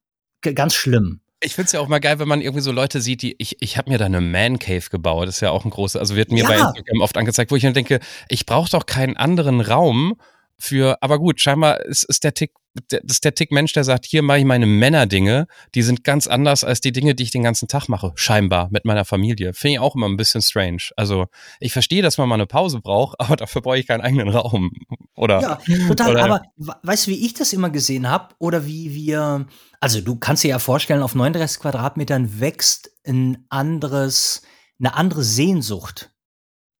ganz 0.40 0.74
schlimm. 0.74 1.20
Ich 1.40 1.54
finde 1.54 1.66
es 1.66 1.72
ja 1.72 1.80
auch 1.80 1.88
mal 1.88 2.00
geil, 2.00 2.18
wenn 2.18 2.26
man 2.26 2.40
irgendwie 2.40 2.62
so 2.62 2.72
Leute 2.72 3.00
sieht, 3.00 3.22
die, 3.22 3.36
ich, 3.38 3.56
ich 3.60 3.76
habe 3.78 3.90
mir 3.90 3.98
da 3.98 4.06
eine 4.06 4.20
Man 4.20 4.58
Cave 4.58 4.84
gebaut, 4.90 5.28
das 5.28 5.36
ist 5.36 5.40
ja 5.40 5.50
auch 5.50 5.64
ein 5.64 5.70
großes, 5.70 6.00
also 6.00 6.16
wird 6.16 6.32
mir 6.32 6.42
ja. 6.42 6.48
bei 6.48 6.54
Instagram 6.56 7.00
oft 7.00 7.16
angezeigt, 7.16 7.52
wo 7.52 7.56
ich 7.56 7.62
dann 7.62 7.74
denke, 7.74 8.00
ich 8.28 8.44
brauche 8.44 8.70
doch 8.70 8.86
keinen 8.86 9.16
anderen 9.16 9.60
Raum, 9.60 10.16
für, 10.60 10.98
aber 11.02 11.18
gut, 11.18 11.40
scheinbar 11.40 11.84
ist, 11.84 12.02
ist 12.04 12.24
der 12.24 12.34
Tick, 12.34 12.52
das 12.88 13.00
ist 13.04 13.24
der 13.24 13.34
Tick 13.34 13.52
Mensch, 13.52 13.72
der 13.72 13.84
sagt, 13.84 14.06
hier 14.06 14.22
mache 14.22 14.38
ich 14.38 14.44
meine 14.44 14.66
Männerdinge, 14.66 15.46
die 15.74 15.82
sind 15.82 16.04
ganz 16.04 16.26
anders 16.26 16.64
als 16.64 16.80
die 16.80 16.92
Dinge, 16.92 17.14
die 17.14 17.22
ich 17.22 17.30
den 17.30 17.42
ganzen 17.42 17.68
Tag 17.68 17.88
mache, 17.88 18.12
scheinbar 18.16 18.68
mit 18.70 18.84
meiner 18.84 19.04
Familie. 19.04 19.54
Finde 19.54 19.74
ich 19.74 19.78
auch 19.78 19.94
immer 19.94 20.08
ein 20.08 20.16
bisschen 20.16 20.42
strange. 20.42 20.82
Also 20.96 21.26
ich 21.60 21.72
verstehe, 21.72 22.02
dass 22.02 22.18
man 22.18 22.28
mal 22.28 22.34
eine 22.34 22.46
Pause 22.46 22.80
braucht, 22.80 23.20
aber 23.20 23.36
dafür 23.36 23.62
brauche 23.62 23.78
ich 23.78 23.86
keinen 23.86 24.00
eigenen 24.00 24.28
Raum. 24.28 24.72
Oder? 25.14 25.40
Ja, 25.40 25.58
total. 25.86 26.10
Oder, 26.12 26.24
aber 26.24 26.42
weißt 26.82 27.06
du, 27.06 27.10
wie 27.12 27.26
ich 27.26 27.34
das 27.34 27.52
immer 27.52 27.70
gesehen 27.70 28.08
habe? 28.08 28.34
Oder 28.38 28.66
wie 28.66 28.94
wir, 28.94 29.46
also 29.80 30.00
du 30.00 30.16
kannst 30.16 30.44
dir 30.44 30.48
ja 30.48 30.58
vorstellen, 30.58 31.02
auf 31.02 31.14
39 31.14 31.60
Quadratmetern 31.60 32.40
wächst 32.40 32.90
ein 33.06 33.46
anderes, 33.48 34.42
eine 34.78 34.94
andere 34.94 35.22
Sehnsucht 35.22 36.12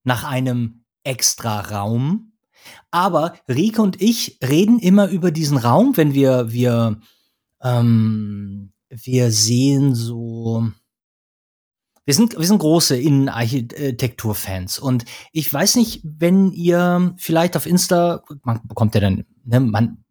nach 0.05 0.25
einem 0.25 0.85
extra 1.05 1.61
Raum 1.61 2.28
aber 2.91 3.35
Rike 3.49 3.83
und 3.83 4.01
ich 4.01 4.39
reden 4.43 4.79
immer 4.79 5.09
über 5.09 5.31
diesen 5.31 5.59
Raum, 5.59 5.97
wenn 5.97 6.15
wir, 6.15 6.53
wir, 6.53 7.01
ähm, 7.63 8.73
wir 8.89 9.31
sehen 9.31 9.95
so, 9.95 10.69
wir 12.05 12.15
sind, 12.15 12.39
wir 12.39 12.47
sind 12.47 12.59
große 12.59 12.97
Innenarchitekturfans. 12.97 14.79
Und 14.79 15.05
ich 15.33 15.53
weiß 15.53 15.77
nicht, 15.77 16.01
wenn 16.05 16.53
ihr 16.53 17.15
vielleicht 17.19 17.55
auf 17.55 17.67
Insta, 17.67 18.23
man 18.45 18.61
bekommt 18.65 18.95
ja 18.95 19.03
dann, 19.03 19.27
ne, 19.45 19.61
man 19.61 20.05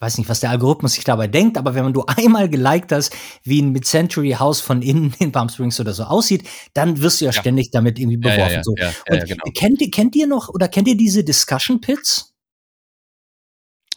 weiß 0.00 0.18
nicht, 0.18 0.28
was 0.28 0.40
der 0.40 0.50
Algorithmus 0.50 0.92
sich 0.94 1.04
dabei 1.04 1.26
denkt, 1.26 1.58
aber 1.58 1.74
wenn 1.74 1.92
du 1.92 2.04
einmal 2.06 2.48
geliked 2.48 2.92
hast, 2.92 3.14
wie 3.42 3.60
ein 3.62 3.72
Mid-Century 3.72 4.32
House 4.38 4.60
von 4.60 4.82
innen 4.82 5.14
in 5.18 5.32
Palm 5.32 5.48
Springs 5.48 5.80
oder 5.80 5.92
so 5.92 6.04
aussieht, 6.04 6.48
dann 6.74 7.00
wirst 7.00 7.20
du 7.20 7.26
ja, 7.26 7.32
ja. 7.32 7.40
ständig 7.40 7.70
damit 7.70 7.98
irgendwie 7.98 8.18
beworfen. 8.18 8.40
Ja, 8.40 8.50
ja, 8.50 8.62
so. 8.62 8.74
Und 9.10 9.26
genau. 9.26 9.44
kennt, 9.54 9.80
ihr, 9.80 9.90
kennt 9.90 10.16
ihr 10.16 10.26
noch 10.26 10.48
oder 10.48 10.68
kennt 10.68 10.88
ihr 10.88 10.96
diese 10.96 11.24
Discussion 11.24 11.80
Pits? 11.80 12.34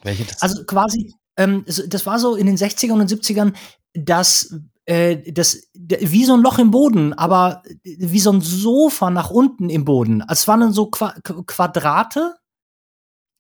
Welche? 0.03 0.25
Also 0.39 0.63
quasi, 0.65 1.13
ähm, 1.37 1.65
das 1.65 2.05
war 2.05 2.19
so 2.19 2.35
in 2.35 2.47
den 2.47 2.57
60ern 2.57 2.93
und 2.93 3.11
70ern, 3.11 3.53
dass 3.93 4.55
äh, 4.85 5.31
das 5.31 5.69
wie 5.73 6.25
so 6.25 6.33
ein 6.33 6.41
Loch 6.41 6.57
im 6.57 6.71
Boden, 6.71 7.13
aber 7.13 7.61
wie 7.83 8.19
so 8.19 8.31
ein 8.31 8.41
Sofa 8.41 9.11
nach 9.11 9.29
unten 9.29 9.69
im 9.69 9.85
Boden. 9.85 10.23
Es 10.27 10.47
waren 10.47 10.61
dann 10.61 10.73
so 10.73 10.87
Qua 10.87 11.13
Quadrate 11.21 12.35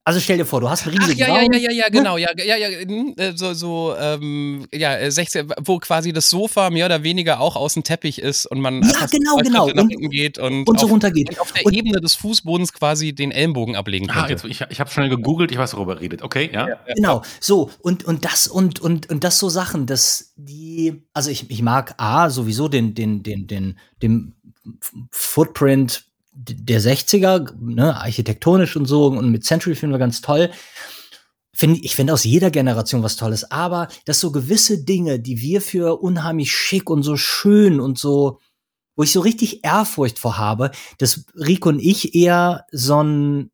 also 0.03 0.19
stell 0.19 0.37
dir 0.37 0.45
vor, 0.45 0.61
du 0.61 0.69
hast 0.69 0.87
einen 0.87 0.97
riesigen 0.97 1.21
Ach, 1.23 1.27
ja, 1.27 1.35
Raum. 1.35 1.51
Ja, 1.53 1.59
ja, 1.59 1.69
ja, 1.69 1.71
ja, 1.71 1.89
genau, 1.89 2.17
ja, 2.17 2.29
ja, 2.35 2.55
ja, 2.55 2.67
hm, 2.67 3.13
äh, 3.17 3.33
so, 3.35 3.53
so, 3.53 3.95
ähm, 3.99 4.65
ja, 4.73 5.11
16, 5.11 5.53
wo 5.63 5.77
quasi 5.77 6.11
das 6.11 6.29
Sofa 6.29 6.71
mehr 6.71 6.87
oder 6.87 7.03
weniger 7.03 7.39
auch 7.39 7.55
aus 7.55 7.75
dem 7.75 7.83
Teppich 7.83 8.19
ist 8.19 8.47
und 8.47 8.61
man 8.61 8.81
ja, 8.81 9.05
genau, 9.05 9.37
genau. 9.37 9.67
nach 9.67 9.83
unten 9.83 10.09
geht 10.09 10.39
und, 10.39 10.67
und 10.67 10.79
so 10.79 10.87
auf, 10.87 10.91
runter 10.91 11.11
geht. 11.11 11.29
Und 11.29 11.39
auf 11.39 11.51
der 11.51 11.65
und 11.67 11.73
Ebene 11.73 12.01
des 12.01 12.15
Fußbodens 12.15 12.73
quasi 12.73 13.13
den 13.13 13.31
Ellenbogen 13.31 13.75
ablegen 13.75 14.07
kann. 14.07 14.25
Ah, 14.25 14.29
jetzt, 14.29 14.43
ich, 14.43 14.61
ich 14.69 14.79
habe 14.79 14.89
schnell 14.89 15.09
gegoogelt, 15.09 15.51
ich 15.51 15.57
weiß, 15.59 15.75
worüber 15.75 16.01
redet. 16.01 16.23
Okay, 16.23 16.49
ja. 16.51 16.67
ja, 16.67 16.79
ja. 16.87 16.93
Genau, 16.95 17.21
so 17.39 17.69
und 17.79 18.03
und 18.03 18.25
das 18.25 18.47
und 18.47 18.79
und 18.79 19.07
und 19.07 19.23
das 19.23 19.37
so 19.37 19.49
Sachen, 19.49 19.85
dass 19.85 20.33
die, 20.35 21.03
also 21.13 21.29
ich, 21.29 21.51
ich 21.51 21.61
mag 21.61 21.93
a 21.97 22.31
sowieso 22.31 22.67
den 22.67 22.95
den 22.95 23.21
den 23.21 23.45
den 23.45 23.77
den 24.01 24.33
Footprint 25.11 26.10
der 26.49 26.81
60er, 26.81 27.53
ne, 27.59 27.95
architektonisch 27.95 28.75
und 28.75 28.85
so 28.85 29.07
und 29.07 29.31
mit 29.31 29.43
Century 29.43 29.75
finden 29.75 29.93
wir 29.93 29.99
ganz 29.99 30.21
toll. 30.21 30.49
Find, 31.53 31.83
ich 31.83 31.95
finde 31.95 32.13
aus 32.13 32.23
jeder 32.23 32.49
Generation 32.49 33.03
was 33.03 33.17
Tolles, 33.17 33.51
aber 33.51 33.89
dass 34.05 34.19
so 34.19 34.31
gewisse 34.31 34.83
Dinge, 34.83 35.19
die 35.19 35.41
wir 35.41 35.61
für 35.61 36.01
unheimlich 36.01 36.51
schick 36.51 36.89
und 36.89 37.03
so 37.03 37.17
schön 37.17 37.79
und 37.79 37.97
so, 37.99 38.39
wo 38.95 39.03
ich 39.03 39.11
so 39.11 39.19
richtig 39.19 39.63
Ehrfurcht 39.63 40.19
vor 40.19 40.37
habe, 40.37 40.71
dass 40.97 41.25
Rico 41.35 41.69
und 41.69 41.79
ich 41.79 42.15
eher 42.15 42.65
so 42.71 43.03
ein 43.03 43.51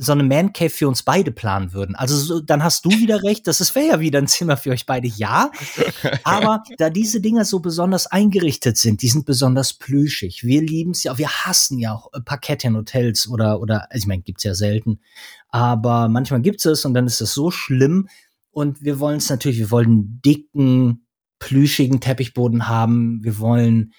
so 0.00 0.12
eine 0.12 0.22
Man 0.22 0.52
Cave 0.52 0.70
für 0.70 0.88
uns 0.88 1.02
beide 1.02 1.30
planen 1.30 1.72
würden. 1.72 1.94
Also 1.94 2.16
so, 2.16 2.40
dann 2.40 2.64
hast 2.64 2.84
du 2.84 2.90
wieder 2.90 3.22
recht, 3.22 3.46
das 3.46 3.74
wäre 3.74 3.86
ja 3.86 4.00
wieder 4.00 4.18
ein 4.18 4.26
Zimmer 4.26 4.56
für 4.56 4.70
euch 4.70 4.86
beide, 4.86 5.08
ja. 5.08 5.50
Aber 6.24 6.62
da 6.78 6.90
diese 6.90 7.20
Dinger 7.20 7.44
so 7.44 7.60
besonders 7.60 8.06
eingerichtet 8.06 8.78
sind, 8.78 9.02
die 9.02 9.08
sind 9.08 9.26
besonders 9.26 9.74
plüschig. 9.74 10.42
Wir 10.44 10.62
lieben 10.62 10.92
es 10.92 11.02
ja, 11.02 11.18
wir 11.18 11.28
hassen 11.28 11.78
ja 11.78 11.94
auch 11.94 12.12
äh, 12.14 12.20
Parkett 12.20 12.64
in 12.64 12.76
Hotels 12.76 13.28
oder 13.28 13.60
oder 13.60 13.90
also 13.90 14.02
ich 14.02 14.06
meine, 14.06 14.22
gibt's 14.22 14.44
ja 14.44 14.54
selten, 14.54 15.00
aber 15.48 16.08
manchmal 16.08 16.40
gibt's 16.40 16.64
es 16.64 16.84
und 16.84 16.94
dann 16.94 17.06
ist 17.06 17.20
es 17.20 17.34
so 17.34 17.50
schlimm 17.50 18.08
und 18.50 18.82
wir 18.82 18.98
wollen 19.00 19.18
es 19.18 19.28
natürlich, 19.28 19.58
wir 19.58 19.70
wollen 19.70 20.20
dicken 20.24 21.06
plüschigen 21.38 22.00
Teppichboden 22.00 22.68
haben, 22.68 23.20
wir 23.22 23.38
wollen 23.38 23.92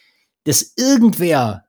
dass 0.43 0.73
irgendwer 0.75 1.65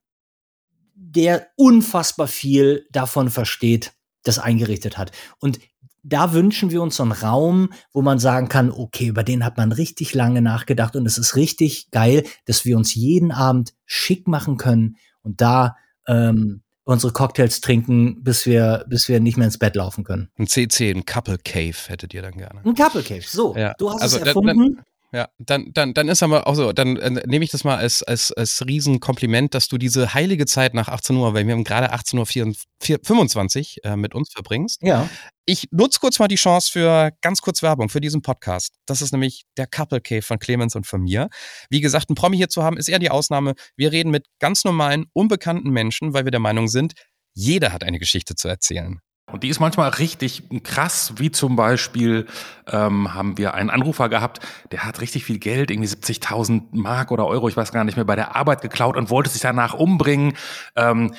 der 0.94 1.48
unfassbar 1.56 2.26
viel 2.26 2.86
davon 2.90 3.28
versteht, 3.28 3.92
das 4.22 4.38
eingerichtet 4.38 4.98
hat. 4.98 5.12
Und 5.38 5.58
da 6.02 6.32
wünschen 6.32 6.70
wir 6.70 6.82
uns 6.82 6.96
so 6.96 7.04
einen 7.04 7.12
Raum, 7.12 7.72
wo 7.92 8.02
man 8.02 8.18
sagen 8.18 8.48
kann, 8.48 8.70
okay, 8.70 9.06
über 9.06 9.22
den 9.22 9.44
hat 9.44 9.56
man 9.56 9.72
richtig 9.72 10.14
lange 10.14 10.42
nachgedacht 10.42 10.96
und 10.96 11.06
es 11.06 11.16
ist 11.16 11.36
richtig 11.36 11.90
geil, 11.90 12.24
dass 12.44 12.64
wir 12.64 12.76
uns 12.76 12.94
jeden 12.94 13.30
Abend 13.30 13.74
schick 13.86 14.26
machen 14.26 14.56
können 14.56 14.96
und 15.22 15.40
da 15.40 15.76
ähm, 16.08 16.62
unsere 16.84 17.12
Cocktails 17.12 17.60
trinken, 17.60 18.22
bis 18.24 18.46
wir, 18.46 18.84
bis 18.88 19.08
wir 19.08 19.20
nicht 19.20 19.36
mehr 19.36 19.46
ins 19.46 19.58
Bett 19.58 19.76
laufen 19.76 20.02
können. 20.02 20.28
Ein 20.36 20.48
CC, 20.48 20.90
ein 20.90 21.06
Couple 21.06 21.38
Cave 21.38 21.76
hättet 21.86 22.12
ihr 22.14 22.22
dann 22.22 22.36
gerne. 22.36 22.60
Ein 22.64 22.74
Couple 22.74 23.02
Cave, 23.02 23.22
so. 23.24 23.56
Ja. 23.56 23.74
Du 23.78 23.90
hast 23.90 24.02
also, 24.02 24.18
es 24.18 24.26
erfunden. 24.26 24.46
Dann, 24.46 24.74
dann, 24.76 24.84
ja, 25.12 25.28
dann, 25.38 25.72
dann, 25.74 25.92
dann 25.92 26.08
ist 26.08 26.22
aber 26.22 26.46
auch 26.46 26.54
so, 26.54 26.72
dann 26.72 26.96
äh, 26.96 27.10
nehme 27.26 27.44
ich 27.44 27.50
das 27.50 27.64
mal 27.64 27.76
als, 27.76 28.02
als, 28.02 28.32
als 28.32 28.66
Riesenkompliment, 28.66 29.52
dass 29.52 29.68
du 29.68 29.76
diese 29.76 30.14
heilige 30.14 30.46
Zeit 30.46 30.72
nach 30.72 30.88
18 30.88 31.14
Uhr, 31.16 31.34
weil 31.34 31.46
wir 31.46 31.52
haben 31.52 31.64
gerade 31.64 31.92
18.25 31.92 33.76
Uhr 33.84 33.92
äh, 33.92 33.96
mit 33.96 34.14
uns 34.14 34.32
verbringst. 34.32 34.82
Ja. 34.82 35.10
Ich 35.44 35.68
nutze 35.70 36.00
kurz 36.00 36.18
mal 36.18 36.28
die 36.28 36.36
Chance 36.36 36.72
für 36.72 37.10
ganz 37.20 37.42
kurz 37.42 37.62
Werbung 37.62 37.90
für 37.90 38.00
diesen 38.00 38.22
Podcast. 38.22 38.74
Das 38.86 39.02
ist 39.02 39.12
nämlich 39.12 39.44
der 39.58 39.66
Couple 39.66 40.00
Cave 40.00 40.22
von 40.22 40.38
Clemens 40.38 40.76
und 40.76 40.86
von 40.86 41.02
mir. 41.02 41.28
Wie 41.68 41.82
gesagt, 41.82 42.08
ein 42.08 42.14
Promi 42.14 42.38
hier 42.38 42.48
zu 42.48 42.62
haben, 42.62 42.78
ist 42.78 42.88
eher 42.88 42.98
die 42.98 43.10
Ausnahme. 43.10 43.52
Wir 43.76 43.92
reden 43.92 44.10
mit 44.10 44.26
ganz 44.38 44.64
normalen, 44.64 45.06
unbekannten 45.12 45.70
Menschen, 45.70 46.14
weil 46.14 46.24
wir 46.24 46.30
der 46.30 46.40
Meinung 46.40 46.68
sind, 46.68 46.94
jeder 47.34 47.72
hat 47.72 47.84
eine 47.84 47.98
Geschichte 47.98 48.34
zu 48.34 48.48
erzählen. 48.48 49.00
Und 49.32 49.42
die 49.42 49.48
ist 49.48 49.60
manchmal 49.60 49.88
richtig 49.88 50.44
krass, 50.62 51.14
wie 51.16 51.30
zum 51.30 51.56
Beispiel 51.56 52.26
ähm, 52.66 53.14
haben 53.14 53.38
wir 53.38 53.54
einen 53.54 53.70
Anrufer 53.70 54.08
gehabt, 54.08 54.40
der 54.70 54.84
hat 54.84 55.00
richtig 55.00 55.24
viel 55.24 55.38
Geld, 55.38 55.70
irgendwie 55.70 55.88
70.000 55.88 56.64
Mark 56.72 57.10
oder 57.10 57.26
Euro, 57.26 57.48
ich 57.48 57.56
weiß 57.56 57.72
gar 57.72 57.84
nicht 57.84 57.96
mehr, 57.96 58.04
bei 58.04 58.16
der 58.16 58.36
Arbeit 58.36 58.60
geklaut 58.60 58.96
und 58.96 59.10
wollte 59.10 59.30
sich 59.30 59.40
danach 59.40 59.74
umbringen. 59.74 60.34
Ähm, 60.76 61.14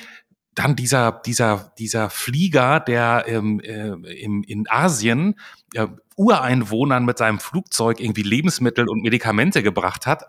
dann 0.54 0.76
dieser, 0.76 1.10
dieser, 1.26 1.72
dieser 1.78 2.10
Flieger, 2.10 2.78
der 2.78 3.24
ähm, 3.26 3.58
äh, 3.58 3.88
im, 3.88 4.44
in 4.44 4.66
Asien 4.68 5.34
äh, 5.74 5.88
Ureinwohnern 6.16 7.04
mit 7.04 7.18
seinem 7.18 7.40
Flugzeug 7.40 7.98
irgendwie 7.98 8.22
Lebensmittel 8.22 8.88
und 8.88 9.02
Medikamente 9.02 9.64
gebracht 9.64 10.06
hat. 10.06 10.26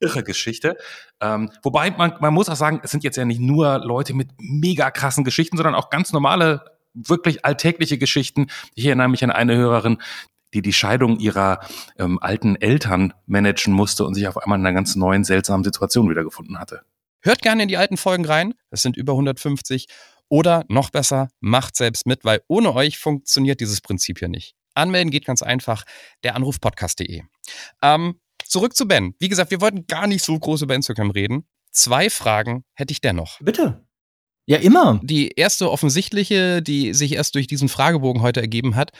Irre 0.00 0.24
Geschichte. 0.24 0.76
Ähm, 1.20 1.50
wobei 1.62 1.92
man, 1.92 2.14
man 2.20 2.34
muss 2.34 2.48
auch 2.48 2.56
sagen, 2.56 2.80
es 2.82 2.90
sind 2.90 3.04
jetzt 3.04 3.16
ja 3.16 3.24
nicht 3.24 3.40
nur 3.40 3.78
Leute 3.78 4.14
mit 4.14 4.30
mega 4.38 4.90
krassen 4.90 5.22
Geschichten, 5.22 5.56
sondern 5.56 5.76
auch 5.76 5.90
ganz 5.90 6.12
normale 6.12 6.64
wirklich 6.94 7.44
alltägliche 7.44 7.98
Geschichten. 7.98 8.46
Ich 8.74 8.86
erinnere 8.86 9.08
mich 9.08 9.24
an 9.24 9.30
eine 9.30 9.56
Hörerin, 9.56 9.98
die 10.54 10.62
die 10.62 10.72
Scheidung 10.72 11.18
ihrer 11.18 11.60
ähm, 11.98 12.18
alten 12.20 12.56
Eltern 12.56 13.14
managen 13.26 13.72
musste 13.72 14.04
und 14.04 14.14
sich 14.14 14.28
auf 14.28 14.36
einmal 14.36 14.58
in 14.58 14.66
einer 14.66 14.74
ganz 14.74 14.96
neuen, 14.96 15.24
seltsamen 15.24 15.64
Situation 15.64 16.10
wiedergefunden 16.10 16.58
hatte. 16.58 16.82
Hört 17.20 17.40
gerne 17.40 17.62
in 17.62 17.68
die 17.68 17.76
alten 17.76 17.96
Folgen 17.96 18.24
rein. 18.24 18.54
Es 18.70 18.82
sind 18.82 18.96
über 18.96 19.12
150. 19.12 19.86
Oder 20.28 20.64
noch 20.68 20.90
besser, 20.90 21.28
macht 21.40 21.76
selbst 21.76 22.06
mit, 22.06 22.24
weil 22.24 22.42
ohne 22.48 22.74
euch 22.74 22.98
funktioniert 22.98 23.60
dieses 23.60 23.80
Prinzip 23.80 24.18
hier 24.18 24.28
nicht. 24.28 24.54
Anmelden 24.74 25.10
geht 25.10 25.26
ganz 25.26 25.42
einfach. 25.42 25.84
Der 26.24 26.34
Anrufpodcast.de. 26.36 27.22
Ähm, 27.82 28.20
zurück 28.44 28.74
zu 28.74 28.88
Ben. 28.88 29.14
Wie 29.18 29.28
gesagt, 29.28 29.50
wir 29.50 29.60
wollten 29.60 29.86
gar 29.86 30.06
nicht 30.06 30.24
so 30.24 30.38
groß 30.38 30.62
über 30.62 30.74
Instagram 30.74 31.10
reden. 31.10 31.46
Zwei 31.70 32.10
Fragen 32.10 32.64
hätte 32.74 32.92
ich 32.92 33.00
dennoch. 33.00 33.38
Bitte. 33.40 33.86
Ja, 34.46 34.58
immer. 34.58 35.00
Die 35.02 35.28
erste 35.28 35.70
offensichtliche, 35.70 36.62
die 36.62 36.94
sich 36.94 37.12
erst 37.12 37.34
durch 37.34 37.46
diesen 37.46 37.68
Fragebogen 37.68 38.22
heute 38.22 38.40
ergeben 38.40 38.74
hat. 38.74 38.90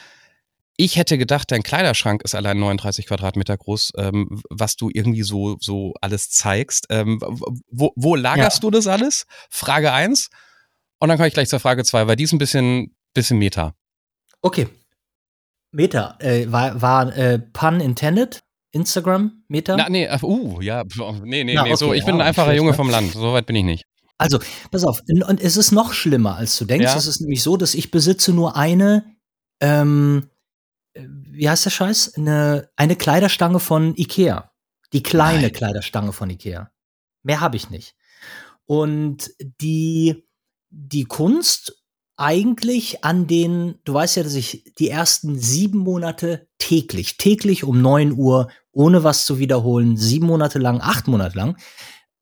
Ich 0.76 0.96
hätte 0.96 1.18
gedacht, 1.18 1.50
dein 1.50 1.62
Kleiderschrank 1.62 2.22
ist 2.22 2.34
allein 2.34 2.58
39 2.58 3.06
Quadratmeter 3.06 3.56
groß, 3.56 3.92
ähm, 3.98 4.42
was 4.48 4.76
du 4.76 4.88
irgendwie 4.92 5.22
so, 5.22 5.56
so 5.60 5.94
alles 6.00 6.30
zeigst. 6.30 6.86
Ähm, 6.90 7.20
wo, 7.70 7.92
wo 7.96 8.14
lagerst 8.14 8.58
ja. 8.58 8.60
du 8.62 8.70
das 8.70 8.86
alles? 8.86 9.26
Frage 9.50 9.92
eins. 9.92 10.30
Und 10.98 11.08
dann 11.08 11.18
komme 11.18 11.28
ich 11.28 11.34
gleich 11.34 11.48
zur 11.48 11.60
Frage 11.60 11.84
zwei, 11.84 12.06
weil 12.06 12.16
die 12.16 12.24
ist 12.24 12.32
ein 12.32 12.38
bisschen, 12.38 12.94
bisschen 13.12 13.38
Meta. 13.38 13.74
Okay. 14.40 14.68
Meta, 15.72 16.16
äh, 16.20 16.50
war, 16.50 16.80
war 16.80 17.16
äh, 17.16 17.38
pun 17.38 17.80
intended? 17.80 18.42
Instagram, 18.72 19.44
Meta? 19.48 19.76
Na, 19.76 19.88
nee, 19.90 20.08
uh, 20.22 20.60
ja, 20.62 20.82
nee, 21.22 21.44
nee, 21.44 21.54
Na, 21.54 21.64
nee, 21.64 21.72
okay, 21.72 21.76
so, 21.76 21.92
ich 21.92 22.06
bin 22.06 22.14
ein 22.14 22.20
einfacher 22.22 22.54
Junge 22.54 22.72
vom 22.72 22.88
Land, 22.88 23.12
so 23.12 23.34
weit 23.34 23.44
bin 23.44 23.56
ich 23.56 23.64
nicht. 23.64 23.84
Also, 24.18 24.38
pass 24.70 24.84
auf, 24.84 25.02
und 25.08 25.40
es 25.40 25.56
ist 25.56 25.72
noch 25.72 25.92
schlimmer, 25.92 26.36
als 26.36 26.56
du 26.58 26.64
denkst. 26.64 26.84
Ja? 26.84 26.96
Es 26.96 27.06
ist 27.06 27.20
nämlich 27.20 27.42
so, 27.42 27.56
dass 27.56 27.74
ich 27.74 27.90
besitze 27.90 28.32
nur 28.32 28.56
eine, 28.56 29.04
ähm, 29.60 30.30
wie 30.94 31.48
heißt 31.48 31.64
der 31.64 31.70
Scheiß? 31.70 32.14
Eine, 32.16 32.70
eine 32.76 32.96
Kleiderstange 32.96 33.58
von 33.58 33.96
Ikea. 33.96 34.52
Die 34.92 35.02
kleine 35.02 35.42
Nein. 35.42 35.52
Kleiderstange 35.52 36.12
von 36.12 36.30
Ikea. 36.30 36.70
Mehr 37.22 37.40
habe 37.40 37.56
ich 37.56 37.70
nicht. 37.70 37.94
Und 38.66 39.30
die, 39.60 40.26
die 40.70 41.04
Kunst 41.04 41.82
eigentlich 42.16 43.04
an 43.04 43.26
den, 43.26 43.80
du 43.84 43.94
weißt 43.94 44.16
ja, 44.16 44.22
dass 44.22 44.34
ich 44.34 44.74
die 44.78 44.88
ersten 44.88 45.38
sieben 45.38 45.78
Monate 45.78 46.48
täglich, 46.58 47.16
täglich 47.16 47.64
um 47.64 47.80
neun 47.80 48.12
Uhr, 48.12 48.50
ohne 48.70 49.02
was 49.02 49.26
zu 49.26 49.38
wiederholen, 49.38 49.96
sieben 49.96 50.26
Monate 50.26 50.58
lang, 50.58 50.80
acht 50.80 51.08
Monate 51.08 51.36
lang, 51.36 51.56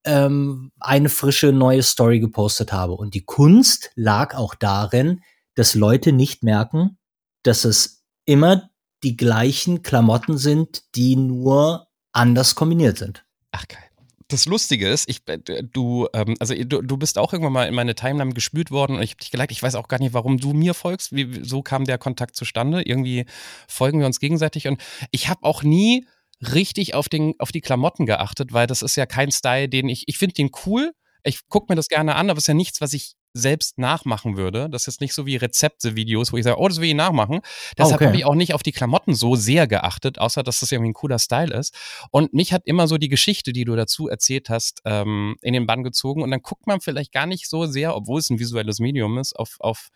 ähm, 0.04 0.72
eine 0.80 1.08
frische 1.08 1.52
neue 1.52 1.82
Story 1.82 2.20
gepostet 2.20 2.72
habe. 2.72 2.94
Und 2.94 3.14
die 3.14 3.24
Kunst 3.24 3.90
lag 3.94 4.34
auch 4.34 4.54
darin, 4.54 5.22
dass 5.54 5.74
Leute 5.74 6.12
nicht 6.12 6.42
merken, 6.42 6.98
dass 7.42 7.64
es 7.64 8.04
immer 8.24 8.70
die 9.02 9.16
gleichen 9.16 9.82
Klamotten 9.82 10.38
sind, 10.38 10.82
die 10.94 11.16
nur 11.16 11.88
anders 12.12 12.54
kombiniert 12.54 12.98
sind. 12.98 13.24
Ach 13.52 13.66
geil. 13.66 13.82
Das 14.28 14.46
Lustige 14.46 14.88
ist, 14.88 15.08
ich, 15.08 15.22
äh, 15.26 15.38
du, 15.64 16.06
ähm, 16.12 16.36
also 16.38 16.54
du, 16.54 16.82
du 16.82 16.96
bist 16.96 17.18
auch 17.18 17.32
irgendwann 17.32 17.52
mal 17.52 17.68
in 17.68 17.74
meine 17.74 17.96
Timeline 17.96 18.32
gespült 18.32 18.70
worden 18.70 18.96
und 18.96 19.02
ich 19.02 19.10
habe 19.10 19.20
dich 19.20 19.32
geliked. 19.32 19.50
Ich 19.50 19.62
weiß 19.62 19.74
auch 19.74 19.88
gar 19.88 19.98
nicht, 19.98 20.14
warum 20.14 20.38
du 20.38 20.52
mir 20.52 20.74
folgst. 20.74 21.14
Wie, 21.14 21.42
so 21.42 21.62
kam 21.62 21.84
der 21.84 21.98
Kontakt 21.98 22.36
zustande. 22.36 22.82
Irgendwie 22.82 23.26
folgen 23.66 23.98
wir 23.98 24.06
uns 24.06 24.20
gegenseitig 24.20 24.68
und 24.68 24.80
ich 25.10 25.28
habe 25.28 25.42
auch 25.42 25.64
nie 25.64 26.06
richtig 26.40 26.94
auf, 26.94 27.08
den, 27.08 27.34
auf 27.38 27.52
die 27.52 27.60
Klamotten 27.60 28.06
geachtet, 28.06 28.52
weil 28.52 28.66
das 28.66 28.82
ist 28.82 28.96
ja 28.96 29.06
kein 29.06 29.30
Style, 29.30 29.68
den 29.68 29.88
ich, 29.88 30.04
ich 30.06 30.18
finde 30.18 30.34
den 30.34 30.50
cool. 30.66 30.92
Ich 31.22 31.46
gucke 31.48 31.66
mir 31.70 31.76
das 31.76 31.88
gerne 31.88 32.16
an, 32.16 32.30
aber 32.30 32.38
es 32.38 32.44
ist 32.44 32.48
ja 32.48 32.54
nichts, 32.54 32.80
was 32.80 32.94
ich 32.94 33.14
selbst 33.32 33.78
nachmachen 33.78 34.36
würde. 34.36 34.68
Das 34.70 34.88
ist 34.88 35.00
nicht 35.00 35.14
so 35.14 35.26
wie 35.26 35.36
Rezepte-Videos, 35.36 36.32
wo 36.32 36.36
ich 36.36 36.44
sage, 36.44 36.58
oh, 36.58 36.66
das 36.66 36.80
will 36.80 36.88
ich 36.88 36.94
nachmachen. 36.94 37.40
Deshalb 37.78 37.96
okay. 37.96 38.06
habe 38.06 38.16
ich 38.16 38.24
auch 38.24 38.34
nicht 38.34 38.54
auf 38.54 38.62
die 38.62 38.72
Klamotten 38.72 39.14
so 39.14 39.36
sehr 39.36 39.66
geachtet, 39.66 40.18
außer 40.18 40.42
dass 40.42 40.60
das 40.60 40.72
irgendwie 40.72 40.90
ein 40.90 40.94
cooler 40.94 41.18
Style 41.18 41.54
ist. 41.54 41.74
Und 42.10 42.32
mich 42.32 42.52
hat 42.52 42.62
immer 42.64 42.88
so 42.88 42.98
die 42.98 43.08
Geschichte, 43.08 43.52
die 43.52 43.64
du 43.64 43.76
dazu 43.76 44.08
erzählt 44.08 44.50
hast, 44.50 44.80
ähm, 44.84 45.36
in 45.42 45.52
den 45.52 45.66
Bann 45.66 45.84
gezogen. 45.84 46.22
Und 46.22 46.30
dann 46.30 46.42
guckt 46.42 46.66
man 46.66 46.80
vielleicht 46.80 47.12
gar 47.12 47.26
nicht 47.26 47.48
so 47.48 47.66
sehr, 47.66 47.94
obwohl 47.94 48.18
es 48.18 48.30
ein 48.30 48.38
visuelles 48.38 48.80
Medium 48.80 49.18
ist, 49.18 49.34
auf, 49.34 49.56
auf, 49.60 49.88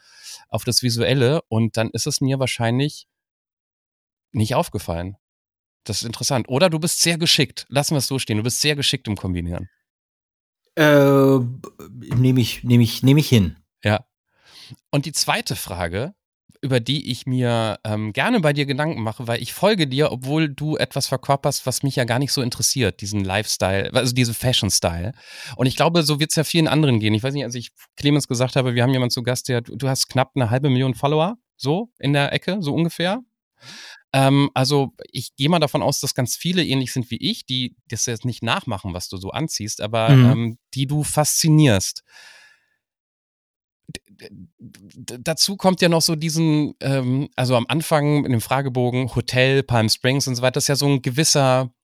auf 0.49 0.65
das 0.65 0.83
Visuelle. 0.83 1.43
Und 1.49 1.77
dann 1.77 1.91
ist 1.91 2.07
es 2.07 2.21
mir 2.21 2.39
wahrscheinlich 2.39 3.07
nicht 4.33 4.55
aufgefallen. 4.55 5.17
Das 5.85 5.99
ist 5.99 6.05
interessant. 6.05 6.49
Oder 6.49 6.71
du 6.71 6.79
bist 6.79 7.01
sehr 7.01 7.19
geschickt. 7.19 7.67
Lassen 7.69 7.95
wir 7.95 7.99
es 7.99 8.07
so 8.07 8.19
stehen. 8.19 8.39
Du 8.39 8.43
bist 8.43 8.61
sehr 8.61 8.77
geschickt 8.77 9.07
im 9.07 9.17
Kombinieren. 9.17 9.69
Äh, 10.77 11.39
nehme 12.17 12.41
ich, 12.41 12.65
nehme 12.65 12.83
ich, 12.83 13.03
nehme 13.03 13.21
ich 13.21 13.29
hin. 13.29 13.57
Ja. 13.83 14.05
Und 14.91 15.07
die 15.07 15.13
zweite 15.13 15.57
Frage, 15.57 16.15
über 16.65 16.81
die 16.81 17.11
ich 17.11 17.27
mir 17.27 17.79
ähm, 17.85 18.15
gerne 18.15 18.41
bei 18.41 18.55
dir 18.55 18.65
Gedanken 18.65 19.03
mache, 19.03 19.29
weil 19.29 19.43
ich 19.43 19.53
folge 19.53 19.87
dir, 19.87 20.11
obwohl 20.11 20.49
du 20.49 20.79
etwas 20.79 21.07
verkörperst, 21.09 21.67
was 21.67 21.83
mich 21.83 21.97
ja 21.97 22.05
gar 22.05 22.19
nicht 22.19 22.33
so 22.33 22.41
interessiert, 22.41 23.03
diesen 23.03 23.23
Lifestyle, 23.23 23.93
also 23.93 24.15
diese 24.15 24.33
Fashion-Style. 24.33 25.13
Und 25.57 25.67
ich 25.67 25.77
glaube, 25.77 26.03
so 26.05 26.21
wird 26.21 26.31
es 26.31 26.37
ja 26.37 26.45
vielen 26.45 26.67
anderen 26.67 27.01
gehen. 27.01 27.13
Ich 27.13 27.23
weiß 27.23 27.35
nicht, 27.35 27.45
als 27.45 27.55
ich 27.55 27.71
Clemens 27.97 28.29
gesagt 28.29 28.57
habe, 28.57 28.75
wir 28.75 28.83
haben 28.83 28.93
jemanden 28.95 29.11
zu 29.11 29.23
Gast, 29.23 29.51
der, 29.51 29.61
du 29.61 29.89
hast 29.89 30.09
knapp 30.09 30.33
eine 30.35 30.49
halbe 30.49 30.71
Million 30.71 30.95
Follower, 30.95 31.37
so 31.59 31.93
in 31.99 32.15
der 32.15 32.33
Ecke, 32.33 32.57
so 32.61 32.73
ungefähr. 32.75 33.21
Ähm, 34.15 34.49
also 34.55 34.93
ich 35.11 35.35
gehe 35.35 35.49
mal 35.49 35.59
davon 35.59 35.83
aus, 35.83 35.99
dass 35.99 36.15
ganz 36.15 36.37
viele 36.37 36.65
ähnlich 36.65 36.93
sind 36.93 37.11
wie 37.11 37.17
ich, 37.17 37.47
die 37.47 37.75
das 37.89 38.07
jetzt 38.07 38.25
nicht 38.25 38.45
nachmachen, 38.45 38.95
was 38.95 39.09
du 39.09 39.17
so 39.17 39.31
anziehst, 39.31 39.81
aber 39.81 40.11
mhm. 40.11 40.31
ähm, 40.31 40.59
die 40.73 40.87
du 40.87 41.03
faszinierst. 41.03 42.05
D 43.89 45.19
dazu 45.21 45.57
kommt 45.57 45.81
ja 45.83 45.89
noch 45.89 46.01
so 46.01 46.15
diesen, 46.15 46.75
ähm, 46.81 47.29
also 47.35 47.57
am 47.57 47.67
Anfang 47.69 48.25
in 48.25 48.31
dem 48.31 48.41
Fragebogen 48.41 49.13
Hotel, 49.17 49.65
Palm 49.65 49.89
Springs 49.89 50.29
und 50.29 50.37
so 50.37 50.43
weiter, 50.43 50.55
das 50.55 50.65
ist 50.65 50.69
ja 50.69 50.77
so 50.77 50.87
ein 50.87 51.03
gewisser 51.03 51.75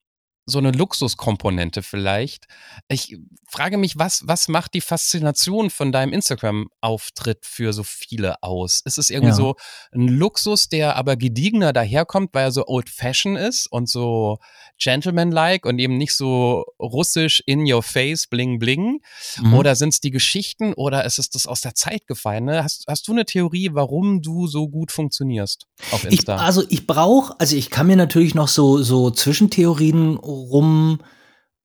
so 0.46 0.58
eine 0.58 0.72
Luxuskomponente 0.72 1.82
vielleicht. 1.82 2.46
Ich 2.88 3.16
frage 3.48 3.78
mich, 3.78 3.98
was, 3.98 4.22
was 4.26 4.48
macht 4.48 4.74
die 4.74 4.80
Faszination 4.80 5.70
von 5.70 5.92
deinem 5.92 6.12
Instagram-Auftritt 6.12 7.44
für 7.44 7.72
so 7.72 7.82
viele 7.84 8.42
aus? 8.42 8.80
Ist 8.84 8.98
es 8.98 9.10
irgendwie 9.10 9.30
ja. 9.30 9.36
so 9.36 9.56
ein 9.92 10.08
Luxus, 10.08 10.68
der 10.68 10.96
aber 10.96 11.16
gediegener 11.16 11.72
daherkommt, 11.72 12.30
weil 12.32 12.46
er 12.46 12.52
so 12.52 12.66
old-fashioned 12.66 13.38
ist 13.38 13.66
und 13.70 13.88
so 13.88 14.38
gentleman-like 14.78 15.66
und 15.66 15.78
eben 15.78 15.96
nicht 15.96 16.14
so 16.14 16.64
russisch 16.78 17.42
in 17.46 17.70
your 17.70 17.82
face, 17.82 18.26
bling 18.26 18.58
bling? 18.58 19.00
Mhm. 19.40 19.54
Oder 19.54 19.76
sind 19.76 19.90
es 19.90 20.00
die 20.00 20.10
Geschichten 20.10 20.72
oder 20.74 21.04
ist 21.04 21.18
es 21.18 21.30
das 21.30 21.46
aus 21.46 21.60
der 21.60 21.74
Zeit 21.74 22.06
gefallen? 22.06 22.44
Ne? 22.46 22.64
Hast, 22.64 22.84
hast 22.88 23.06
du 23.08 23.12
eine 23.12 23.24
Theorie, 23.24 23.70
warum 23.72 24.22
du 24.22 24.46
so 24.46 24.68
gut 24.68 24.90
funktionierst 24.90 25.66
auf 25.92 26.04
Insta? 26.04 26.36
Ich, 26.36 26.40
also 26.40 26.64
ich 26.68 26.86
brauche, 26.86 27.38
also 27.38 27.56
ich 27.56 27.70
kann 27.70 27.86
mir 27.86 27.96
natürlich 27.96 28.34
noch 28.34 28.48
so, 28.48 28.82
so 28.82 29.10
Zwischentheorien 29.10 30.18
rum 30.40 30.98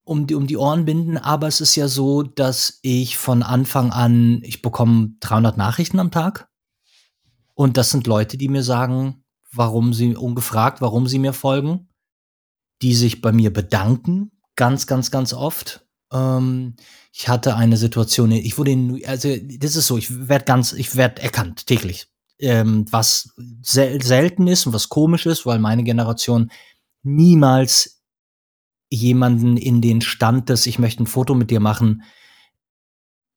um 0.06 0.28
die, 0.28 0.36
um 0.36 0.46
die 0.46 0.58
Ohren 0.58 0.86
binden, 0.86 1.18
aber 1.18 1.48
es 1.48 1.62
ist 1.62 1.76
ja 1.76 1.88
so, 1.88 2.22
dass 2.22 2.80
ich 2.84 3.18
von 3.18 3.42
Anfang 3.42 3.92
an, 3.92 4.40
ich 4.44 4.62
bekomme 4.62 5.16
300 5.20 5.58
Nachrichten 5.58 6.00
am 6.00 6.12
Tag 6.12 6.48
und 7.56 7.78
das 7.78 7.90
sind 7.90 8.06
Leute, 8.06 8.38
die 8.38 8.48
mir 8.48 8.64
sagen, 8.64 9.24
warum 9.52 9.94
sie, 9.94 10.16
ungefragt, 10.16 10.80
warum 10.82 11.08
sie 11.08 11.20
mir 11.20 11.34
folgen, 11.34 11.90
die 12.82 12.94
sich 12.94 13.22
bei 13.22 13.32
mir 13.32 13.52
bedanken, 13.52 14.32
ganz, 14.56 14.86
ganz, 14.86 15.10
ganz 15.10 15.34
oft. 15.34 15.86
Ähm, 16.12 16.76
ich 17.12 17.28
hatte 17.28 17.56
eine 17.56 17.78
Situation, 17.78 18.32
ich 18.32 18.58
wurde 18.58 18.72
in, 18.72 19.02
also 19.06 19.30
das 19.58 19.76
ist 19.76 19.88
so, 19.88 19.98
ich 19.98 20.28
werde 20.28 20.46
ganz, 20.46 20.74
ich 20.74 20.96
werde 20.96 21.22
erkannt 21.22 21.66
täglich, 21.66 22.08
ähm, 22.40 22.86
was 22.92 23.34
sel 23.64 24.04
selten 24.04 24.48
ist 24.48 24.68
und 24.68 24.74
was 24.74 24.90
komisch 24.90 25.26
ist, 25.26 25.46
weil 25.46 25.60
meine 25.60 25.84
Generation 25.84 26.52
niemals 27.04 27.95
jemanden 28.90 29.58
in 29.58 29.82
den 29.82 30.02
Stand 30.02 30.50
des 30.50 30.66
Ich 30.68 30.80
möchte 30.80 31.04
ein 31.04 31.08
Foto 31.08 31.36
mit 31.36 31.52
dir 31.52 31.60
machen 31.60 32.04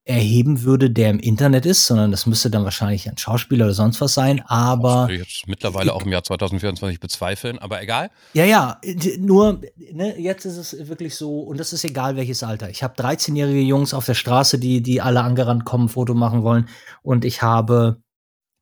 erheben 0.08 0.62
würde, 0.62 0.90
der 0.90 1.10
im 1.10 1.18
Internet 1.18 1.66
ist, 1.66 1.86
sondern 1.86 2.10
das 2.10 2.24
müsste 2.24 2.50
dann 2.50 2.64
wahrscheinlich 2.64 3.10
ein 3.10 3.18
Schauspieler 3.18 3.66
oder 3.66 3.74
sonst 3.74 4.00
was 4.00 4.14
sein, 4.14 4.42
aber. 4.46 5.06
Das 5.06 5.18
jetzt 5.18 5.46
mittlerweile 5.46 5.92
auch 5.92 6.02
im 6.02 6.12
Jahr 6.12 6.24
2024 6.24 6.98
bezweifeln, 6.98 7.58
aber 7.58 7.82
egal. 7.82 8.10
Ja, 8.32 8.46
ja, 8.46 8.80
nur, 9.18 9.60
ne, 9.92 10.18
jetzt 10.18 10.46
ist 10.46 10.56
es 10.56 10.88
wirklich 10.88 11.14
so, 11.14 11.40
und 11.40 11.60
das 11.60 11.74
ist 11.74 11.84
egal 11.84 12.16
welches 12.16 12.42
Alter. 12.42 12.70
Ich 12.70 12.82
habe 12.82 12.94
13-jährige 12.94 13.60
Jungs 13.60 13.92
auf 13.92 14.06
der 14.06 14.14
Straße, 14.14 14.58
die, 14.58 14.82
die 14.82 15.02
alle 15.02 15.20
angerannt 15.20 15.66
kommen, 15.66 15.90
Foto 15.90 16.14
machen 16.14 16.42
wollen, 16.42 16.70
und 17.02 17.26
ich 17.26 17.42
habe 17.42 18.00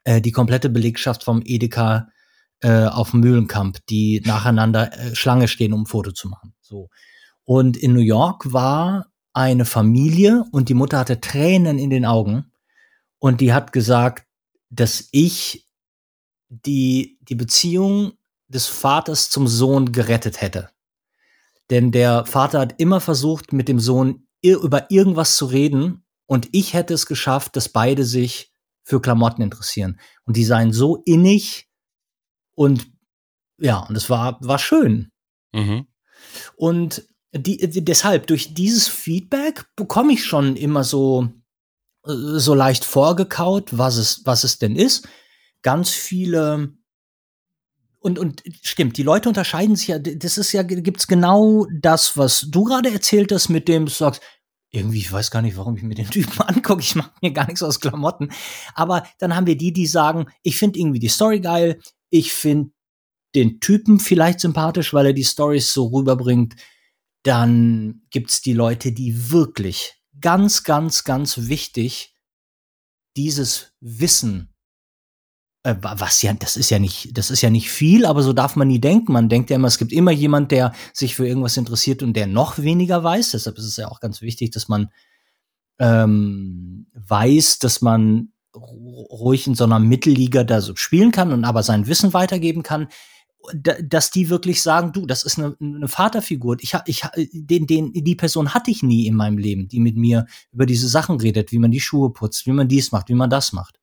äh, 0.03 0.21
die 0.21 0.33
komplette 0.33 0.69
Belegschaft 0.69 1.23
vom 1.23 1.43
Edeka 1.45 2.09
äh, 2.61 2.87
auf 2.87 3.13
dem 3.13 3.21
Mühlenkamp, 3.21 3.79
die 3.89 4.21
nacheinander 4.25 4.93
äh, 4.99 5.15
Schlange 5.15 5.47
stehen, 5.47 5.73
um 5.73 5.83
ein 5.83 5.87
Foto 5.87 6.11
zu 6.11 6.29
machen. 6.29 6.56
So. 6.67 6.89
Und 7.45 7.77
in 7.77 7.93
New 7.93 8.01
York 8.01 8.53
war 8.53 9.13
eine 9.33 9.65
Familie 9.65 10.45
und 10.53 10.69
die 10.69 10.75
Mutter 10.75 10.99
hatte 10.99 11.21
Tränen 11.21 11.79
in 11.79 11.91
den 11.91 12.05
Augen 12.05 12.53
und 13.19 13.41
die 13.41 13.53
hat 13.53 13.73
gesagt, 13.73 14.27
dass 14.71 15.09
ich 15.13 15.69
die, 16.49 17.19
die 17.21 17.35
Beziehung 17.35 18.13
des 18.49 18.67
Vaters 18.67 19.31
zum 19.31 19.47
Sohn 19.47 19.93
gerettet 19.93 20.41
hätte. 20.41 20.71
Denn 21.71 21.93
der 21.93 22.25
Vater 22.27 22.61
hat 22.61 22.81
immer 22.81 23.01
versucht, 23.01 23.53
mit 23.53 23.69
dem 23.69 23.81
Sohn 23.81 24.27
über 24.43 24.91
irgendwas 24.91 25.37
zu 25.37 25.47
reden 25.47 26.05
und 26.27 26.49
ich 26.53 26.75
hätte 26.75 26.95
es 26.95 27.07
geschafft, 27.07 27.57
dass 27.57 27.69
beide 27.69 28.05
sich 28.05 28.53
für 28.83 29.01
Klamotten 29.01 29.43
interessieren. 29.43 29.99
Und 30.25 30.37
die 30.37 30.45
seien 30.45 30.73
so 30.73 31.03
innig 31.05 31.69
und 32.55 32.87
ja, 33.59 33.79
und 33.81 33.97
es 33.97 34.09
war, 34.11 34.39
war 34.41 34.59
schön. 34.59 35.11
Mhm. 35.53 35.87
Und 36.57 37.09
die, 37.33 37.59
die, 37.69 37.85
deshalb, 37.85 38.27
durch 38.27 38.55
dieses 38.55 38.89
Feedback 38.89 39.67
bekomme 39.77 40.13
ich 40.13 40.25
schon 40.25 40.57
immer 40.57 40.85
so, 40.85 41.29
äh, 42.07 42.13
so 42.39 42.55
leicht 42.55 42.85
vorgekaut, 42.85 43.77
was 43.77 43.97
es, 43.97 44.23
was 44.25 44.45
es 44.45 44.59
denn 44.59 44.77
ist. 44.77 45.09
Ganz 45.63 45.91
viele 45.91 46.77
und, 48.07 48.21
und 48.21 48.45
stimmt, 48.63 48.99
die 48.99 49.03
Leute 49.03 49.29
unterscheiden 49.29 49.75
sich 49.75 49.89
ja, 49.89 49.99
das 49.99 50.39
ist 50.39 50.53
ja, 50.53 50.63
gibt's 50.63 51.09
genau 51.09 51.67
das, 51.73 52.17
was 52.17 52.47
du 52.49 52.63
gerade 52.63 52.93
erzählt 52.93 53.33
hast, 53.33 53.49
mit 53.49 53.67
dem 53.67 53.87
du 53.87 53.91
sagst, 53.91 54.23
irgendwie, 54.71 54.99
ich 54.99 55.11
weiß 55.11 55.33
gar 55.33 55.43
nicht, 55.43 55.57
warum 55.57 55.77
ich 55.77 55.83
mir 55.83 55.97
den 55.97 56.09
Typen 56.11 56.41
angucke, 56.43 56.83
ich 56.83 56.95
mache 56.95 57.11
mir 57.21 57.33
gar 57.33 57.47
nichts 57.47 57.65
aus 57.65 57.81
Klamotten. 57.81 58.31
Aber 58.75 59.05
dann 59.19 59.35
haben 59.35 59.49
wir 59.49 59.57
die, 59.57 59.73
die 59.73 59.89
sagen, 59.89 60.27
ich 60.43 60.57
finde 60.57 60.79
irgendwie 60.79 61.01
die 61.01 61.09
Story 61.09 61.41
geil, 61.41 61.81
ich 62.09 62.33
finde 62.33 62.71
den 63.35 63.61
Typen 63.61 64.01
vielleicht 64.01 64.41
sympathisch, 64.41 64.95
weil 64.95 65.07
er 65.07 65.13
die 65.13 65.25
Stories 65.25 65.73
so 65.73 65.87
rüberbringt. 65.87 66.57
Dann 67.23 68.03
gibt's 68.11 68.41
die 68.41 68.53
Leute, 68.53 68.93
die 68.93 69.31
wirklich 69.31 69.95
ganz, 70.21 70.63
ganz, 70.63 71.05
ganz 71.05 71.49
wichtig 71.49 72.15
dieses 73.17 73.73
Wissen 73.81 74.57
äh, 75.67 75.75
was 75.81 76.23
ja, 76.23 76.33
das 76.33 76.57
ist 76.57 76.71
ja 76.71 76.79
nicht, 76.79 77.19
das 77.19 77.31
ist 77.33 77.43
ja 77.43 77.51
nicht 77.51 77.71
viel, 77.71 78.07
aber 78.07 78.23
so 78.23 78.33
darf 78.33 78.55
man 78.55 78.69
nie 78.69 78.79
denken. 78.79 79.13
Man 79.13 79.29
denkt 79.29 79.51
ja 79.51 79.57
immer, 79.57 79.67
es 79.67 79.79
gibt 79.79 79.93
immer 79.93 80.13
jemand, 80.13 80.53
der 80.53 80.73
sich 80.93 81.17
für 81.17 81.27
irgendwas 81.27 81.57
interessiert 81.57 82.05
und 82.05 82.15
der 82.15 82.29
noch 82.29 82.59
weniger 82.59 83.03
weiß. 83.03 83.33
Deshalb 83.33 83.59
ist 83.59 83.65
es 83.65 83.77
ja 83.77 83.89
auch 83.89 83.99
ganz 83.99 84.23
wichtig, 84.23 84.53
dass 84.53 84.69
man 84.69 84.91
ähm, 85.81 86.87
weiß, 86.95 87.59
dass 87.59 87.83
man 87.83 88.29
ruhig 88.55 89.49
in 89.49 89.57
so 89.57 89.65
einer 89.65 89.81
Mittelliga 89.81 90.45
da 90.45 90.61
so 90.61 90.77
spielen 90.77 91.11
kann 91.11 91.33
und 91.33 91.45
aber 91.45 91.65
sein 91.65 91.89
Wissen 91.89 92.15
weitergeben 92.15 92.63
kann, 92.63 92.87
dass 93.55 94.11
die 94.11 94.29
wirklich 94.29 94.63
sagen, 94.63 94.93
du, 94.93 95.07
das 95.07 95.25
ist 95.25 95.39
eine, 95.39 95.57
eine 95.61 95.89
Vaterfigur. 95.89 96.57
Ich, 96.61 96.75
ich, 96.87 97.03
den, 97.33 97.67
den, 97.67 97.93
die 97.93 98.15
Person 98.15 98.55
hatte 98.55 98.71
ich 98.71 98.83
nie 98.83 99.07
in 99.07 99.15
meinem 99.15 99.39
Leben, 99.39 99.69
die 99.69 99.81
mit 99.81 99.97
mir 99.97 100.27
über 100.53 100.67
diese 100.67 100.89
Sachen 100.89 101.21
redet, 101.21 101.53
wie 101.53 101.59
man 101.59 101.71
die 101.71 101.81
Schuhe 101.81 102.13
putzt, 102.13 102.47
wie 102.47 102.53
man 102.53 102.69
dies 102.69 102.93
macht, 102.93 103.09
wie 103.09 103.15
man 103.15 103.31
das 103.31 103.53
macht. 103.53 103.79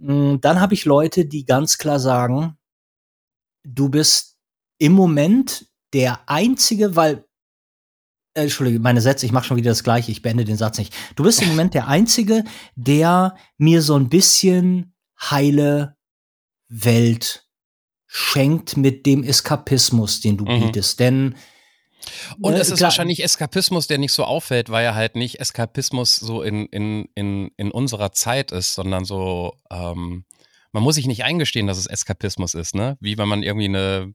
Hm, 0.00 0.40
dann 0.40 0.60
habe 0.60 0.74
ich 0.74 0.84
Leute, 0.84 1.26
die 1.26 1.44
ganz 1.44 1.78
klar 1.78 1.98
sagen, 2.00 2.56
du 3.64 3.88
bist 3.88 4.38
im 4.78 4.92
Moment 4.92 5.66
der 5.92 6.28
einzige, 6.28 6.96
weil 6.96 7.24
äh, 8.34 8.42
Entschuldige, 8.42 8.80
meine 8.80 9.00
Sätze, 9.00 9.26
ich 9.26 9.32
mache 9.32 9.46
schon 9.46 9.56
wieder 9.56 9.70
das 9.70 9.84
gleiche, 9.84 10.12
ich 10.12 10.22
beende 10.22 10.44
den 10.44 10.56
Satz 10.56 10.78
nicht. 10.78 10.94
Du 11.16 11.24
bist 11.24 11.42
im 11.42 11.48
Moment 11.48 11.74
der 11.74 11.88
einzige, 11.88 12.44
der 12.76 13.36
mir 13.58 13.82
so 13.82 13.96
ein 13.96 14.08
bisschen 14.08 14.94
heile 15.20 15.96
Welt 16.68 17.49
schenkt 18.12 18.76
mit 18.76 19.06
dem 19.06 19.22
Eskapismus, 19.22 20.20
den 20.20 20.36
du 20.36 20.44
mhm. 20.44 20.60
bietest, 20.60 20.98
denn 20.98 21.36
und 22.40 22.54
es 22.54 22.70
ist 22.70 22.78
klar. 22.78 22.88
wahrscheinlich 22.88 23.22
Eskapismus, 23.22 23.86
der 23.86 23.98
nicht 23.98 24.12
so 24.12 24.24
auffällt, 24.24 24.70
weil 24.70 24.84
er 24.84 24.94
halt 24.94 25.16
nicht 25.16 25.38
Eskapismus 25.38 26.16
so 26.16 26.42
in, 26.42 26.66
in, 26.66 27.08
in, 27.14 27.50
in 27.56 27.70
unserer 27.70 28.12
Zeit 28.12 28.52
ist, 28.52 28.74
sondern 28.74 29.04
so, 29.04 29.54
ähm, 29.70 30.24
man 30.72 30.82
muss 30.82 30.94
sich 30.94 31.06
nicht 31.06 31.24
eingestehen, 31.24 31.66
dass 31.66 31.78
es 31.78 31.86
Eskapismus 31.86 32.54
ist, 32.54 32.74
ne? 32.74 32.96
Wie 33.00 33.18
wenn 33.18 33.28
man 33.28 33.42
irgendwie 33.42 33.66
eine 33.66 34.14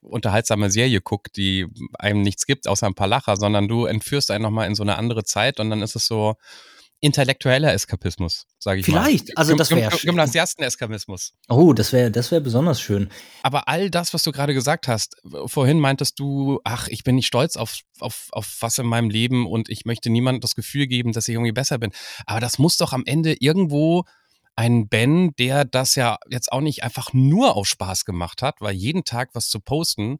unterhaltsame 0.00 0.70
Serie 0.70 1.02
guckt, 1.02 1.36
die 1.36 1.66
einem 1.98 2.22
nichts 2.22 2.46
gibt, 2.46 2.66
außer 2.66 2.86
ein 2.86 2.94
paar 2.94 3.06
Lacher, 3.06 3.36
sondern 3.36 3.68
du 3.68 3.84
entführst 3.84 4.30
einen 4.30 4.42
nochmal 4.42 4.66
in 4.66 4.74
so 4.74 4.82
eine 4.82 4.96
andere 4.96 5.24
Zeit 5.24 5.60
und 5.60 5.68
dann 5.68 5.82
ist 5.82 5.94
es 5.94 6.06
so, 6.06 6.36
intellektueller 7.00 7.72
Eskapismus, 7.72 8.46
sage 8.58 8.80
ich 8.80 8.86
Vielleicht, 8.86 9.28
mal. 9.28 9.34
also 9.36 9.56
das 9.56 9.70
wäre 9.70 9.96
Gymnasiasten-Eskapismus. 9.96 11.32
Oh, 11.48 11.72
das 11.72 11.92
wäre 11.92 12.10
das 12.10 12.30
wäre 12.30 12.42
besonders 12.42 12.80
schön. 12.80 13.08
Aber 13.42 13.68
all 13.68 13.90
das, 13.90 14.12
was 14.12 14.22
du 14.22 14.32
gerade 14.32 14.52
gesagt 14.52 14.86
hast, 14.86 15.16
vorhin 15.46 15.80
meintest 15.80 16.18
du, 16.18 16.60
ach, 16.64 16.88
ich 16.88 17.02
bin 17.02 17.14
nicht 17.14 17.26
stolz 17.26 17.56
auf, 17.56 17.78
auf, 18.00 18.28
auf 18.32 18.56
was 18.60 18.78
in 18.78 18.86
meinem 18.86 19.08
Leben 19.08 19.46
und 19.46 19.70
ich 19.70 19.86
möchte 19.86 20.10
niemandem 20.10 20.42
das 20.42 20.54
Gefühl 20.54 20.86
geben, 20.86 21.12
dass 21.12 21.26
ich 21.28 21.34
irgendwie 21.34 21.52
besser 21.52 21.78
bin. 21.78 21.90
Aber 22.26 22.40
das 22.40 22.58
muss 22.58 22.76
doch 22.76 22.92
am 22.92 23.04
Ende 23.06 23.34
irgendwo 23.40 24.04
ein 24.56 24.88
Ben, 24.88 25.32
der 25.38 25.64
das 25.64 25.94
ja 25.94 26.18
jetzt 26.28 26.52
auch 26.52 26.60
nicht 26.60 26.82
einfach 26.82 27.14
nur 27.14 27.56
aus 27.56 27.68
Spaß 27.68 28.04
gemacht 28.04 28.42
hat, 28.42 28.56
weil 28.60 28.74
jeden 28.74 29.04
Tag 29.04 29.30
was 29.32 29.48
zu 29.48 29.60
posten, 29.60 30.18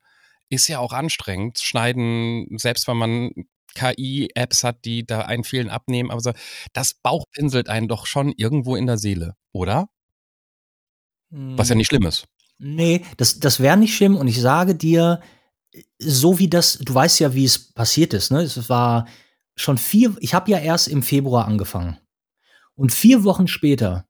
ist 0.49 0.67
ja 0.67 0.79
auch 0.79 0.93
anstrengend. 0.93 1.59
Schneiden, 1.59 2.47
selbst 2.59 2.89
wenn 2.89 2.97
man 2.97 3.31
KI-Apps 3.75 4.65
hat, 4.65 4.85
die 4.85 5.07
da 5.07 5.23
einen 5.23 5.45
vielen 5.45 5.71
abnehmen. 5.71 6.11
Aber 6.11 6.21
so, 6.21 6.33
das 6.73 6.95
bauchpinselt 6.95 7.69
einen 7.69 7.89
doch 7.89 8.07
schon 8.07 8.33
irgendwo 8.37 8.77
in 8.77 8.87
der 8.87 8.99
Seele, 8.99 9.37
oder? 9.53 9.89
Was 11.31 11.69
ja 11.69 11.77
nicht 11.77 11.87
schlimm 11.87 12.07
ist. 12.07 12.27
Nee, 12.59 13.05
das, 13.17 13.39
das 13.39 13.61
wäre 13.61 13.77
nicht 13.77 13.97
schlimm. 13.97 14.17
Und 14.17 14.29
ich 14.29 14.41
sage 14.41 14.75
dir, 14.75 15.21
so 15.99 16.39
wie 16.39 16.49
das, 16.49 16.79
du 16.79 16.95
weißt 16.95 17.21
ja, 17.21 17.35
wie 17.35 17.45
es 17.45 17.73
passiert 17.73 18.13
ist. 18.13 18.31
Ne? 18.31 18.43
Es 18.43 18.69
war 18.69 19.07
schon 19.57 19.79
vier, 19.79 20.17
ich 20.21 20.35
habe 20.35 20.51
ja 20.51 20.59
erst 20.59 20.89
im 20.89 21.03
Februar 21.03 21.47
angefangen. 21.47 21.99
Und 22.75 22.93
vier 22.93 23.25
Wochen 23.25 23.47
später 23.47 24.07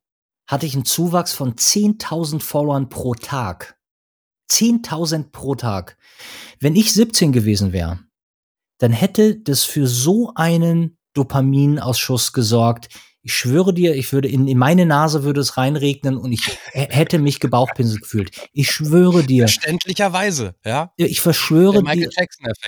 hatte 0.47 0.67
ich 0.67 0.75
einen 0.75 0.85
Zuwachs 0.85 1.33
von 1.33 1.55
10.000 1.55 2.41
Followern 2.41 2.89
pro 2.89 3.15
Tag. 3.15 3.79
10.000 4.51 5.31
pro 5.31 5.55
Tag. 5.55 5.97
Wenn 6.59 6.75
ich 6.75 6.93
17 6.93 7.33
gewesen 7.33 7.73
wäre, 7.73 8.01
dann 8.81 8.93
hätte 8.93 9.37
das 9.37 9.63
für 9.63 9.87
so 9.87 10.33
einen 10.35 10.97
Dopaminausschuss 11.13 12.33
gesorgt. 12.33 12.89
Ich 13.23 13.35
schwöre 13.35 13.75
dir, 13.75 13.95
ich 13.95 14.11
würde 14.15 14.29
in, 14.29 14.49
in 14.49 14.57
meine 14.57 14.87
Nase 14.87 15.23
würde 15.23 15.43
es 15.43 15.59
reinregnen 15.59 16.17
und 16.17 16.33
ich 16.33 16.59
hätte 16.73 17.19
mich 17.19 17.41
gebauchpinselt 17.41 18.01
gefühlt. 18.01 18.49
Ich 18.53 18.71
schwöre 18.71 19.23
dir. 19.23 19.47
Verständlicherweise, 19.47 20.55
ja. 20.65 20.93
Ich 20.97 21.21
verschwöre 21.21 21.83
dir. 21.83 22.09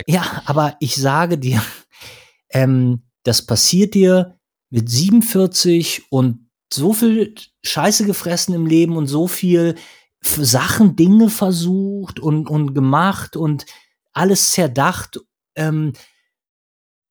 Ja, 0.07 0.43
aber 0.45 0.77
ich 0.81 0.97
sage 0.97 1.39
dir, 1.39 1.63
ähm, 2.51 3.05
das 3.23 3.47
passiert 3.47 3.95
dir 3.95 4.39
mit 4.69 4.91
47 4.91 6.03
und 6.11 6.51
so 6.71 6.93
viel 6.93 7.35
Scheiße 7.65 8.05
gefressen 8.05 8.55
im 8.55 8.67
Leben 8.67 8.99
und 8.99 9.07
so 9.07 9.29
viel 9.29 9.77
Sachen, 10.21 10.95
Dinge 10.95 11.31
versucht 11.31 12.21
und, 12.21 12.49
und 12.49 12.75
gemacht 12.75 13.37
und 13.37 13.65
alles 14.13 14.51
zerdacht 14.51 15.19
ähm, 15.57 15.93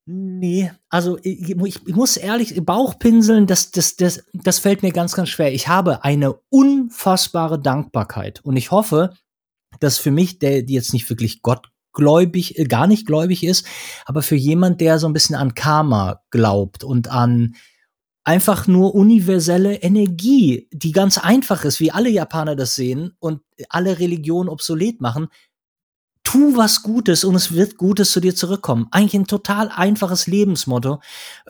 nee, 0.05 0.71
also 0.89 1.17
ich, 1.23 1.49
ich, 1.51 1.87
muss 1.87 2.17
ehrlich, 2.17 2.55
Bauchpinseln, 2.63 3.47
das, 3.47 3.71
das, 3.71 3.95
das, 3.95 4.25
das 4.33 4.59
fällt 4.59 4.83
mir 4.83 4.91
ganz, 4.91 5.13
ganz 5.13 5.29
schwer. 5.29 5.53
Ich 5.53 5.67
habe 5.67 6.03
eine 6.03 6.33
unfassbare 6.49 7.59
Dankbarkeit 7.59 8.41
und 8.43 8.57
ich 8.57 8.71
hoffe, 8.71 9.13
dass 9.79 9.97
für 9.97 10.11
mich, 10.11 10.39
der 10.39 10.63
die 10.63 10.73
jetzt 10.73 10.93
nicht 10.93 11.09
wirklich 11.09 11.41
gottgläubig, 11.41 12.57
äh, 12.59 12.65
gar 12.65 12.87
nicht 12.87 13.07
gläubig 13.07 13.43
ist, 13.43 13.65
aber 14.05 14.21
für 14.21 14.35
jemand, 14.35 14.81
der 14.81 14.99
so 14.99 15.07
ein 15.07 15.13
bisschen 15.13 15.35
an 15.35 15.53
Karma 15.53 16.21
glaubt 16.29 16.83
und 16.83 17.09
an 17.09 17.55
einfach 18.23 18.67
nur 18.67 18.93
universelle 18.93 19.75
Energie, 19.75 20.67
die 20.71 20.91
ganz 20.91 21.17
einfach 21.17 21.63
ist, 21.63 21.79
wie 21.79 21.91
alle 21.91 22.09
Japaner 22.09 22.55
das 22.55 22.75
sehen 22.75 23.13
und 23.19 23.41
alle 23.69 23.99
Religionen 23.99 24.49
obsolet 24.49 25.01
machen, 25.01 25.27
tu 26.32 26.55
was 26.55 26.82
Gutes 26.82 27.23
und 27.23 27.36
es 27.36 27.53
wird 27.53 27.77
Gutes 27.77 28.11
zu 28.11 28.21
dir 28.21 28.36
zurückkommen. 28.36 28.88
Eigentlich 28.91 29.15
ein 29.15 29.27
total 29.27 29.69
einfaches 29.69 30.27
Lebensmotto. 30.27 31.01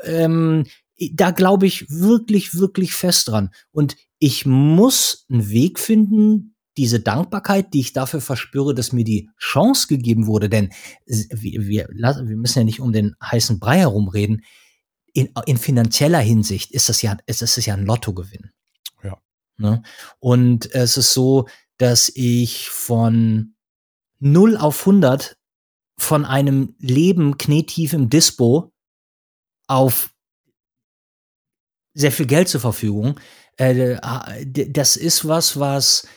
Ähm, 0.04 0.66
da 1.14 1.32
glaube 1.32 1.68
ich 1.68 1.90
wirklich, 1.90 2.56
wirklich 2.56 2.94
fest 2.94 3.28
dran. 3.28 3.52
Und 3.72 3.96
ich 4.18 4.46
muss 4.46 5.26
einen 5.30 5.50
Weg 5.50 5.80
finden, 5.80 6.56
diese 6.78 7.00
Dankbarkeit, 7.00 7.74
die 7.74 7.82
ich 7.82 7.94
dafür 7.94 8.22
verspüre, 8.22 8.74
dass 8.74 8.92
mir 8.92 9.04
die 9.04 9.30
Chance 9.38 9.88
gegeben 9.88 10.26
wurde, 10.26 10.50
denn 10.50 10.70
wir, 11.06 11.68
wir, 11.68 11.88
wir 11.90 12.38
müssen 12.38 12.60
ja 12.60 12.66
nicht 12.66 12.80
um 12.80 12.92
den 12.92 13.16
heißen 13.22 13.60
Brei 13.60 13.80
herumreden. 13.80 14.44
In, 15.14 15.30
in 15.46 15.58
finanzieller 15.58 16.20
Hinsicht 16.20 16.72
ist 16.72 16.88
das 16.88 17.02
ja, 17.02 17.18
ist 17.26 17.42
das 17.42 17.64
ja 17.66 17.74
ein 17.74 17.86
Lottogewinn. 17.86 18.52
Ja. 19.04 19.18
Ne? 19.58 19.84
Und 20.20 20.74
es 20.74 20.98
ist 20.98 21.14
so, 21.14 21.48
dass 21.78 22.12
ich 22.16 22.70
von 22.70 23.54
0 24.22 24.56
auf 24.58 24.82
100 24.82 25.38
von 25.98 26.26
einem 26.26 26.76
Leben 26.80 27.38
knietief 27.38 27.94
im 27.94 28.10
Dispo 28.10 28.72
auf 29.68 30.14
sehr 31.94 32.12
viel 32.12 32.26
Geld 32.26 32.48
zur 32.48 32.62
Verfügung. 32.62 33.20
Äh, 33.58 33.98
das 34.46 34.96
ist 34.96 35.28
was, 35.28 35.60
was 35.60 36.08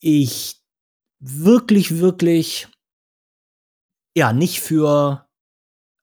ich 0.00 0.60
wirklich, 1.18 1.98
wirklich, 1.98 2.68
ja, 4.14 4.32
nicht 4.32 4.60
für 4.60 5.26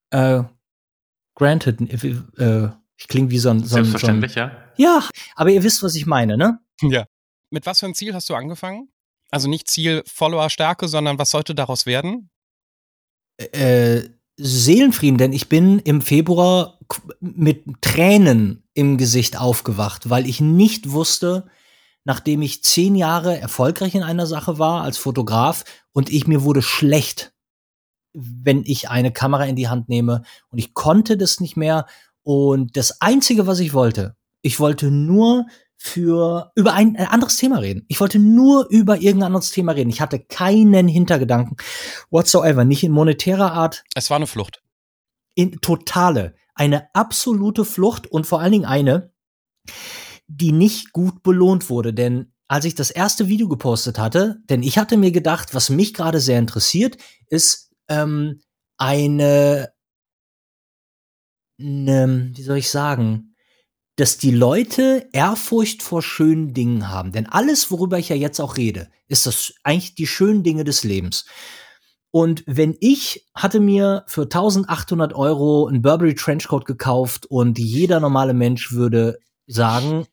äh, 0.10 0.44
granted, 1.36 1.82
äh, 2.40 2.70
ich 2.98 3.08
klinge 3.08 3.30
wie 3.30 3.40
so 3.40 3.50
ein, 3.50 3.60
so 3.60 3.78
ein 3.78 3.86
Selbstverständlich, 3.86 4.34
so 4.34 4.42
ein, 4.42 4.50
ja. 4.50 4.64
Ja, 4.76 5.10
aber 5.36 5.52
ihr 5.52 5.64
wisst, 5.64 5.84
was 5.84 5.96
ich 5.96 6.06
meine, 6.06 6.38
ne? 6.38 6.60
Ja. 6.82 7.06
Mit 7.50 7.66
was 7.66 7.80
für 7.80 7.86
ein 7.86 7.96
Ziel 7.96 8.14
hast 8.14 8.30
du 8.30 8.36
angefangen? 8.36 8.93
Also 9.34 9.50
nicht 9.50 9.68
Ziel 9.68 10.04
Follower-Stärke, 10.06 10.88
sondern 10.88 11.18
was 11.18 11.32
sollte 11.32 11.56
daraus 11.56 11.88
werden? 11.88 12.30
Äh, 13.38 14.04
Seelenfrieden, 14.38 15.18
denn 15.18 15.34
ich 15.34 15.50
bin 15.50 15.80
im 15.80 16.02
Februar 16.02 16.78
mit 17.20 17.64
Tränen 17.82 18.64
im 18.76 19.00
Gesicht 19.00 19.40
aufgewacht, 19.40 20.12
weil 20.12 20.28
ich 20.28 20.40
nicht 20.40 20.92
wusste, 20.92 21.48
nachdem 22.04 22.44
ich 22.44 22.64
zehn 22.64 22.96
Jahre 22.96 23.40
erfolgreich 23.40 23.96
in 23.96 24.04
einer 24.04 24.28
Sache 24.28 24.60
war 24.60 24.84
als 24.84 25.00
Fotograf 25.00 25.64
und 25.94 26.12
ich 26.12 26.28
mir 26.28 26.44
wurde 26.44 26.62
schlecht, 26.62 27.34
wenn 28.14 28.62
ich 28.66 28.92
eine 28.92 29.12
Kamera 29.12 29.46
in 29.46 29.56
die 29.56 29.68
Hand 29.68 29.90
nehme 29.90 30.22
und 30.50 30.60
ich 30.60 30.76
konnte 30.76 31.18
das 31.18 31.40
nicht 31.40 31.58
mehr 31.58 31.88
und 32.22 32.78
das 32.78 33.02
einzige, 33.02 33.48
was 33.48 33.60
ich 33.60 33.74
wollte, 33.74 34.16
ich 34.44 34.60
wollte 34.60 34.92
nur 34.92 35.48
für 35.86 36.54
über 36.56 36.74
ein, 36.74 36.96
ein 36.96 37.08
anderes 37.08 37.36
Thema 37.36 37.58
reden. 37.58 37.84
Ich 37.90 38.00
wollte 38.00 38.18
nur 38.18 38.68
über 38.70 39.02
irgendein 39.02 39.28
anderes 39.28 39.52
Thema 39.52 39.74
reden. 39.74 39.90
Ich 39.90 40.00
hatte 40.00 40.18
keinen 40.18 40.88
Hintergedanken 40.88 41.58
whatsoever, 42.10 42.64
nicht 42.64 42.86
in 42.86 42.94
monetärer 42.94 43.52
Art. 43.52 43.84
Es 43.94 44.10
war 44.10 44.16
eine 44.16 44.26
Flucht. 44.26 44.64
In 45.36 45.60
totale, 45.60 46.36
eine 46.56 46.88
absolute 46.96 47.66
Flucht 47.66 48.08
und 48.08 48.26
vor 48.26 48.40
allen 48.40 48.54
Dingen 48.54 48.66
eine, 48.66 49.12
die 50.28 50.54
nicht 50.54 50.94
gut 50.94 51.22
belohnt 51.22 51.70
wurde, 51.70 51.94
denn 51.94 52.32
als 52.48 52.64
ich 52.64 52.76
das 52.76 52.90
erste 52.90 53.28
Video 53.28 53.50
gepostet 53.50 54.00
hatte, 54.00 54.38
denn 54.50 54.64
ich 54.64 54.78
hatte 54.78 54.96
mir 54.96 55.12
gedacht, 55.12 55.54
was 55.54 55.70
mich 55.70 55.94
gerade 55.94 56.22
sehr 56.22 56.40
interessiert, 56.40 56.96
ist 57.28 57.74
ähm, 57.90 58.40
eine, 58.78 59.74
ne, 61.58 62.32
wie 62.34 62.44
soll 62.44 62.58
ich 62.58 62.70
sagen, 62.70 63.33
dass 63.96 64.18
die 64.18 64.32
Leute 64.32 65.08
Ehrfurcht 65.12 65.84
vor 65.84 66.02
schönen 66.02 66.54
Dingen 66.54 66.90
haben. 66.90 67.12
Denn 67.12 67.28
alles, 67.28 67.70
worüber 67.70 68.00
ich 68.00 68.10
ja 68.10 68.16
jetzt 68.16 68.40
auch 68.40 68.58
rede, 68.58 68.90
ist 69.08 69.26
das 69.26 69.54
eigentlich 69.64 69.96
die 69.96 70.08
schönen 70.08 70.44
Dinge 70.44 70.64
des 70.64 70.84
Lebens. 70.84 71.26
Und 72.12 72.44
wenn 72.46 72.76
ich 72.80 73.28
hatte 73.34 73.60
mir 73.60 74.04
für 74.08 74.24
1800 74.24 75.14
Euro 75.14 75.68
einen 75.68 75.82
Burberry 75.82 76.16
Trenchcoat 76.16 76.66
gekauft 76.66 77.26
und 77.26 77.58
jeder 77.58 78.00
normale 78.00 78.34
Mensch 78.34 78.72
würde 78.72 79.18
sagen, 79.48 80.06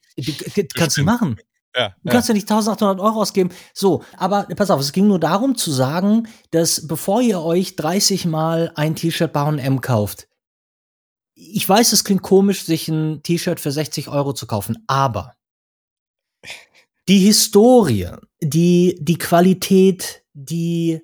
kannst 0.74 0.96
du 0.96 1.04
machen. 1.04 1.38
Ja, 1.76 1.94
Du 2.02 2.10
kannst 2.10 2.28
ja 2.28 2.34
nicht 2.34 2.50
1800 2.50 2.98
Euro 3.00 3.20
ausgeben. 3.20 3.50
So, 3.74 4.02
aber 4.16 4.44
pass 4.56 4.70
auf, 4.70 4.80
es 4.80 4.92
ging 4.92 5.06
nur 5.06 5.20
darum 5.20 5.56
zu 5.56 5.70
sagen, 5.70 6.26
dass 6.50 6.86
bevor 6.86 7.20
ihr 7.20 7.40
euch 7.42 7.76
30 7.76 8.26
Mal 8.26 8.72
ein 8.74 8.96
T-Shirt 8.96 9.32
bei 9.32 9.40
H&M 9.40 9.80
kauft, 9.80 10.26
ich 11.40 11.68
weiß, 11.68 11.92
es 11.92 12.04
klingt 12.04 12.22
komisch, 12.22 12.64
sich 12.64 12.88
ein 12.88 13.22
T-Shirt 13.22 13.60
für 13.60 13.72
60 13.72 14.08
Euro 14.08 14.32
zu 14.32 14.46
kaufen, 14.46 14.84
aber 14.86 15.34
die 17.08 17.18
Historie, 17.18 18.10
die, 18.40 18.96
die 19.00 19.18
Qualität, 19.18 20.22
die, 20.32 21.00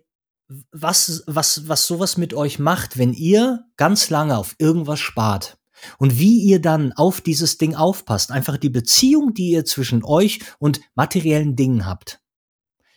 was, 0.71 1.25
was, 1.27 1.69
was 1.69 1.87
sowas 1.87 2.17
mit 2.17 2.35
euch 2.35 2.59
macht, 2.59 2.99
wenn 2.99 3.13
ihr 3.13 3.65
ganz 3.77 4.11
lange 4.11 4.37
auf 4.37 4.55
irgendwas 4.59 5.01
spart. 5.01 5.59
Und 5.99 6.19
wie 6.19 6.41
ihr 6.41 6.61
dann 6.61 6.93
auf 6.93 7.21
dieses 7.21 7.59
Ding 7.59 7.75
aufpasst, 7.75 8.31
einfach 8.31 8.57
die 8.57 8.71
Beziehung, 8.71 9.35
die 9.35 9.51
ihr 9.51 9.65
zwischen 9.65 10.05
euch 10.05 10.41
und 10.59 10.81
materiellen 10.95 11.55
Dingen 11.55 11.85
habt. 11.85 12.21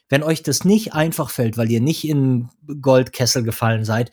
Wenn 0.10 0.24
euch 0.24 0.43
das 0.43 0.66
nicht 0.66 0.93
einfach 0.93 1.30
fällt, 1.30 1.57
weil 1.57 1.72
ihr 1.72 1.82
nicht 1.82 2.07
in 2.07 2.49
Goldkessel 2.82 3.43
gefallen 3.43 3.86
seid, 3.86 4.12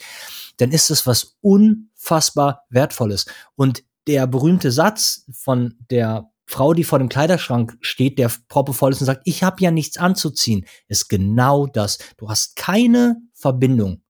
dann 0.59 0.71
ist 0.71 0.91
es 0.91 1.07
was 1.07 1.37
unfassbar 1.41 2.65
Wertvolles. 2.69 3.27
Und 3.57 3.83
der 4.07 4.27
berühmte 4.27 4.71
Satz 4.71 5.25
von 5.33 5.75
der 5.91 6.31
Frau, 6.47 6.75
die 6.75 6.85
vor 6.85 7.01
dem 7.01 7.09
Kleiderschrank 7.09 7.77
steht, 7.81 8.19
der 8.19 8.31
proppevoll 8.49 8.93
ist 8.93 9.01
und 9.01 9.07
sagt, 9.07 9.23
ich 9.25 9.43
habe 9.43 9.61
ja 9.61 9.73
nichts 9.73 9.97
anzuziehen, 9.97 10.65
ist 10.87 11.09
genau 11.09 11.67
das. 11.67 11.99
Du 12.17 12.29
hast 12.29 12.55
keine 12.55 13.17
Verbindung, 13.35 14.03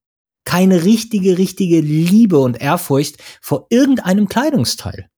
keine 0.44 0.84
richtige, 0.84 1.38
richtige 1.38 1.80
Liebe 1.80 2.38
und 2.38 2.60
Ehrfurcht 2.60 3.16
vor 3.40 3.66
irgendeinem 3.70 4.28
Kleidungsteil. 4.28 5.08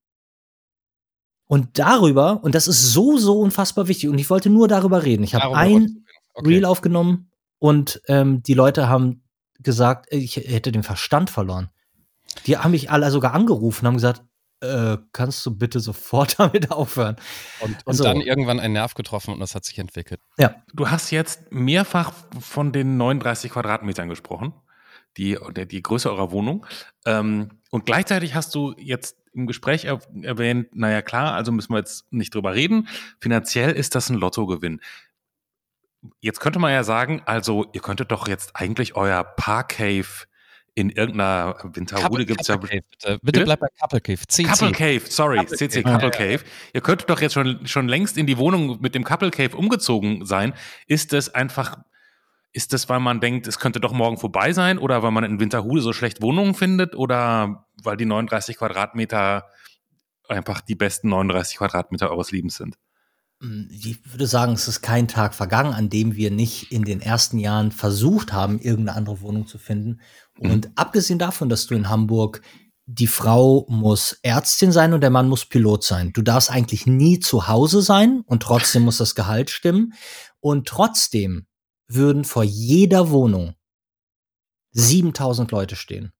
Und 1.49 1.79
darüber, 1.79 2.45
und 2.45 2.55
das 2.55 2.69
ist 2.69 2.93
so, 2.93 3.17
so 3.17 3.41
unfassbar 3.41 3.89
wichtig, 3.89 4.11
und 4.11 4.19
ich 4.19 4.31
wollte 4.31 4.51
nur 4.51 4.69
darüber 4.69 5.03
reden. 5.05 5.25
Ich 5.25 5.35
habe 5.35 5.57
ein. 5.57 6.05
Okay. 6.39 6.49
Reel 6.55 6.65
aufgenommen 6.65 7.31
und 7.59 8.01
ähm, 8.09 8.43
die 8.43 8.55
Leute 8.55 8.89
haben 8.89 9.23
gesagt, 9.61 10.07
ich 10.13 10.37
hätte 10.37 10.71
den 10.73 10.83
Verstand 10.85 11.31
verloren. 11.31 11.71
Die 12.47 12.57
haben 12.57 12.71
mich 12.71 12.91
alle 12.91 13.11
sogar 13.11 13.35
angerufen, 13.35 13.87
haben 13.87 13.95
gesagt, 13.95 14.23
äh, 14.61 14.97
kannst 15.13 15.45
du 15.47 15.57
bitte 15.57 15.81
sofort 15.81 16.35
damit 16.39 16.71
aufhören? 16.71 17.17
Und, 17.61 17.71
und 17.71 17.89
Also- 17.89 18.05
dann 18.05 18.21
irgendwann 18.21 18.61
einen 18.61 18.75
Nerv 18.75 18.95
getroffen 18.95 19.33
und 19.35 19.41
das 19.41 19.55
hat 19.55 19.65
sich 19.65 19.79
entwickelt. 19.79 20.21
Ja, 20.39 20.57
Du 20.75 20.91
hast 20.91 21.11
jetzt 21.11 21.51
mehrfach 21.53 22.13
von 22.41 22.73
den 22.73 22.97
39 22.97 23.51
Quadratmetern 23.53 24.09
gesprochen, 24.09 24.53
die, 25.17 25.37
der, 25.51 25.67
die 25.67 25.83
Größe 25.83 26.11
eurer 26.11 26.31
Wohnung. 26.31 26.65
Ähm, 27.05 27.51
und 27.71 27.87
gleichzeitig 27.87 28.35
hast 28.35 28.55
du 28.55 28.75
jetzt 28.79 29.17
im 29.33 29.47
Gespräch 29.47 29.85
er, 29.85 30.01
erwähnt, 30.23 30.69
naja 30.75 31.03
klar, 31.03 31.35
also 31.35 31.53
müssen 31.53 31.73
wir 31.73 31.79
jetzt 31.79 32.13
nicht 32.13 32.35
drüber 32.35 32.55
reden. 32.55 32.89
Finanziell 33.21 33.71
ist 33.73 33.95
das 33.95 34.11
ein 34.11 34.17
Lottogewinn. 34.17 34.81
Jetzt 36.21 36.41
könnte 36.41 36.59
man 36.59 36.73
ja 36.73 36.85
sagen, 36.85 37.23
also 37.27 37.67
ihr 37.73 37.81
könntet 37.81 38.13
doch 38.13 38.29
jetzt 38.29 38.55
eigentlich 38.55 38.95
euer 38.95 39.25
Parcave 39.25 40.27
in 40.79 40.91
irgendeiner 40.91 41.57
Winterhude 41.73 42.25
gibt's 42.25 42.47
ja 42.47 42.55
Couple 42.55 42.69
Cave, 42.69 42.83
bitte. 42.89 43.09
Bitte 43.09 43.21
Bitte? 43.25 43.45
bleib 43.45 43.59
bei 43.59 43.67
Couple 43.81 44.01
Cave. 44.01 44.21
CC. 44.29 44.45
Couple 44.45 44.71
Cave, 44.71 45.01
sorry, 45.09 45.39
Couple 45.39 45.57
CC 45.57 45.83
Cave. 45.83 45.93
Couple 45.93 46.11
Ja, 46.11 46.25
ja, 46.25 46.31
ja. 46.31 46.37
Cave. 46.39 46.51
Ihr 46.73 46.81
könntet 46.83 47.11
doch 47.11 47.21
jetzt 47.21 47.33
schon, 47.33 47.67
schon 47.67 47.89
längst 47.89 48.17
in 48.17 48.27
die 48.27 48.39
Wohnung 48.39 48.81
mit 48.81 48.95
dem 48.95 49.03
Couple 49.03 49.33
Cave 49.33 49.57
umgezogen 49.57 50.25
sein. 50.25 50.55
Ist 50.87 51.13
das 51.13 51.35
einfach, 51.35 51.79
ist 52.53 52.73
das, 52.73 52.89
weil 52.89 53.01
man 53.01 53.19
denkt, 53.21 53.49
es 53.49 53.59
könnte 53.59 53.81
doch 53.81 53.93
morgen 53.93 54.19
vorbei 54.19 54.53
sein 54.53 54.79
oder 54.79 55.03
weil 55.03 55.11
man 55.11 55.25
in 55.25 55.41
Winterhude 55.41 55.81
so 55.81 55.93
schlecht 55.93 56.23
Wohnungen 56.23 56.55
findet 56.55 56.95
oder 56.95 57.67
weil 57.83 57.97
die 57.97 58.07
39 58.07 58.57
Quadratmeter 58.57 59.49
einfach 60.29 60.61
die 60.61 60.77
besten 60.77 61.09
39 61.09 61.59
Quadratmeter 61.59 62.09
eures 62.09 62.31
Lebens 62.31 62.55
sind? 62.55 62.77
Mm, 63.41 63.65
ich 63.71 63.99
würde 64.11 64.27
sagen, 64.27 64.53
es 64.53 64.69
ist 64.69 64.83
kein 64.83 65.09
Tag 65.09 65.35
vergangen, 65.35 65.73
an 65.73 65.89
dem 65.89 66.17
wir 66.17 66.31
nicht 66.31 66.73
in 66.73 66.85
den 66.85 67.01
ersten 67.01 67.39
Jahren 67.39 67.73
versucht 67.73 68.33
haben, 68.33 68.59
irgendeine 68.59 68.97
andere 68.97 69.21
Wohnung 69.21 69.47
zu 69.47 69.59
finden. 69.59 70.01
Mhm. 70.39 70.51
Und 70.51 70.71
abgesehen 70.75 71.19
davon, 71.19 71.49
dass 71.49 71.67
du 71.67 71.75
in 71.75 71.89
Hamburg 71.89 72.43
die 72.91 73.07
Frau 73.07 73.67
muss 73.69 74.19
Ärztin 74.23 74.73
sein 74.73 74.95
und 74.95 75.03
der 75.03 75.11
Mann 75.11 75.29
muss 75.29 75.45
Pilot 75.45 75.85
sein. 75.85 76.11
Du 76.15 76.23
darfst 76.23 76.51
eigentlich 76.51 76.87
nie 76.87 77.21
zu 77.21 77.47
Hause 77.47 77.83
sein 77.83 78.23
und 78.25 78.43
trotzdem 78.43 78.83
muss 78.83 78.97
das 78.97 79.15
Gehalt 79.15 79.51
stimmen. 79.51 79.93
Und 80.41 80.67
trotzdem 80.67 81.47
würden 81.87 82.25
vor 82.25 82.45
jeder 82.45 83.11
Wohnung 83.11 83.55
7000 84.73 85.51
Leute 85.51 85.77
stehen. 85.77 86.13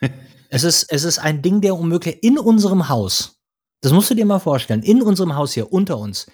es 0.48 0.64
ist, 0.64 0.84
es 0.90 1.04
ist 1.04 1.18
ein 1.18 1.42
Ding 1.42 1.60
der 1.60 1.76
unmöglich. 1.76 2.22
In 2.22 2.38
unserem 2.38 2.88
Haus, 2.88 3.42
das 3.82 3.92
musst 3.92 4.08
du 4.10 4.14
dir 4.14 4.24
mal 4.24 4.38
vorstellen, 4.38 4.82
in 4.82 5.02
unserem 5.02 5.36
Haus 5.36 5.52
hier 5.52 5.70
unter 5.70 5.98
uns, 5.98 6.26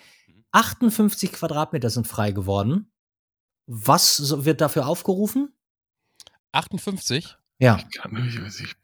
58 0.54 1.32
Quadratmeter 1.32 1.90
sind 1.90 2.06
frei 2.06 2.30
geworden. 2.30 2.90
Was 3.66 4.44
wird 4.44 4.60
dafür 4.60 4.86
aufgerufen? 4.86 5.52
58. 6.52 7.36
Ja, 7.58 7.78
Kann 7.96 8.24
ich, 8.28 8.36
ich, 8.36 8.60
ich, 8.64 8.74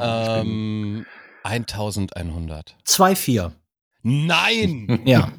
Ähm, 0.00 1.06
1100. 1.42 2.76
2,4. 2.86 3.52
Nein! 4.02 5.02
Ja. 5.06 5.32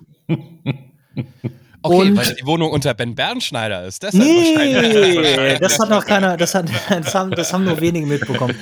Okay, 1.84 2.10
Und- 2.10 2.18
weil 2.18 2.36
die 2.36 2.46
Wohnung 2.46 2.72
unter 2.72 2.94
Ben 2.94 3.16
Bernschneider 3.16 3.86
ist. 3.86 4.04
Deshalb 4.04 4.24
wahrscheinlich. 4.24 5.38
Nee, 5.38 5.60
das 5.60 5.80
hat 5.80 5.90
noch 5.90 6.06
keiner, 6.06 6.36
das, 6.36 6.54
hat, 6.56 6.70
das, 6.90 7.16
haben, 7.16 7.32
das 7.32 7.54
haben 7.54 7.64
nur 7.64 7.80
wenige 7.80 8.06
mitbekommen. 8.06 8.56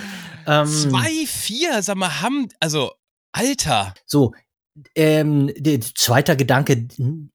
Ähm, 0.45 0.67
Zwei, 0.67 1.25
vier, 1.25 1.81
sag 1.81 1.95
mal, 1.97 2.21
haben, 2.21 2.49
also, 2.59 2.91
Alter. 3.31 3.93
So, 4.05 4.33
ähm, 4.95 5.51
der 5.57 5.81
zweiter 5.81 6.35
Gedanke, 6.35 6.87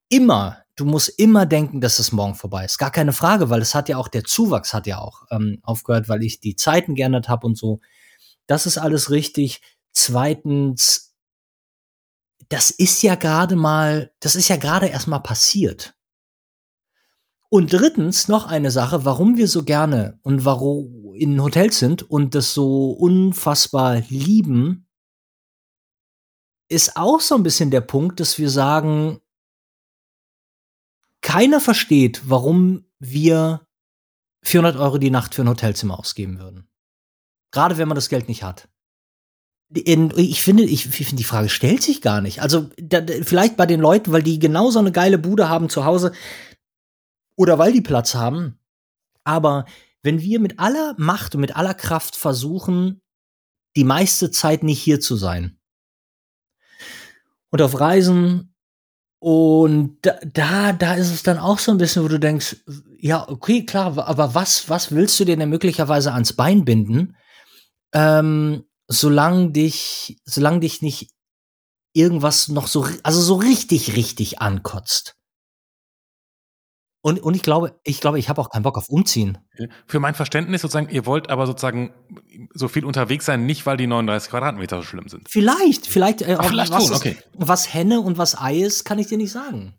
immer, 0.08 0.58
du 0.76 0.84
musst 0.84 1.08
immer 1.18 1.46
denken, 1.46 1.80
dass 1.80 1.98
es 1.98 2.12
morgen 2.12 2.34
vorbei 2.34 2.64
ist. 2.64 2.78
Gar 2.78 2.90
keine 2.90 3.12
Frage, 3.12 3.50
weil 3.50 3.62
es 3.62 3.74
hat 3.74 3.88
ja 3.88 3.96
auch, 3.96 4.08
der 4.08 4.24
Zuwachs 4.24 4.72
hat 4.72 4.86
ja 4.86 4.98
auch 4.98 5.22
ähm, 5.30 5.58
aufgehört, 5.62 6.08
weil 6.08 6.22
ich 6.22 6.40
die 6.40 6.56
Zeiten 6.56 6.94
geändert 6.94 7.28
habe 7.28 7.46
und 7.46 7.56
so. 7.56 7.80
Das 8.46 8.66
ist 8.66 8.78
alles 8.78 9.10
richtig. 9.10 9.60
Zweitens, 9.92 11.14
das 12.48 12.70
ist 12.70 13.02
ja 13.02 13.14
gerade 13.14 13.56
mal, 13.56 14.12
das 14.20 14.34
ist 14.34 14.48
ja 14.48 14.56
gerade 14.56 14.86
erst 14.86 15.06
mal 15.06 15.20
passiert. 15.20 15.94
Und 17.48 17.72
drittens 17.72 18.28
noch 18.28 18.46
eine 18.46 18.70
Sache, 18.70 19.04
warum 19.04 19.36
wir 19.36 19.48
so 19.48 19.64
gerne 19.64 20.18
und 20.22 20.44
warum 20.44 21.14
in 21.14 21.42
Hotels 21.42 21.78
sind 21.78 22.08
und 22.08 22.34
das 22.34 22.54
so 22.54 22.90
unfassbar 22.92 24.02
lieben, 24.08 24.86
ist 26.70 26.96
auch 26.96 27.20
so 27.20 27.34
ein 27.34 27.42
bisschen 27.42 27.70
der 27.70 27.82
Punkt, 27.82 28.20
dass 28.20 28.38
wir 28.38 28.48
sagen, 28.48 29.20
keiner 31.20 31.60
versteht, 31.60 32.22
warum 32.24 32.86
wir 32.98 33.66
400 34.42 34.76
Euro 34.76 34.96
die 34.96 35.10
Nacht 35.10 35.34
für 35.34 35.42
ein 35.42 35.48
Hotelzimmer 35.48 35.98
ausgeben 35.98 36.38
würden. 36.38 36.68
Gerade 37.50 37.76
wenn 37.76 37.88
man 37.88 37.96
das 37.96 38.08
Geld 38.08 38.28
nicht 38.28 38.42
hat. 38.42 38.68
Ich 39.72 40.42
finde, 40.42 40.64
ich, 40.64 40.86
ich 40.86 41.06
finde, 41.06 41.16
die 41.16 41.24
Frage 41.24 41.48
stellt 41.48 41.82
sich 41.82 42.00
gar 42.00 42.20
nicht. 42.20 42.40
Also 42.40 42.70
da, 42.76 43.04
vielleicht 43.22 43.56
bei 43.56 43.66
den 43.66 43.80
Leuten, 43.80 44.12
weil 44.12 44.22
die 44.22 44.38
genau 44.38 44.70
so 44.70 44.78
eine 44.78 44.92
geile 44.92 45.18
Bude 45.18 45.48
haben 45.48 45.68
zu 45.68 45.84
Hause 45.84 46.12
oder 47.36 47.58
weil 47.58 47.72
die 47.72 47.80
Platz 47.80 48.14
haben. 48.14 48.58
Aber 49.22 49.66
wenn 50.02 50.20
wir 50.20 50.40
mit 50.40 50.58
aller 50.58 50.94
Macht 50.98 51.34
und 51.34 51.40
mit 51.40 51.54
aller 51.54 51.74
Kraft 51.74 52.16
versuchen, 52.16 53.00
die 53.76 53.84
meiste 53.84 54.30
Zeit 54.30 54.62
nicht 54.62 54.80
hier 54.80 55.00
zu 55.00 55.16
sein, 55.16 55.59
und 57.50 57.62
auf 57.62 57.78
Reisen. 57.78 58.54
Und 59.18 59.98
da, 60.02 60.18
da, 60.24 60.72
da 60.72 60.94
ist 60.94 61.10
es 61.12 61.22
dann 61.22 61.38
auch 61.38 61.58
so 61.58 61.72
ein 61.72 61.78
bisschen, 61.78 62.02
wo 62.02 62.08
du 62.08 62.18
denkst, 62.18 62.56
ja, 62.98 63.28
okay, 63.28 63.66
klar, 63.66 63.98
aber 63.98 64.34
was, 64.34 64.68
was 64.70 64.92
willst 64.92 65.20
du 65.20 65.24
dir 65.24 65.36
denn 65.36 65.50
möglicherweise 65.50 66.12
ans 66.12 66.32
Bein 66.32 66.64
binden, 66.64 67.16
ähm, 67.92 68.64
solange 68.88 69.50
dich, 69.50 70.18
solange 70.24 70.60
dich 70.60 70.80
nicht 70.80 71.10
irgendwas 71.92 72.48
noch 72.48 72.66
so, 72.66 72.86
also 73.02 73.20
so 73.20 73.34
richtig, 73.34 73.96
richtig 73.96 74.40
ankotzt. 74.40 75.19
Und, 77.02 77.20
und 77.22 77.34
ich 77.34 77.42
glaube, 77.42 77.78
ich 77.82 78.00
glaube, 78.00 78.18
ich 78.18 78.28
habe 78.28 78.40
auch 78.40 78.50
keinen 78.50 78.62
Bock 78.62 78.76
auf 78.76 78.88
Umziehen. 78.90 79.38
Für 79.86 80.00
mein 80.00 80.14
Verständnis 80.14 80.60
sozusagen, 80.60 80.90
ihr 80.90 81.06
wollt 81.06 81.30
aber 81.30 81.46
sozusagen 81.46 81.94
so 82.52 82.68
viel 82.68 82.84
unterwegs 82.84 83.24
sein, 83.24 83.46
nicht 83.46 83.64
weil 83.64 83.76
die 83.78 83.86
39 83.86 84.30
Quadratmeter 84.30 84.76
so 84.78 84.82
schlimm 84.82 85.08
sind. 85.08 85.28
Vielleicht, 85.28 85.86
vielleicht, 85.86 86.20
äh, 86.22 86.36
Ach, 86.38 86.46
vielleicht 86.46 86.72
was, 86.72 86.84
ist- 86.90 86.96
okay. 86.96 87.16
was 87.34 87.72
Henne 87.72 88.00
und 88.00 88.18
was 88.18 88.38
Ei 88.38 88.58
ist, 88.58 88.84
kann 88.84 88.98
ich 88.98 89.06
dir 89.06 89.16
nicht 89.16 89.32
sagen. 89.32 89.74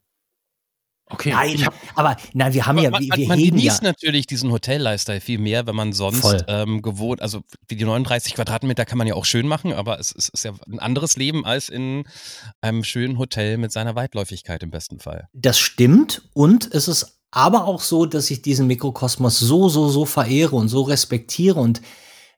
Okay. 1.12 1.32
Nein, 1.32 1.68
aber 1.96 2.16
nein, 2.34 2.54
wir 2.54 2.66
haben 2.66 2.78
ja, 2.78 2.90
man, 2.90 3.02
wir, 3.02 3.16
wir 3.16 3.28
man 3.28 3.38
heben 3.38 3.58
genießt 3.58 3.84
ja. 3.84 3.90
natürlich 3.90 4.28
diesen 4.28 4.52
Hotel-Lifestyle 4.52 5.22
viel 5.22 5.40
mehr, 5.40 5.68
wenn 5.68 5.76
man 5.76 5.94
sonst 5.94 6.46
ähm, 6.48 6.82
gewohnt, 6.82 7.22
also 7.22 7.42
wie 7.68 7.76
die 7.76 7.86
39 7.86 8.36
Quadratmeter 8.36 8.86
kann 8.86 8.98
man 8.98 9.08
ja 9.08 9.16
auch 9.16 9.26
schön 9.26 9.48
machen, 9.48 9.74
aber 9.74 10.00
es, 10.00 10.14
es 10.16 10.30
ist 10.30 10.46
ja 10.46 10.54
ein 10.72 10.80
anderes 10.80 11.18
Leben 11.18 11.46
als 11.46 11.70
in 11.70 12.04
einem 12.62 12.84
schönen 12.84 13.18
Hotel 13.18 13.58
mit 13.58 13.72
seiner 13.72 13.96
Weitläufigkeit 13.96 14.64
im 14.64 14.72
besten 14.72 15.00
Fall. 15.00 15.28
Das 15.34 15.60
stimmt 15.60 16.30
und 16.34 16.74
es 16.74 16.88
ist 16.88 17.20
aber 17.32 17.66
auch 17.66 17.82
so, 17.82 18.06
dass 18.06 18.30
ich 18.30 18.42
diesen 18.42 18.68
Mikrokosmos 18.68 19.40
so, 19.40 19.70
so, 19.70 19.90
so 19.90 20.06
verehre 20.06 20.56
und 20.56 20.68
so 20.68 20.82
respektiere 20.82 21.60
und 21.60 21.82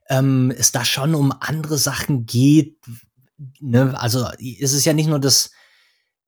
ähm, 0.08 0.52
es 0.56 0.72
da 0.72 0.84
schon 0.84 1.14
um 1.14 1.32
andere 1.40 1.78
Sachen 1.78 2.26
geht. 2.26 2.76
Ne? 3.60 3.98
Also 3.98 4.26
es 4.38 4.72
ist 4.72 4.84
ja 4.84 4.92
nicht 4.92 5.08
nur 5.08 5.18
das, 5.18 5.50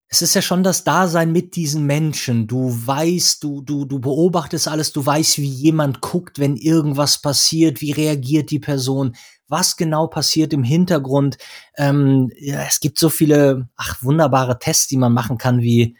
es 0.09 0.23
ist 0.23 0.35
ja 0.35 0.43
schon 0.43 0.63
das 0.63 0.85
Dasein 0.85 1.33
mit 1.33 1.57
diesen 1.57 1.85
Menschen. 1.85 2.47
Du 2.47 2.71
weißt, 2.87 3.43
du, 3.43 3.61
du, 3.61 3.85
du 3.85 3.99
beobachtest 3.99 4.69
alles, 4.69 4.93
du 4.93 5.05
weißt, 5.05 5.39
wie 5.39 5.49
jemand 5.49 6.01
guckt, 6.01 6.39
wenn 6.39 6.57
irgendwas 6.57 7.21
passiert, 7.21 7.81
wie 7.81 7.93
reagiert 7.93 8.51
die 8.51 8.61
Person, 8.61 9.17
was 9.49 9.77
genau 9.77 10.07
passiert 10.07 10.53
im 10.53 10.63
Hintergrund. 10.63 11.39
Ähm, 11.77 12.31
ja, 12.39 12.63
es 12.63 12.81
gibt 12.81 12.99
so 12.99 13.09
viele, 13.09 13.69
ach, 13.77 14.03
wunderbare 14.03 14.59
Tests, 14.59 14.87
die 14.87 14.97
man 14.97 15.13
machen 15.13 15.39
kann, 15.39 15.61
wie 15.61 15.97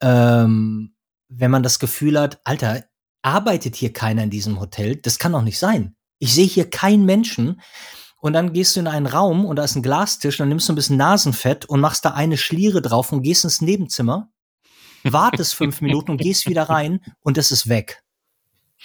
ähm, 0.00 0.94
wenn 1.28 1.50
man 1.50 1.62
das 1.62 1.78
Gefühl 1.78 2.18
hat, 2.18 2.40
Alter, 2.44 2.84
arbeitet 3.22 3.76
hier 3.76 3.92
keiner 3.92 4.24
in 4.24 4.30
diesem 4.30 4.60
Hotel? 4.60 4.96
Das 4.96 5.18
kann 5.18 5.32
doch 5.32 5.42
nicht 5.42 5.58
sein. 5.58 5.94
Ich 6.18 6.34
sehe 6.34 6.46
hier 6.46 6.68
keinen 6.68 7.04
Menschen. 7.04 7.60
Und 8.22 8.34
dann 8.34 8.52
gehst 8.52 8.76
du 8.76 8.80
in 8.80 8.86
einen 8.86 9.06
Raum 9.06 9.44
und 9.44 9.56
da 9.56 9.64
ist 9.64 9.74
ein 9.74 9.82
Glastisch, 9.82 10.36
dann 10.36 10.48
nimmst 10.48 10.68
du 10.68 10.72
ein 10.72 10.76
bisschen 10.76 10.96
Nasenfett 10.96 11.64
und 11.64 11.80
machst 11.80 12.04
da 12.04 12.12
eine 12.12 12.36
Schliere 12.36 12.80
drauf 12.80 13.10
und 13.10 13.22
gehst 13.22 13.42
ins 13.42 13.60
Nebenzimmer, 13.60 14.30
wartest 15.02 15.56
fünf 15.56 15.80
Minuten 15.80 16.12
und 16.12 16.20
gehst 16.20 16.48
wieder 16.48 16.62
rein 16.68 17.00
und 17.22 17.36
es 17.36 17.50
ist 17.50 17.68
weg. 17.68 18.04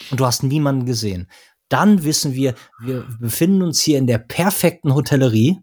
Und 0.09 0.19
du 0.19 0.25
hast 0.25 0.41
niemanden 0.41 0.88
gesehen. 0.88 1.29
Dann 1.69 2.03
wissen 2.03 2.33
wir, 2.33 2.55
wir 2.81 3.05
befinden 3.19 3.61
uns 3.61 3.79
hier 3.79 3.99
in 3.99 4.07
der 4.07 4.17
perfekten 4.17 4.95
Hotellerie. 4.95 5.59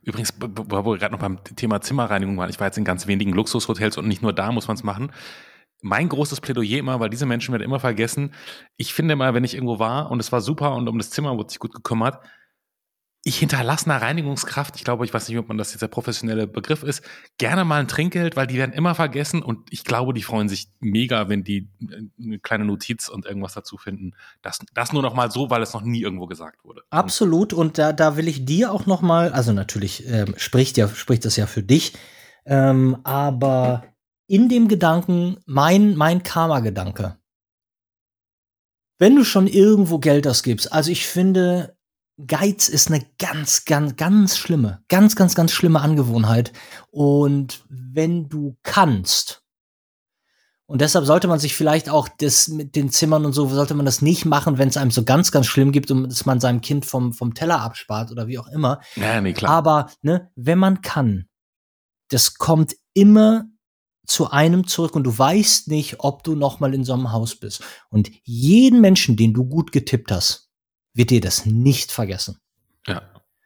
Übrigens, 0.00 0.32
wo 0.40 0.84
wir 0.86 0.98
gerade 0.98 1.12
noch 1.12 1.20
beim 1.20 1.44
Thema 1.44 1.82
Zimmerreinigung 1.82 2.38
waren, 2.38 2.48
ich 2.48 2.58
war 2.58 2.68
jetzt 2.68 2.78
in 2.78 2.84
ganz 2.84 3.06
wenigen 3.06 3.34
Luxushotels 3.34 3.98
und 3.98 4.08
nicht 4.08 4.22
nur 4.22 4.32
da 4.32 4.50
muss 4.50 4.66
man 4.66 4.78
es 4.78 4.82
machen. 4.82 5.12
Mein 5.82 6.08
großes 6.08 6.40
Plädoyer 6.40 6.78
immer, 6.78 7.00
weil 7.00 7.10
diese 7.10 7.26
Menschen 7.26 7.52
werden 7.52 7.62
immer 7.62 7.80
vergessen. 7.80 8.34
Ich 8.76 8.92
finde 8.92 9.16
mal, 9.16 9.34
wenn 9.34 9.44
ich 9.44 9.54
irgendwo 9.54 9.78
war 9.78 10.10
und 10.10 10.20
es 10.20 10.32
war 10.32 10.40
super 10.40 10.74
und 10.74 10.88
um 10.88 10.98
das 10.98 11.10
Zimmer 11.10 11.36
wurde 11.36 11.50
sich 11.50 11.58
gut 11.58 11.72
gekümmert, 11.72 12.20
ich 13.22 13.38
hinterlasse 13.38 13.84
einer 13.84 14.00
Reinigungskraft, 14.00 14.76
ich 14.76 14.84
glaube, 14.84 15.04
ich 15.04 15.12
weiß 15.12 15.28
nicht, 15.28 15.36
ob 15.36 15.48
man 15.48 15.58
das 15.58 15.72
jetzt 15.72 15.82
der 15.82 15.88
professionelle 15.88 16.46
Begriff 16.46 16.82
ist, 16.82 17.02
gerne 17.36 17.66
mal 17.66 17.80
ein 17.80 17.88
Trinkgeld, 17.88 18.34
weil 18.34 18.46
die 18.46 18.56
werden 18.56 18.72
immer 18.72 18.94
vergessen 18.94 19.42
und 19.42 19.70
ich 19.70 19.84
glaube, 19.84 20.14
die 20.14 20.22
freuen 20.22 20.48
sich 20.48 20.68
mega, 20.80 21.28
wenn 21.28 21.44
die 21.44 21.68
äh, 21.82 22.04
eine 22.22 22.38
kleine 22.38 22.64
Notiz 22.64 23.08
und 23.08 23.26
irgendwas 23.26 23.52
dazu 23.52 23.76
finden. 23.76 24.12
Das, 24.40 24.60
das 24.72 24.94
nur 24.94 25.02
noch 25.02 25.14
mal 25.14 25.30
so, 25.30 25.50
weil 25.50 25.62
es 25.62 25.74
noch 25.74 25.82
nie 25.82 26.00
irgendwo 26.00 26.26
gesagt 26.26 26.64
wurde. 26.64 26.82
Absolut. 26.88 27.52
Und 27.52 27.76
da, 27.76 27.92
da 27.92 28.16
will 28.16 28.26
ich 28.26 28.46
dir 28.46 28.72
auch 28.72 28.86
noch 28.86 29.02
mal, 29.02 29.32
also 29.32 29.52
natürlich 29.52 30.08
ähm, 30.08 30.34
spricht 30.38 30.78
ja, 30.78 30.88
spricht 30.88 31.26
das 31.26 31.36
ja 31.36 31.46
für 31.46 31.62
dich, 31.62 31.92
ähm, 32.46 32.96
aber 33.04 33.84
in 34.30 34.48
dem 34.48 34.68
Gedanken, 34.68 35.38
mein, 35.44 35.96
mein 35.96 36.22
Karma-Gedanke. 36.22 37.16
Wenn 38.96 39.16
du 39.16 39.24
schon 39.24 39.48
irgendwo 39.48 39.98
Geld 39.98 40.28
ausgibst, 40.28 40.72
also 40.72 40.92
ich 40.92 41.08
finde, 41.08 41.76
Geiz 42.28 42.68
ist 42.68 42.92
eine 42.92 43.04
ganz, 43.18 43.64
ganz, 43.64 43.96
ganz 43.96 44.38
schlimme, 44.38 44.84
ganz, 44.88 45.16
ganz, 45.16 45.34
ganz 45.34 45.50
schlimme 45.50 45.80
Angewohnheit. 45.80 46.52
Und 46.92 47.64
wenn 47.68 48.28
du 48.28 48.56
kannst, 48.62 49.42
und 50.66 50.80
deshalb 50.80 51.06
sollte 51.06 51.26
man 51.26 51.40
sich 51.40 51.56
vielleicht 51.56 51.88
auch 51.90 52.08
das 52.08 52.46
mit 52.46 52.76
den 52.76 52.90
Zimmern 52.90 53.24
und 53.24 53.32
so, 53.32 53.48
sollte 53.48 53.74
man 53.74 53.86
das 53.86 54.00
nicht 54.00 54.26
machen, 54.26 54.58
wenn 54.58 54.68
es 54.68 54.76
einem 54.76 54.92
so 54.92 55.02
ganz, 55.02 55.32
ganz 55.32 55.46
schlimm 55.46 55.72
gibt 55.72 55.90
und 55.90 56.08
dass 56.08 56.24
man 56.24 56.38
seinem 56.38 56.60
Kind 56.60 56.86
vom, 56.86 57.12
vom 57.12 57.34
Teller 57.34 57.62
abspart 57.62 58.12
oder 58.12 58.28
wie 58.28 58.38
auch 58.38 58.46
immer. 58.46 58.80
Ja, 58.94 59.20
nee, 59.20 59.32
klar. 59.32 59.50
Aber 59.50 59.90
ne, 60.02 60.30
wenn 60.36 60.60
man 60.60 60.82
kann, 60.82 61.26
das 62.10 62.34
kommt 62.34 62.76
immer 62.94 63.46
zu 64.10 64.28
einem 64.28 64.66
zurück 64.66 64.96
und 64.96 65.04
du 65.04 65.16
weißt 65.16 65.68
nicht, 65.68 66.00
ob 66.00 66.24
du 66.24 66.34
noch 66.34 66.58
mal 66.58 66.74
in 66.74 66.84
so 66.84 66.94
einem 66.94 67.12
Haus 67.12 67.36
bist. 67.36 67.62
Und 67.90 68.10
jeden 68.24 68.80
Menschen, 68.80 69.16
den 69.16 69.32
du 69.32 69.44
gut 69.44 69.70
getippt 69.70 70.10
hast, 70.10 70.50
wird 70.92 71.10
dir 71.10 71.20
das 71.20 71.46
nicht 71.46 71.92
vergessen. 71.92 72.38
ja, 72.88 73.02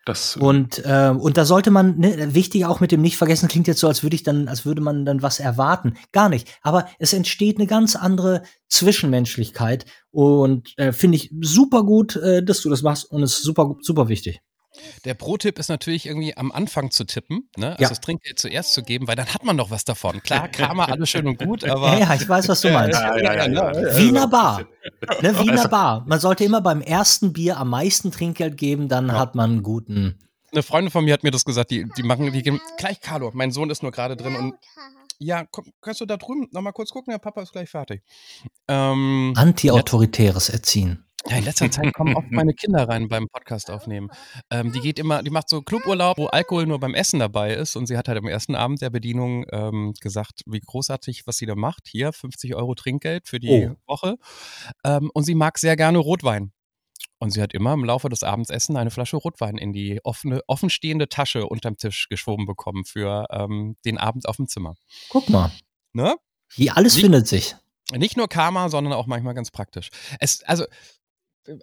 das, 0.06 0.38
Und, 0.38 0.82
äh, 0.86 1.12
und 1.14 1.36
da 1.36 1.44
sollte 1.44 1.70
man, 1.70 1.98
ne, 1.98 2.34
wichtig 2.34 2.64
auch 2.64 2.80
mit 2.80 2.92
dem 2.92 3.02
nicht 3.02 3.18
vergessen, 3.18 3.48
klingt 3.48 3.66
jetzt 3.66 3.80
so, 3.80 3.88
als 3.88 4.02
würde 4.02 4.16
ich 4.16 4.22
dann, 4.22 4.48
als 4.48 4.64
würde 4.64 4.80
man 4.80 5.04
dann 5.04 5.20
was 5.20 5.38
erwarten. 5.38 5.98
Gar 6.12 6.30
nicht. 6.30 6.48
Aber 6.62 6.88
es 6.98 7.12
entsteht 7.12 7.58
eine 7.58 7.66
ganz 7.66 7.94
andere 7.94 8.42
Zwischenmenschlichkeit 8.68 9.84
und 10.10 10.72
äh, 10.78 10.92
finde 10.92 11.16
ich 11.16 11.30
super 11.42 11.84
gut, 11.84 12.16
äh, 12.16 12.42
dass 12.42 12.62
du 12.62 12.70
das 12.70 12.80
machst 12.80 13.10
und 13.10 13.22
es 13.22 13.34
ist 13.34 13.42
super, 13.42 13.76
super 13.82 14.08
wichtig. 14.08 14.40
Der 15.04 15.14
Pro-Tipp 15.14 15.58
ist 15.58 15.68
natürlich 15.68 16.06
irgendwie 16.06 16.36
am 16.36 16.50
Anfang 16.52 16.90
zu 16.90 17.04
tippen, 17.04 17.48
ne? 17.56 17.70
also 17.72 17.82
Ja. 17.82 17.88
das 17.88 18.00
Trinkgeld 18.00 18.38
zuerst 18.38 18.72
zu 18.72 18.82
geben, 18.82 19.06
weil 19.06 19.16
dann 19.16 19.32
hat 19.32 19.44
man 19.44 19.56
doch 19.56 19.70
was 19.70 19.84
davon. 19.84 20.22
Klar, 20.22 20.48
Karma, 20.52 20.86
alles 20.86 21.10
schön 21.10 21.26
und 21.28 21.38
gut, 21.38 21.64
aber 21.64 21.92
Ja, 21.92 21.98
ja, 22.00 22.14
ich 22.14 22.28
weiß, 22.28 22.48
was 22.48 22.60
du 22.60 22.70
meinst. 22.72 22.98
Ja, 23.00 23.16
ja, 23.16 23.46
ja, 23.46 23.72
ja. 23.72 23.96
Wiener 23.96 24.28
Bar. 24.28 24.64
Ne, 25.22 25.38
Wiener 25.38 25.68
Bar. 25.68 26.04
Man 26.06 26.18
sollte 26.20 26.44
immer 26.44 26.60
beim 26.60 26.80
ersten 26.80 27.32
Bier 27.32 27.56
am 27.58 27.70
meisten 27.70 28.10
Trinkgeld 28.10 28.56
geben, 28.56 28.88
dann 28.88 29.12
hat 29.12 29.34
man 29.34 29.50
einen 29.50 29.62
guten. 29.62 30.18
eine 30.52 30.62
Freundin 30.62 30.90
von 30.90 31.04
mir 31.04 31.12
hat 31.14 31.22
mir 31.22 31.30
das 31.30 31.44
gesagt, 31.44 31.70
die, 31.70 31.86
die 31.96 32.02
machen, 32.02 32.32
die 32.32 32.42
geben, 32.42 32.60
gleich 32.78 33.00
Carlo, 33.00 33.30
mein 33.34 33.50
Sohn 33.52 33.70
ist 33.70 33.82
nur 33.82 33.92
gerade 33.92 34.16
drin 34.16 34.34
und 34.36 34.54
ja, 35.20 35.44
komm, 35.50 35.72
kannst 35.80 36.00
du 36.00 36.06
da 36.06 36.16
drüben 36.16 36.48
nochmal 36.50 36.72
kurz 36.72 36.90
gucken, 36.90 37.12
der 37.12 37.18
Papa 37.18 37.40
ist 37.42 37.52
gleich 37.52 37.70
fertig. 37.70 38.02
Ähm, 38.68 39.32
Antiautoritäres 39.36 40.48
Erziehen. 40.48 41.04
Ja, 41.28 41.38
in 41.38 41.44
letzter 41.44 41.70
Zeit 41.70 41.92
kommen 41.94 42.14
oft 42.16 42.30
meine 42.30 42.52
Kinder 42.54 42.88
rein 42.88 43.08
beim 43.08 43.28
Podcast 43.28 43.70
aufnehmen. 43.70 44.10
Ähm, 44.50 44.72
die 44.72 44.80
geht 44.80 44.98
immer, 44.98 45.22
die 45.22 45.30
macht 45.30 45.48
so 45.48 45.62
Cluburlaub, 45.62 46.18
wo 46.18 46.26
Alkohol 46.26 46.66
nur 46.66 46.78
beim 46.80 46.94
Essen 46.94 47.18
dabei 47.18 47.54
ist. 47.54 47.76
Und 47.76 47.86
sie 47.86 47.96
hat 47.96 48.08
halt 48.08 48.18
am 48.18 48.26
ersten 48.28 48.54
Abend 48.54 48.82
der 48.82 48.90
Bedienung 48.90 49.46
ähm, 49.52 49.94
gesagt, 50.00 50.42
wie 50.46 50.60
großartig, 50.60 51.26
was 51.26 51.36
sie 51.38 51.46
da 51.46 51.54
macht. 51.54 51.88
Hier 51.88 52.12
50 52.12 52.54
Euro 52.54 52.74
Trinkgeld 52.74 53.26
für 53.26 53.40
die 53.40 53.68
Oh. 53.70 53.76
Woche. 53.86 54.16
Ähm, 54.84 55.10
und 55.14 55.24
sie 55.24 55.34
mag 55.34 55.58
sehr 55.58 55.76
gerne 55.76 55.98
Rotwein. 55.98 56.52
Und 57.18 57.30
sie 57.30 57.40
hat 57.40 57.54
immer 57.54 57.72
im 57.72 57.84
Laufe 57.84 58.08
des 58.10 58.22
Abendsessen 58.22 58.76
eine 58.76 58.90
Flasche 58.90 59.16
Rotwein 59.16 59.56
in 59.56 59.72
die 59.72 60.00
offene, 60.04 60.40
offenstehende 60.46 61.08
Tasche 61.08 61.46
unterm 61.46 61.76
Tisch 61.76 62.08
geschoben 62.10 62.44
bekommen 62.44 62.84
für 62.84 63.26
ähm, 63.30 63.76
den 63.86 63.96
Abend 63.98 64.28
auf 64.28 64.36
dem 64.36 64.46
Zimmer. 64.46 64.74
Guck 65.08 65.30
mal. 65.30 65.50
Ne? 65.94 66.16
Hier 66.52 66.76
alles 66.76 66.94
Nicht- 66.94 67.02
findet 67.02 67.26
sich. 67.28 67.56
Nicht 67.92 68.16
nur 68.16 68.28
Karma, 68.28 68.68
sondern 68.68 68.92
auch 68.94 69.06
manchmal 69.06 69.34
ganz 69.34 69.50
praktisch. 69.50 69.90
Es, 70.18 70.42
also, 70.44 70.64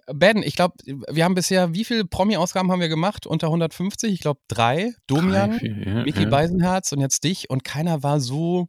Ben, 0.06 0.42
ich 0.42 0.54
glaube, 0.54 0.74
wir 0.84 1.24
haben 1.24 1.34
bisher, 1.34 1.74
wie 1.74 1.84
viele 1.84 2.04
Promi-Ausgaben 2.04 2.70
haben 2.70 2.80
wir 2.80 2.88
gemacht? 2.88 3.26
Unter 3.26 3.48
150? 3.48 4.12
Ich 4.12 4.20
glaube 4.20 4.40
drei. 4.48 4.94
Domian, 5.06 5.58
Drei, 5.58 5.66
ja, 5.66 6.04
Micky 6.04 6.22
ja. 6.22 6.28
Beisenherz 6.28 6.92
und 6.92 7.00
jetzt 7.00 7.24
dich. 7.24 7.50
Und 7.50 7.64
keiner 7.64 8.02
war 8.02 8.20
so, 8.20 8.68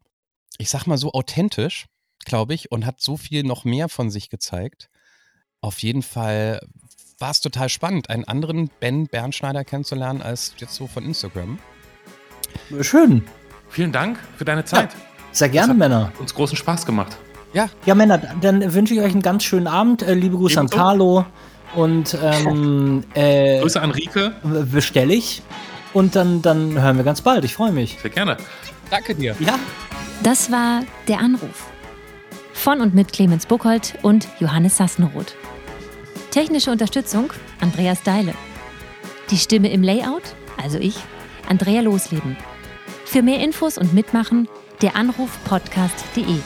ich 0.57 0.69
sag 0.69 0.87
mal, 0.87 0.97
so 0.97 1.11
authentisch, 1.11 1.85
glaube 2.25 2.53
ich, 2.53 2.71
und 2.71 2.85
hat 2.85 3.01
so 3.01 3.17
viel 3.17 3.43
noch 3.43 3.63
mehr 3.63 3.89
von 3.89 4.09
sich 4.09 4.29
gezeigt. 4.29 4.89
Auf 5.61 5.79
jeden 5.79 6.01
Fall 6.01 6.59
war 7.19 7.31
es 7.31 7.41
total 7.41 7.69
spannend, 7.69 8.09
einen 8.09 8.25
anderen 8.25 8.69
Ben 8.79 9.07
Bernschneider 9.07 9.63
kennenzulernen 9.63 10.21
als 10.21 10.55
jetzt 10.57 10.75
so 10.75 10.87
von 10.87 11.05
Instagram. 11.05 11.59
Schön. 12.81 13.23
Vielen 13.69 13.91
Dank 13.91 14.19
für 14.37 14.45
deine 14.45 14.65
Zeit. 14.65 14.89
Sehr 15.31 15.49
gerne, 15.49 15.73
Männer. 15.73 16.07
Hat 16.07 16.19
uns 16.19 16.33
großen 16.33 16.57
Spaß 16.57 16.85
gemacht. 16.85 17.17
Ja, 17.53 17.95
Männer, 17.95 18.19
dann 18.41 18.73
wünsche 18.73 18.93
ich 18.93 18.99
euch 18.99 19.11
einen 19.11 19.21
ganz 19.21 19.43
schönen 19.43 19.67
Abend. 19.67 20.01
Äh, 20.01 20.13
liebe 20.15 20.37
Grüße 20.37 20.59
an 20.59 20.65
Ebenso. 20.65 20.77
Carlo. 20.77 21.25
Und 21.75 22.17
ähm, 22.21 23.03
äh, 23.13 23.61
Grüße 23.61 23.81
an 23.81 23.91
Rike. 23.91 24.33
bestelle 24.71 25.13
ich. 25.13 25.41
Und 25.93 26.15
dann, 26.15 26.41
dann 26.41 26.81
hören 26.81 26.97
wir 26.97 27.03
ganz 27.03 27.21
bald. 27.21 27.45
Ich 27.45 27.53
freue 27.53 27.71
mich. 27.71 27.97
Sehr 28.01 28.09
gerne. 28.09 28.37
Danke 28.89 29.15
dir. 29.15 29.35
Ja. 29.39 29.59
Das 30.23 30.51
war 30.51 30.81
Der 31.07 31.19
Anruf. 31.19 31.67
Von 32.53 32.81
und 32.81 32.93
mit 32.93 33.11
Clemens 33.11 33.45
Buchholz 33.45 33.93
und 34.03 34.27
Johannes 34.39 34.77
Sassenroth. 34.77 35.35
Technische 36.31 36.71
Unterstützung 36.71 37.31
Andreas 37.59 38.01
Deile. 38.03 38.33
Die 39.31 39.37
Stimme 39.37 39.71
im 39.71 39.83
Layout, 39.83 40.35
also 40.61 40.77
ich, 40.77 40.95
Andrea 41.49 41.81
Losleben. 41.81 42.37
Für 43.05 43.21
mehr 43.21 43.39
Infos 43.39 43.77
und 43.77 43.93
Mitmachen 43.93 44.47
der 44.81 44.95
Anruf 44.95 45.37
podcast.de. 45.45 46.37